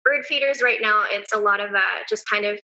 bird 0.05 0.25
feeders. 0.25 0.63
Right 0.63 0.81
now 0.81 1.05
it's 1.09 1.33
a 1.33 1.39
lot 1.39 1.61
of 1.61 1.75
uh, 1.75 1.81
just 2.09 2.29
kind 2.29 2.45
of 2.45 2.59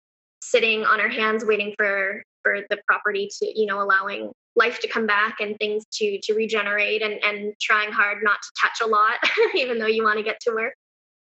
sitting 0.43 0.85
on 0.85 1.01
our 1.01 1.09
hands 1.09 1.45
waiting 1.45 1.75
for 1.77 2.23
for 2.43 2.61
the 2.71 2.79
property 2.87 3.29
to 3.41 3.59
you 3.59 3.67
know 3.67 3.83
allowing 3.83 4.31
life 4.57 4.81
to 4.81 4.89
come 4.89 5.07
back 5.07 5.37
and 5.41 5.57
things 5.59 5.85
to 5.93 6.19
to 6.23 6.35
regenerate 6.35 7.03
and 7.03 7.23
and 7.25 7.55
trying 7.61 7.91
hard 7.93 8.19
not 8.23 8.39
to 8.43 8.51
touch 8.61 8.81
a 8.83 8.87
lot 8.87 9.19
even 9.55 9.79
though 9.79 9.87
you 9.87 10.05
want 10.05 10.19
to 10.19 10.25
get 10.25 10.39
to 10.41 10.53
work. 10.53 10.75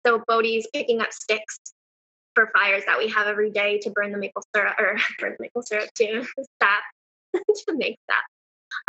So 0.06 0.22
bodhi's 0.26 0.66
picking 0.72 1.00
up 1.00 1.12
sticks 1.12 1.58
for 2.34 2.50
fires 2.56 2.84
that 2.86 2.98
we 2.98 3.08
have 3.08 3.26
every 3.26 3.50
day 3.50 3.78
to 3.78 3.90
burn 3.90 4.12
the 4.12 4.18
maple 4.18 4.42
syrup 4.54 4.74
or 4.78 4.96
burn 5.18 5.32
the 5.38 5.42
maple 5.42 5.62
syrup 5.62 5.88
to 5.96 6.24
sap 6.62 6.82
to 7.34 7.74
make 7.76 7.98
that 8.08 8.22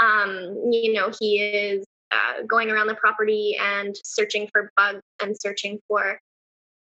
um, 0.01 0.71
you 0.71 0.93
know 0.93 1.11
he 1.19 1.39
is 1.39 1.85
uh, 2.11 2.43
going 2.47 2.71
around 2.71 2.87
the 2.87 2.95
property 2.95 3.57
and 3.61 3.95
searching 4.03 4.49
for 4.51 4.71
bugs 4.75 5.01
and 5.21 5.35
searching 5.39 5.79
for 5.87 6.19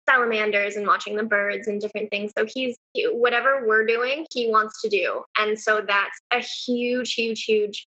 salamanders 0.08 0.78
and 0.78 0.88
watching 0.88 1.18
the 1.18 1.24
birds 1.24 1.68
and 1.68 1.82
different 1.82 2.10
things. 2.10 2.32
So 2.38 2.46
he's 2.48 2.78
whatever 3.12 3.68
we're 3.68 3.86
doing, 3.86 4.26
he 4.32 4.50
wants 4.50 4.82
to 4.82 4.90
do, 4.90 5.24
and 5.38 5.60
so 5.60 5.82
that's 5.86 6.20
a 6.32 6.40
huge, 6.40 7.14
huge, 7.14 7.44
huge 7.44 7.88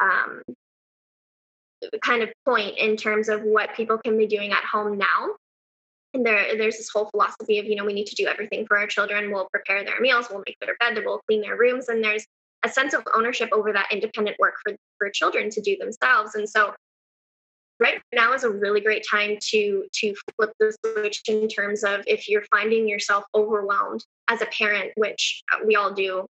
um, 0.00 0.42
kind 2.02 2.22
of 2.22 2.30
point 2.44 2.78
in 2.78 2.96
terms 2.96 3.28
of 3.28 3.42
what 3.42 3.74
people 3.74 3.98
can 3.98 4.16
be 4.16 4.26
doing 4.26 4.52
at 4.52 4.64
home 4.64 4.98
now. 4.98 5.34
And 6.12 6.26
there, 6.26 6.56
there's 6.56 6.76
this 6.76 6.90
whole 6.92 7.08
philosophy 7.10 7.58
of 7.58 7.66
you 7.66 7.76
know 7.76 7.84
we 7.84 7.92
need 7.92 8.06
to 8.06 8.16
do 8.16 8.26
everything 8.26 8.66
for 8.66 8.78
our 8.78 8.86
children. 8.86 9.30
We'll 9.30 9.48
prepare 9.52 9.84
their 9.84 10.00
meals, 10.00 10.28
we'll 10.30 10.42
make 10.46 10.56
their 10.60 10.76
bed, 10.80 11.00
we'll 11.04 11.20
clean 11.28 11.42
their 11.42 11.56
rooms, 11.56 11.88
and 11.88 12.02
there's 12.02 12.26
a 12.64 12.68
sense 12.68 12.94
of 12.94 13.02
ownership 13.14 13.48
over 13.52 13.72
that 13.72 13.88
independent 13.90 14.36
work 14.38 14.54
for 14.62 14.76
for 14.98 15.10
children 15.10 15.50
to 15.50 15.60
do 15.60 15.76
themselves. 15.78 16.34
And 16.34 16.48
so 16.48 16.74
right 17.80 18.00
now 18.14 18.32
is 18.32 18.44
a 18.44 18.50
really 18.50 18.80
great 18.80 19.04
time 19.10 19.38
to 19.40 19.84
to 19.92 20.14
flip 20.36 20.52
the 20.60 20.76
switch 20.84 21.22
in 21.26 21.48
terms 21.48 21.82
of 21.82 22.02
if 22.06 22.28
you're 22.28 22.44
finding 22.50 22.86
yourself 22.86 23.24
overwhelmed 23.34 24.04
as 24.28 24.42
a 24.42 24.46
parent 24.46 24.92
which 24.96 25.42
uh, 25.52 25.58
we 25.66 25.74
all 25.74 25.92
do 25.92 26.26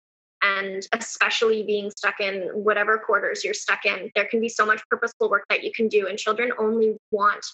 and 0.42 0.87
especially 0.92 1.62
being 1.62 1.90
stuck 1.90 2.18
in 2.20 2.48
whatever 2.52 2.98
quarters 2.98 3.44
you're 3.44 3.54
stuck 3.54 3.84
in 3.84 4.10
there 4.14 4.24
can 4.24 4.40
be 4.40 4.48
so 4.48 4.66
much 4.66 4.82
purposeful 4.88 5.31
work 5.31 5.44
that 5.50 5.62
you 5.62 5.70
can 5.72 5.87
do 5.87 6.08
and 6.08 6.18
children 6.18 6.50
only 6.58 6.96
want 7.12 7.44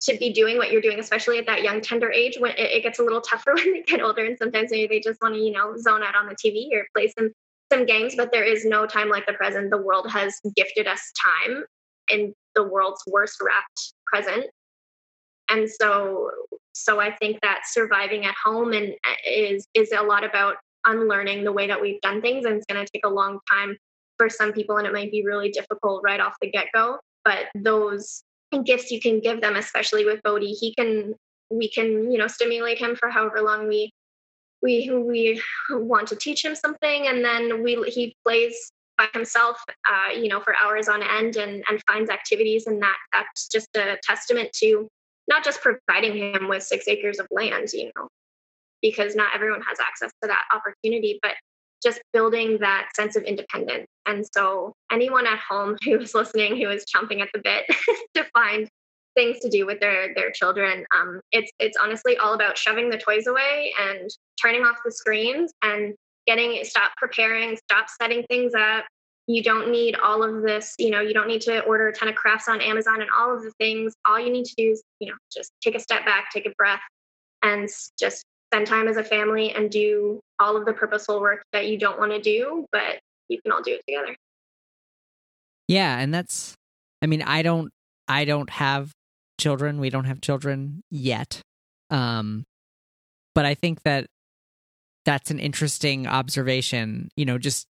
to 0.00 0.16
be 0.16 0.32
doing 0.32 0.58
what 0.58 0.70
you're 0.70 0.82
doing 0.82 1.00
especially 1.00 1.38
at 1.38 1.46
that 1.46 1.62
young 1.62 1.80
tender 1.80 2.12
age 2.12 2.36
when 2.38 2.52
it, 2.52 2.70
it 2.70 2.82
gets 2.82 2.98
a 2.98 3.02
little 3.02 3.20
tougher 3.30 3.54
when 3.54 3.72
they 3.72 3.82
get 3.82 4.02
older 4.02 4.24
and 4.24 4.38
sometimes 4.38 4.70
maybe 4.70 4.86
they 4.86 5.00
just 5.00 5.20
want 5.22 5.34
to 5.34 5.40
you 5.40 5.52
know 5.52 5.74
zone 5.76 6.02
out 6.02 6.14
on 6.14 6.26
the 6.26 6.36
tv 6.36 6.68
or 6.72 6.86
play 6.94 7.10
some 7.18 7.32
some 7.72 7.86
games 7.86 8.14
but 8.16 8.30
there 8.32 8.44
is 8.44 8.64
no 8.64 8.86
time 8.86 9.08
like 9.08 9.26
the 9.26 9.32
present 9.34 9.70
the 9.70 9.80
world 9.80 10.10
has 10.10 10.40
gifted 10.56 10.86
us 10.86 11.12
time 11.46 11.64
in 12.10 12.34
the 12.54 12.62
world's 12.62 13.02
worst 13.06 13.38
wrapped 13.42 13.94
present 14.06 14.46
and 15.50 15.68
so 15.68 16.30
so 16.72 17.00
i 17.00 17.14
think 17.16 17.38
that 17.42 17.62
surviving 17.66 18.24
at 18.24 18.34
home 18.42 18.72
and 18.72 18.92
uh, 19.06 19.14
is 19.26 19.66
is 19.74 19.92
a 19.92 20.02
lot 20.02 20.24
about 20.24 20.56
unlearning 20.86 21.44
the 21.44 21.52
way 21.52 21.66
that 21.66 21.80
we've 21.80 22.00
done 22.00 22.20
things 22.20 22.46
and 22.46 22.56
it's 22.56 22.66
going 22.66 22.82
to 22.82 22.90
take 22.92 23.04
a 23.04 23.08
long 23.10 23.38
time 23.50 23.76
for 24.16 24.30
some 24.30 24.52
people 24.52 24.76
and 24.78 24.86
it 24.86 24.92
might 24.92 25.10
be 25.10 25.24
really 25.24 25.50
difficult 25.50 26.02
right 26.02 26.20
off 26.20 26.34
the 26.40 26.50
get-go 26.50 26.98
but 27.24 27.46
those 27.54 28.22
gifts 28.64 28.90
you 28.90 29.00
can 29.00 29.20
give 29.20 29.40
them, 29.40 29.56
especially 29.56 30.04
with 30.04 30.22
Bodhi. 30.22 30.52
He 30.52 30.74
can 30.74 31.14
we 31.50 31.70
can 31.70 32.12
you 32.12 32.18
know 32.18 32.26
stimulate 32.26 32.78
him 32.78 32.94
for 32.94 33.08
however 33.08 33.40
long 33.40 33.68
we 33.68 33.90
we 34.62 34.90
we 34.90 35.42
want 35.70 36.08
to 36.08 36.16
teach 36.16 36.44
him 36.44 36.54
something, 36.54 37.06
and 37.06 37.24
then 37.24 37.62
we 37.62 37.82
he 37.88 38.14
plays 38.24 38.72
by 38.96 39.06
himself, 39.14 39.62
uh, 39.88 40.12
you 40.12 40.28
know, 40.28 40.40
for 40.40 40.54
hours 40.56 40.88
on 40.88 41.02
end 41.02 41.36
and 41.36 41.64
and 41.68 41.82
finds 41.86 42.10
activities, 42.10 42.66
and 42.66 42.82
that 42.82 42.96
that's 43.12 43.48
just 43.48 43.68
a 43.76 43.96
testament 44.02 44.50
to 44.60 44.88
not 45.28 45.44
just 45.44 45.60
providing 45.60 46.16
him 46.16 46.48
with 46.48 46.62
six 46.62 46.88
acres 46.88 47.18
of 47.18 47.26
land, 47.30 47.68
you 47.72 47.90
know, 47.94 48.08
because 48.82 49.14
not 49.14 49.34
everyone 49.34 49.60
has 49.62 49.78
access 49.78 50.10
to 50.22 50.28
that 50.28 50.44
opportunity, 50.52 51.18
but 51.22 51.32
just 51.82 52.00
building 52.12 52.58
that 52.60 52.88
sense 52.96 53.14
of 53.14 53.22
independence. 53.22 53.86
And 54.06 54.26
so, 54.34 54.74
anyone 54.90 55.26
at 55.26 55.38
home 55.38 55.76
who 55.84 56.00
is 56.00 56.14
listening 56.14 56.56
who 56.56 56.68
is 56.70 56.84
chomping 56.84 57.20
at 57.20 57.28
the 57.32 57.40
bit 57.40 57.64
to 58.14 58.24
find 58.32 58.68
things 59.18 59.40
to 59.40 59.48
do 59.48 59.66
with 59.66 59.80
their 59.80 60.14
their 60.14 60.30
children, 60.30 60.84
um, 60.96 61.20
it's 61.32 61.50
it's 61.58 61.76
honestly 61.76 62.16
all 62.16 62.34
about 62.34 62.56
shoving 62.56 62.88
the 62.88 62.98
toys 62.98 63.26
away 63.26 63.72
and 63.80 64.08
turning 64.40 64.62
off 64.62 64.76
the 64.84 64.92
screens 64.92 65.52
and 65.62 65.94
getting 66.26 66.62
stop 66.64 66.92
preparing, 66.96 67.56
stop 67.56 67.86
setting 68.00 68.24
things 68.28 68.52
up. 68.54 68.84
You 69.26 69.42
don't 69.42 69.70
need 69.70 69.96
all 69.96 70.22
of 70.22 70.42
this, 70.42 70.74
you 70.78 70.90
know, 70.90 71.00
you 71.00 71.12
don't 71.12 71.28
need 71.28 71.42
to 71.42 71.60
order 71.64 71.88
a 71.88 71.92
ton 71.92 72.08
of 72.08 72.14
crafts 72.14 72.48
on 72.48 72.60
Amazon 72.60 73.00
and 73.00 73.10
all 73.16 73.34
of 73.34 73.42
the 73.42 73.52
things. 73.58 73.92
All 74.06 74.18
you 74.18 74.30
need 74.30 74.44
to 74.46 74.54
do 74.56 74.70
is, 74.70 74.82
you 75.00 75.08
know, 75.08 75.16
just 75.34 75.52
take 75.62 75.74
a 75.74 75.80
step 75.80 76.06
back, 76.06 76.30
take 76.32 76.46
a 76.46 76.52
breath, 76.56 76.80
and 77.42 77.68
just 77.98 78.24
spend 78.52 78.66
time 78.66 78.88
as 78.88 78.96
a 78.96 79.04
family 79.04 79.52
and 79.52 79.70
do 79.70 80.20
all 80.38 80.56
of 80.56 80.64
the 80.64 80.72
purposeful 80.72 81.20
work 81.20 81.42
that 81.52 81.66
you 81.66 81.78
don't 81.78 81.98
want 81.98 82.12
to 82.12 82.20
do, 82.20 82.64
but 82.72 83.00
you 83.28 83.40
can 83.42 83.52
all 83.52 83.62
do 83.62 83.72
it 83.72 83.82
together. 83.86 84.16
Yeah, 85.66 85.98
and 85.98 86.14
that's 86.14 86.54
I 87.02 87.06
mean, 87.06 87.22
I 87.22 87.42
don't 87.42 87.70
I 88.08 88.24
don't 88.24 88.48
have 88.50 88.92
children. 89.38 89.80
We 89.80 89.90
don't 89.90 90.04
have 90.04 90.20
children 90.20 90.82
yet. 90.90 91.40
Um 91.90 92.44
but 93.34 93.44
I 93.44 93.54
think 93.54 93.82
that 93.82 94.06
that's 95.04 95.30
an 95.30 95.38
interesting 95.38 96.06
observation, 96.06 97.08
you 97.16 97.24
know, 97.24 97.38
just 97.38 97.66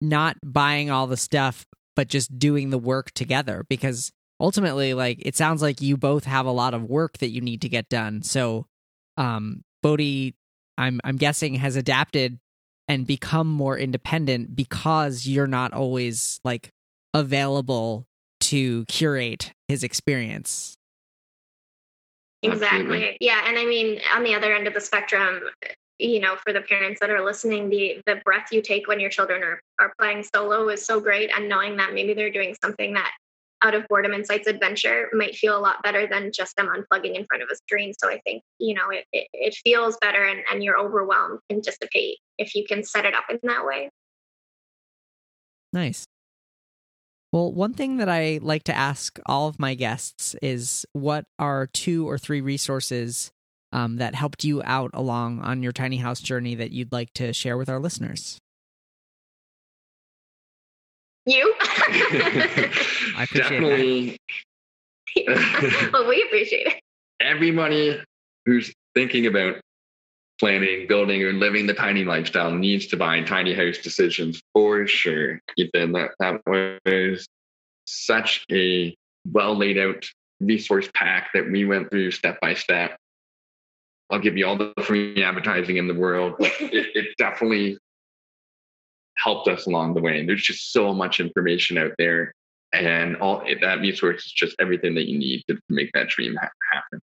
not 0.00 0.36
buying 0.44 0.90
all 0.90 1.06
the 1.06 1.16
stuff 1.16 1.64
but 1.94 2.08
just 2.08 2.38
doing 2.38 2.70
the 2.70 2.78
work 2.78 3.10
together 3.12 3.64
because 3.68 4.10
ultimately 4.40 4.94
like 4.94 5.18
it 5.20 5.36
sounds 5.36 5.62
like 5.62 5.80
you 5.80 5.96
both 5.96 6.24
have 6.24 6.46
a 6.46 6.50
lot 6.50 6.74
of 6.74 6.82
work 6.82 7.18
that 7.18 7.30
you 7.30 7.40
need 7.40 7.62
to 7.62 7.68
get 7.68 7.88
done. 7.88 8.22
So 8.22 8.66
um 9.16 9.62
Bodhi, 9.82 10.34
I'm 10.78 11.00
I'm 11.04 11.16
guessing, 11.16 11.54
has 11.56 11.76
adapted 11.76 12.38
and 12.88 13.06
become 13.06 13.46
more 13.46 13.78
independent 13.78 14.56
because 14.56 15.26
you're 15.26 15.46
not 15.46 15.72
always 15.72 16.40
like 16.44 16.70
available 17.14 18.06
to 18.42 18.84
curate 18.86 19.52
his 19.68 19.82
experience. 19.82 20.76
Exactly. 22.42 22.80
Absolutely. 22.80 23.16
Yeah, 23.20 23.42
and 23.46 23.56
I 23.58 23.64
mean, 23.64 24.00
on 24.14 24.24
the 24.24 24.34
other 24.34 24.52
end 24.52 24.66
of 24.66 24.74
the 24.74 24.80
spectrum, 24.80 25.42
you 25.98 26.18
know, 26.18 26.36
for 26.36 26.52
the 26.52 26.62
parents 26.62 26.98
that 27.00 27.10
are 27.10 27.24
listening, 27.24 27.68
the 27.68 28.02
the 28.06 28.16
breath 28.24 28.48
you 28.50 28.60
take 28.60 28.88
when 28.88 28.98
your 28.98 29.10
children 29.10 29.42
are 29.42 29.60
are 29.80 29.92
playing 29.98 30.24
solo 30.24 30.68
is 30.68 30.84
so 30.84 31.00
great, 31.00 31.30
and 31.34 31.48
knowing 31.48 31.76
that 31.76 31.94
maybe 31.94 32.14
they're 32.14 32.32
doing 32.32 32.56
something 32.60 32.94
that 32.94 33.12
out 33.62 33.74
of 33.74 33.86
boredom 33.88 34.12
incites 34.12 34.48
adventure 34.48 35.08
might 35.12 35.36
feel 35.36 35.56
a 35.56 35.60
lot 35.60 35.82
better 35.82 36.06
than 36.06 36.32
just 36.32 36.56
them 36.56 36.68
unplugging 36.68 37.14
in 37.14 37.24
front 37.26 37.42
of 37.42 37.48
a 37.50 37.56
screen 37.56 37.92
so 37.98 38.08
i 38.08 38.20
think 38.24 38.42
you 38.58 38.74
know 38.74 38.90
it, 38.90 39.04
it, 39.12 39.28
it 39.32 39.54
feels 39.64 39.96
better 40.00 40.24
and, 40.24 40.40
and 40.50 40.62
your 40.62 40.78
overwhelm 40.78 41.38
can 41.48 41.60
dissipate 41.60 42.18
if 42.38 42.54
you 42.54 42.64
can 42.66 42.82
set 42.82 43.04
it 43.04 43.14
up 43.14 43.24
in 43.30 43.38
that 43.44 43.64
way 43.64 43.88
nice 45.72 46.04
well 47.32 47.52
one 47.52 47.74
thing 47.74 47.96
that 47.96 48.08
i 48.08 48.38
like 48.42 48.62
to 48.64 48.76
ask 48.76 49.18
all 49.26 49.48
of 49.48 49.58
my 49.58 49.74
guests 49.74 50.36
is 50.42 50.86
what 50.92 51.24
are 51.38 51.66
two 51.66 52.08
or 52.08 52.18
three 52.18 52.40
resources 52.40 53.30
um, 53.74 53.96
that 53.96 54.14
helped 54.14 54.44
you 54.44 54.62
out 54.64 54.90
along 54.92 55.40
on 55.40 55.62
your 55.62 55.72
tiny 55.72 55.96
house 55.96 56.20
journey 56.20 56.54
that 56.54 56.72
you'd 56.72 56.92
like 56.92 57.12
to 57.14 57.32
share 57.32 57.56
with 57.56 57.70
our 57.70 57.80
listeners 57.80 58.38
you. 61.26 61.54
I 61.60 63.24
appreciate 63.24 63.34
Definitely. 63.34 64.18
well, 65.92 66.08
we 66.08 66.22
appreciate 66.26 66.66
it. 66.66 66.80
Everybody 67.20 68.00
who's 68.46 68.72
thinking 68.94 69.26
about 69.26 69.56
planning, 70.42 70.88
building, 70.88 71.22
or 71.22 71.32
living 71.32 71.68
the 71.68 71.72
tiny 71.72 72.02
lifestyle 72.04 72.50
needs 72.50 72.88
to 72.88 72.96
buy 72.96 73.20
tiny 73.20 73.54
house 73.54 73.78
decisions 73.78 74.42
for 74.52 74.88
sure. 74.88 75.40
Ethan, 75.56 75.92
that, 75.92 76.10
that 76.18 76.40
was 76.44 77.28
such 77.84 78.44
a 78.50 78.92
well 79.24 79.56
laid 79.56 79.78
out 79.78 80.04
resource 80.40 80.88
pack 80.96 81.28
that 81.32 81.48
we 81.48 81.64
went 81.64 81.90
through 81.90 82.10
step 82.10 82.40
by 82.40 82.54
step. 82.54 82.96
I'll 84.10 84.18
give 84.18 84.36
you 84.36 84.44
all 84.44 84.58
the 84.58 84.74
free 84.82 85.22
advertising 85.22 85.76
in 85.76 85.86
the 85.86 85.94
world. 85.94 86.34
it, 86.40 86.88
it 86.96 87.16
definitely 87.18 87.78
helped 89.18 89.46
us 89.46 89.66
along 89.66 89.94
the 89.94 90.02
way. 90.02 90.18
And 90.18 90.28
there's 90.28 90.42
just 90.42 90.72
so 90.72 90.92
much 90.92 91.20
information 91.20 91.78
out 91.78 91.92
there, 91.98 92.34
and 92.72 93.14
all 93.18 93.44
that 93.60 93.78
resource 93.78 94.26
is 94.26 94.32
just 94.32 94.56
everything 94.60 94.96
that 94.96 95.08
you 95.08 95.20
need 95.20 95.44
to, 95.48 95.54
to 95.54 95.62
make 95.68 95.92
that 95.94 96.08
dream 96.08 96.34
ha- 96.34 96.50
happen. 96.72 97.00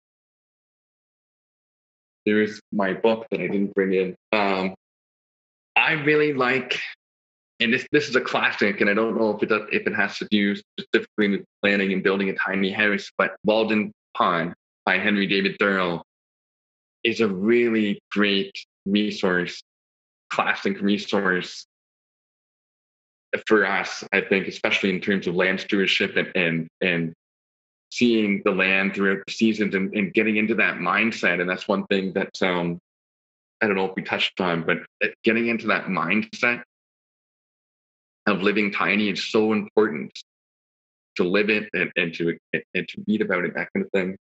There's 2.27 2.61
my 2.73 2.95
book 2.95 3.27
that 3.31 3.41
I 3.41 3.47
didn't 3.49 3.75
bring 3.75 3.93
in. 3.93 4.17
Um, 4.33 4.75
I 5.77 5.93
really 5.93 6.33
like, 6.33 6.81
and 7.61 7.73
this 7.73 7.87
this 7.93 8.09
is 8.09 8.17
a 8.17 8.21
classic, 8.21 8.81
and 8.81 8.89
I 8.89 8.95
don't 8.95 9.19
know 9.19 9.35
if 9.37 9.43
it 9.43 9.49
does, 9.49 9.63
if 9.73 9.87
it 9.87 9.95
has 9.95 10.19
to 10.19 10.29
do 10.31 10.55
specifically 10.55 11.29
with 11.29 11.45
planning 11.63 11.93
and 11.93 12.03
building 12.03 12.29
a 12.29 12.35
tiny 12.35 12.71
house, 12.71 13.11
but 13.19 13.37
Walden 13.45 13.93
Pond 14.17 14.55
by 14.85 14.99
Henry 14.99 15.27
David 15.27 15.57
Thoreau 15.59 16.03
is 17.05 17.21
a 17.21 17.29
really 17.29 18.01
great 18.13 18.53
resource, 18.87 19.63
classic 20.31 20.81
resource 20.81 21.67
for 23.47 23.67
us, 23.67 24.05
I 24.13 24.21
think, 24.21 24.47
especially 24.47 24.91
in 24.91 25.01
terms 25.01 25.27
of 25.27 25.35
land 25.35 25.61
stewardship 25.61 26.17
and 26.17 26.31
and, 26.35 26.69
and 26.81 27.15
seeing 27.93 28.41
the 28.47 28.51
land 28.51 28.95
throughout 28.95 29.19
the 29.27 29.33
seasons 29.33 29.75
and, 29.75 29.93
and 29.93 30.15
getting 30.15 30.39
into 30.39 30.55
that 30.55 30.77
mindset. 30.77 31.43
And 31.43 31.51
that's 31.51 31.69
one 31.69 31.85
thing 31.89 32.15
that 32.15 32.31
um, 32.41 32.79
I 33.61 33.67
don't 33.67 33.77
know 33.77 33.85
if 33.85 33.95
we 33.95 34.03
touched 34.03 34.41
on, 34.41 34.65
but 34.65 34.79
getting 35.25 35.49
into 35.49 35.67
that 35.67 35.85
mindset 35.85 36.63
of 38.27 38.41
living 38.41 38.73
tiny 38.73 39.11
is 39.11 39.31
so 39.31 39.53
important 39.53 40.11
to 41.17 41.25
live 41.25 41.51
it 41.51 41.69
and, 41.75 41.93
and 41.97 42.15
to 42.15 42.35
and 42.53 42.89
to 42.89 43.05
read 43.07 43.21
about 43.21 43.45
it, 43.45 43.53
that 43.55 43.69
kind 43.75 43.85
of 43.85 43.93
thing. 43.93 44.17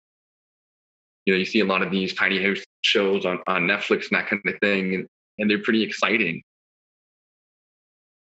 You 1.25 1.33
know, 1.33 1.39
you 1.39 1.45
see 1.45 1.59
a 1.59 1.65
lot 1.65 1.81
of 1.81 1.91
these 1.91 2.13
tiny 2.13 2.41
house 2.41 2.63
shows 2.83 3.25
on, 3.25 3.39
on 3.47 3.63
Netflix 3.63 4.09
and 4.09 4.17
that 4.17 4.29
kind 4.29 4.41
of 4.45 4.55
thing, 4.61 4.95
and, 4.95 5.07
and 5.39 5.51
they're 5.51 5.61
pretty 5.61 5.83
exciting. 5.83 6.41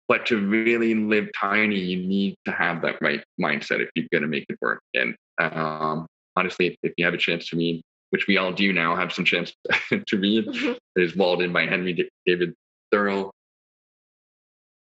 But 0.07 0.27
to 0.27 0.39
really 0.39 0.95
live 0.95 1.29
tiny, 1.37 1.81
you 1.81 2.07
need 2.07 2.37
to 2.45 2.53
have 2.53 2.83
that 2.83 3.01
right 3.01 3.25
mindset 3.41 3.81
if 3.81 3.89
you're 3.97 4.07
going 4.13 4.23
to 4.23 4.29
make 4.29 4.47
it 4.49 4.59
work. 4.61 4.81
And 4.95 5.17
um, 5.39 6.07
honestly, 6.37 6.77
if 6.83 6.93
you 6.97 7.05
have 7.05 7.15
a 7.15 7.19
chance 7.19 7.49
to 7.49 7.57
read, 7.57 7.83
which 8.11 8.27
we 8.27 8.37
all 8.37 8.53
do 8.53 8.73
now, 8.73 8.95
have 8.95 9.13
some 9.13 9.25
chance 9.25 9.53
to 9.91 10.17
read, 10.17 10.47
mm-hmm. 10.47 10.73
there's 10.95 11.17
Walden 11.17 11.53
by 11.53 11.67
Henry 11.67 12.09
David 12.27 12.55
Thoreau. 12.91 13.31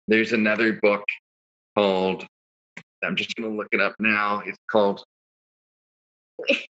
There's 0.07 0.33
another 0.33 0.79
book 0.81 1.03
called, 1.77 2.25
I'm 3.03 3.15
just 3.15 3.35
going 3.35 3.49
to 3.49 3.55
look 3.55 3.67
it 3.71 3.81
up 3.81 3.95
now. 3.99 4.41
It's 4.45 4.57
called. 4.69 5.03
It's 6.47 6.67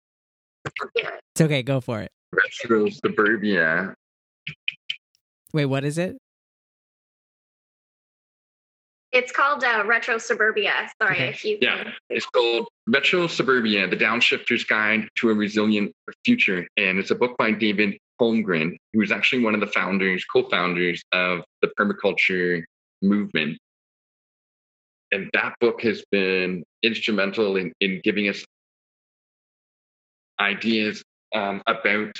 okay, 1.40 1.62
go 1.62 1.80
for 1.80 2.00
it. 2.00 2.10
Retro 2.32 2.88
Suburbia. 2.88 3.94
Wait, 5.52 5.66
what 5.66 5.84
is 5.84 5.98
it? 5.98 6.16
It's 9.12 9.32
called 9.32 9.64
uh, 9.64 9.82
Retro 9.86 10.18
Suburbia. 10.18 10.88
Sorry 11.02 11.16
okay. 11.16 11.28
if 11.30 11.44
you. 11.44 11.58
Yeah, 11.60 11.90
it's 12.08 12.26
called 12.26 12.68
Retro 12.86 13.26
Suburbia: 13.26 13.88
The 13.88 13.96
Downshifter's 13.96 14.64
Guide 14.64 15.08
to 15.16 15.30
a 15.30 15.34
Resilient 15.34 15.92
Future, 16.24 16.66
and 16.76 16.98
it's 16.98 17.10
a 17.10 17.16
book 17.16 17.36
by 17.36 17.50
David 17.50 17.98
Holmgren, 18.20 18.76
who's 18.92 19.10
actually 19.10 19.42
one 19.42 19.54
of 19.54 19.60
the 19.60 19.66
founders, 19.66 20.24
co-founders 20.24 21.02
of 21.12 21.42
the 21.60 21.68
permaculture 21.78 22.62
movement. 23.02 23.58
And 25.12 25.28
that 25.32 25.54
book 25.60 25.82
has 25.82 26.04
been 26.12 26.62
instrumental 26.84 27.56
in, 27.56 27.72
in 27.80 28.00
giving 28.04 28.28
us 28.28 28.44
ideas 30.38 31.02
um, 31.34 31.62
about 31.66 32.12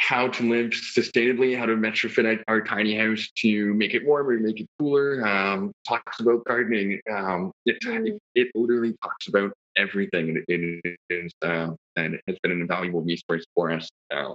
how 0.00 0.26
to 0.26 0.50
live 0.50 0.70
sustainably, 0.70 1.56
how 1.56 1.66
to 1.66 1.74
retrofit 1.74 2.42
our 2.48 2.62
tiny 2.62 2.96
house 2.96 3.28
to 3.36 3.74
make 3.74 3.92
it 3.92 4.04
warmer, 4.04 4.38
make 4.38 4.58
it 4.58 4.66
cooler. 4.78 5.24
Um, 5.26 5.72
talks 5.86 6.20
about 6.20 6.42
gardening. 6.46 6.98
Um, 7.12 7.52
it, 7.66 7.76
it, 7.82 8.18
it 8.34 8.48
literally 8.54 8.96
talks 9.02 9.28
about 9.28 9.52
everything. 9.76 10.42
It, 10.48 10.80
it 10.82 10.96
is 11.10 11.32
uh, 11.44 11.72
and 11.96 12.14
it 12.14 12.22
has 12.26 12.38
been 12.42 12.50
an 12.50 12.62
invaluable 12.62 13.02
resource 13.02 13.44
for 13.54 13.70
us 13.70 13.88
uh, 14.12 14.34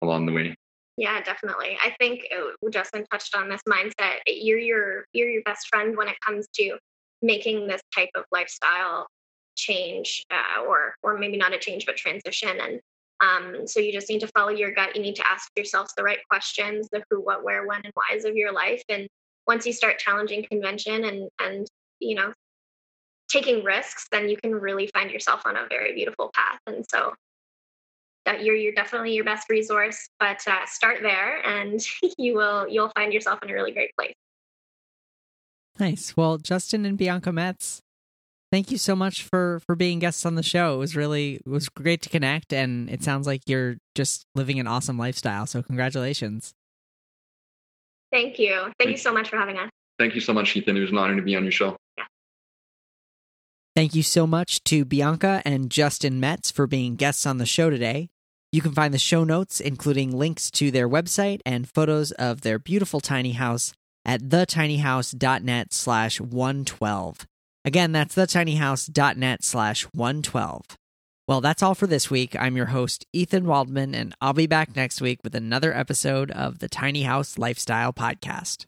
along 0.00 0.26
the 0.26 0.32
way. 0.32 0.54
Yeah, 0.96 1.20
definitely. 1.22 1.76
I 1.84 1.94
think 1.98 2.22
uh, 2.34 2.68
Justin 2.70 3.04
touched 3.12 3.36
on 3.36 3.50
this 3.50 3.60
mindset. 3.68 4.16
You're 4.26 4.58
your 4.58 5.04
you're 5.12 5.28
your 5.28 5.42
best 5.42 5.68
friend 5.68 5.94
when 5.94 6.08
it 6.08 6.16
comes 6.26 6.46
to 6.54 6.78
making 7.20 7.66
this 7.66 7.82
type 7.94 8.10
of 8.16 8.24
lifestyle 8.32 9.06
change 9.56 10.24
uh, 10.30 10.62
or 10.66 10.94
or 11.02 11.18
maybe 11.18 11.36
not 11.36 11.52
a 11.52 11.58
change 11.58 11.84
but 11.84 11.96
transition 11.96 12.58
and 12.60 12.80
um, 13.22 13.66
so 13.66 13.78
you 13.78 13.92
just 13.92 14.08
need 14.08 14.20
to 14.20 14.28
follow 14.28 14.50
your 14.50 14.72
gut. 14.72 14.96
You 14.96 15.02
need 15.02 15.16
to 15.16 15.26
ask 15.26 15.50
yourself 15.56 15.88
the 15.96 16.02
right 16.02 16.18
questions 16.28 16.88
the 16.90 17.02
who 17.08 17.20
what 17.20 17.44
where 17.44 17.66
when 17.66 17.80
and 17.84 17.92
whys 17.94 18.24
of 18.24 18.34
your 18.34 18.52
life. 18.52 18.82
And 18.88 19.08
once 19.46 19.64
you 19.64 19.72
start 19.72 19.98
challenging 19.98 20.44
convention 20.50 21.04
and 21.04 21.28
and 21.40 21.66
you 22.00 22.16
know 22.16 22.32
taking 23.30 23.64
risks 23.64 24.08
then 24.12 24.28
you 24.28 24.36
can 24.36 24.52
really 24.52 24.90
find 24.92 25.10
yourself 25.10 25.42
on 25.46 25.56
a 25.56 25.66
very 25.68 25.94
beautiful 25.94 26.30
path. 26.34 26.58
And 26.66 26.84
so 26.90 27.14
that 28.26 28.42
you're 28.42 28.56
you're 28.56 28.74
definitely 28.74 29.14
your 29.14 29.24
best 29.24 29.48
resource 29.48 30.08
but 30.18 30.40
uh, 30.46 30.66
start 30.66 30.98
there 31.02 31.44
and 31.46 31.80
you 32.18 32.34
will 32.34 32.68
you'll 32.68 32.92
find 32.96 33.12
yourself 33.12 33.38
in 33.42 33.50
a 33.50 33.54
really 33.54 33.72
great 33.72 33.94
place. 33.96 34.14
Nice. 35.78 36.16
Well 36.16 36.38
justin 36.38 36.84
and 36.84 36.98
bianca 36.98 37.30
metz 37.30 37.81
thank 38.52 38.70
you 38.70 38.78
so 38.78 38.94
much 38.94 39.24
for 39.24 39.60
for 39.66 39.74
being 39.74 39.98
guests 39.98 40.24
on 40.24 40.36
the 40.36 40.42
show 40.42 40.74
it 40.74 40.78
was 40.78 40.94
really 40.94 41.36
it 41.36 41.48
was 41.48 41.68
great 41.68 42.02
to 42.02 42.08
connect 42.08 42.52
and 42.52 42.88
it 42.88 43.02
sounds 43.02 43.26
like 43.26 43.40
you're 43.46 43.78
just 43.96 44.26
living 44.36 44.60
an 44.60 44.68
awesome 44.68 44.98
lifestyle 44.98 45.46
so 45.46 45.62
congratulations 45.62 46.54
thank 48.12 48.38
you 48.38 48.70
thank 48.78 48.90
you 48.90 48.96
so 48.96 49.12
much 49.12 49.28
for 49.28 49.36
having 49.36 49.58
us 49.58 49.70
thank 49.98 50.14
you 50.14 50.20
so 50.20 50.32
much 50.32 50.54
ethan 50.54 50.76
it 50.76 50.80
was 50.80 50.90
an 50.90 50.98
honor 50.98 51.16
to 51.16 51.22
be 51.22 51.34
on 51.34 51.42
your 51.42 51.50
show 51.50 51.76
yeah. 51.98 52.04
Thank 53.74 53.94
you 53.94 54.02
so 54.02 54.26
much 54.26 54.62
to 54.64 54.84
Bianca 54.84 55.40
and 55.46 55.70
Justin 55.70 56.20
Metz 56.20 56.50
for 56.50 56.66
being 56.66 56.94
guests 56.94 57.24
on 57.24 57.38
the 57.38 57.46
show 57.46 57.70
today. 57.70 58.10
You 58.52 58.60
can 58.60 58.72
find 58.72 58.92
the 58.92 58.98
show 58.98 59.24
notes, 59.24 59.60
including 59.60 60.14
links 60.14 60.50
to 60.50 60.70
their 60.70 60.86
website 60.86 61.40
and 61.46 61.66
photos 61.66 62.12
of 62.12 62.42
their 62.42 62.58
beautiful 62.58 63.00
tiny 63.00 63.32
house 63.32 63.72
at 64.04 64.20
thetinyhouse.net 64.20 65.72
slash 65.72 66.20
112. 66.20 67.26
Again, 67.64 67.92
that's 67.92 68.14
thetinyhouse.net 68.14 69.44
slash 69.44 69.84
112. 69.92 70.62
Well, 71.28 71.40
that's 71.40 71.62
all 71.62 71.76
for 71.76 71.86
this 71.86 72.10
week. 72.10 72.34
I'm 72.38 72.56
your 72.56 72.66
host, 72.66 73.06
Ethan 73.12 73.46
Waldman, 73.46 73.94
and 73.94 74.14
I'll 74.20 74.32
be 74.32 74.48
back 74.48 74.74
next 74.74 75.00
week 75.00 75.20
with 75.22 75.34
another 75.36 75.72
episode 75.72 76.32
of 76.32 76.58
the 76.58 76.68
Tiny 76.68 77.02
House 77.04 77.38
Lifestyle 77.38 77.92
Podcast. 77.92 78.66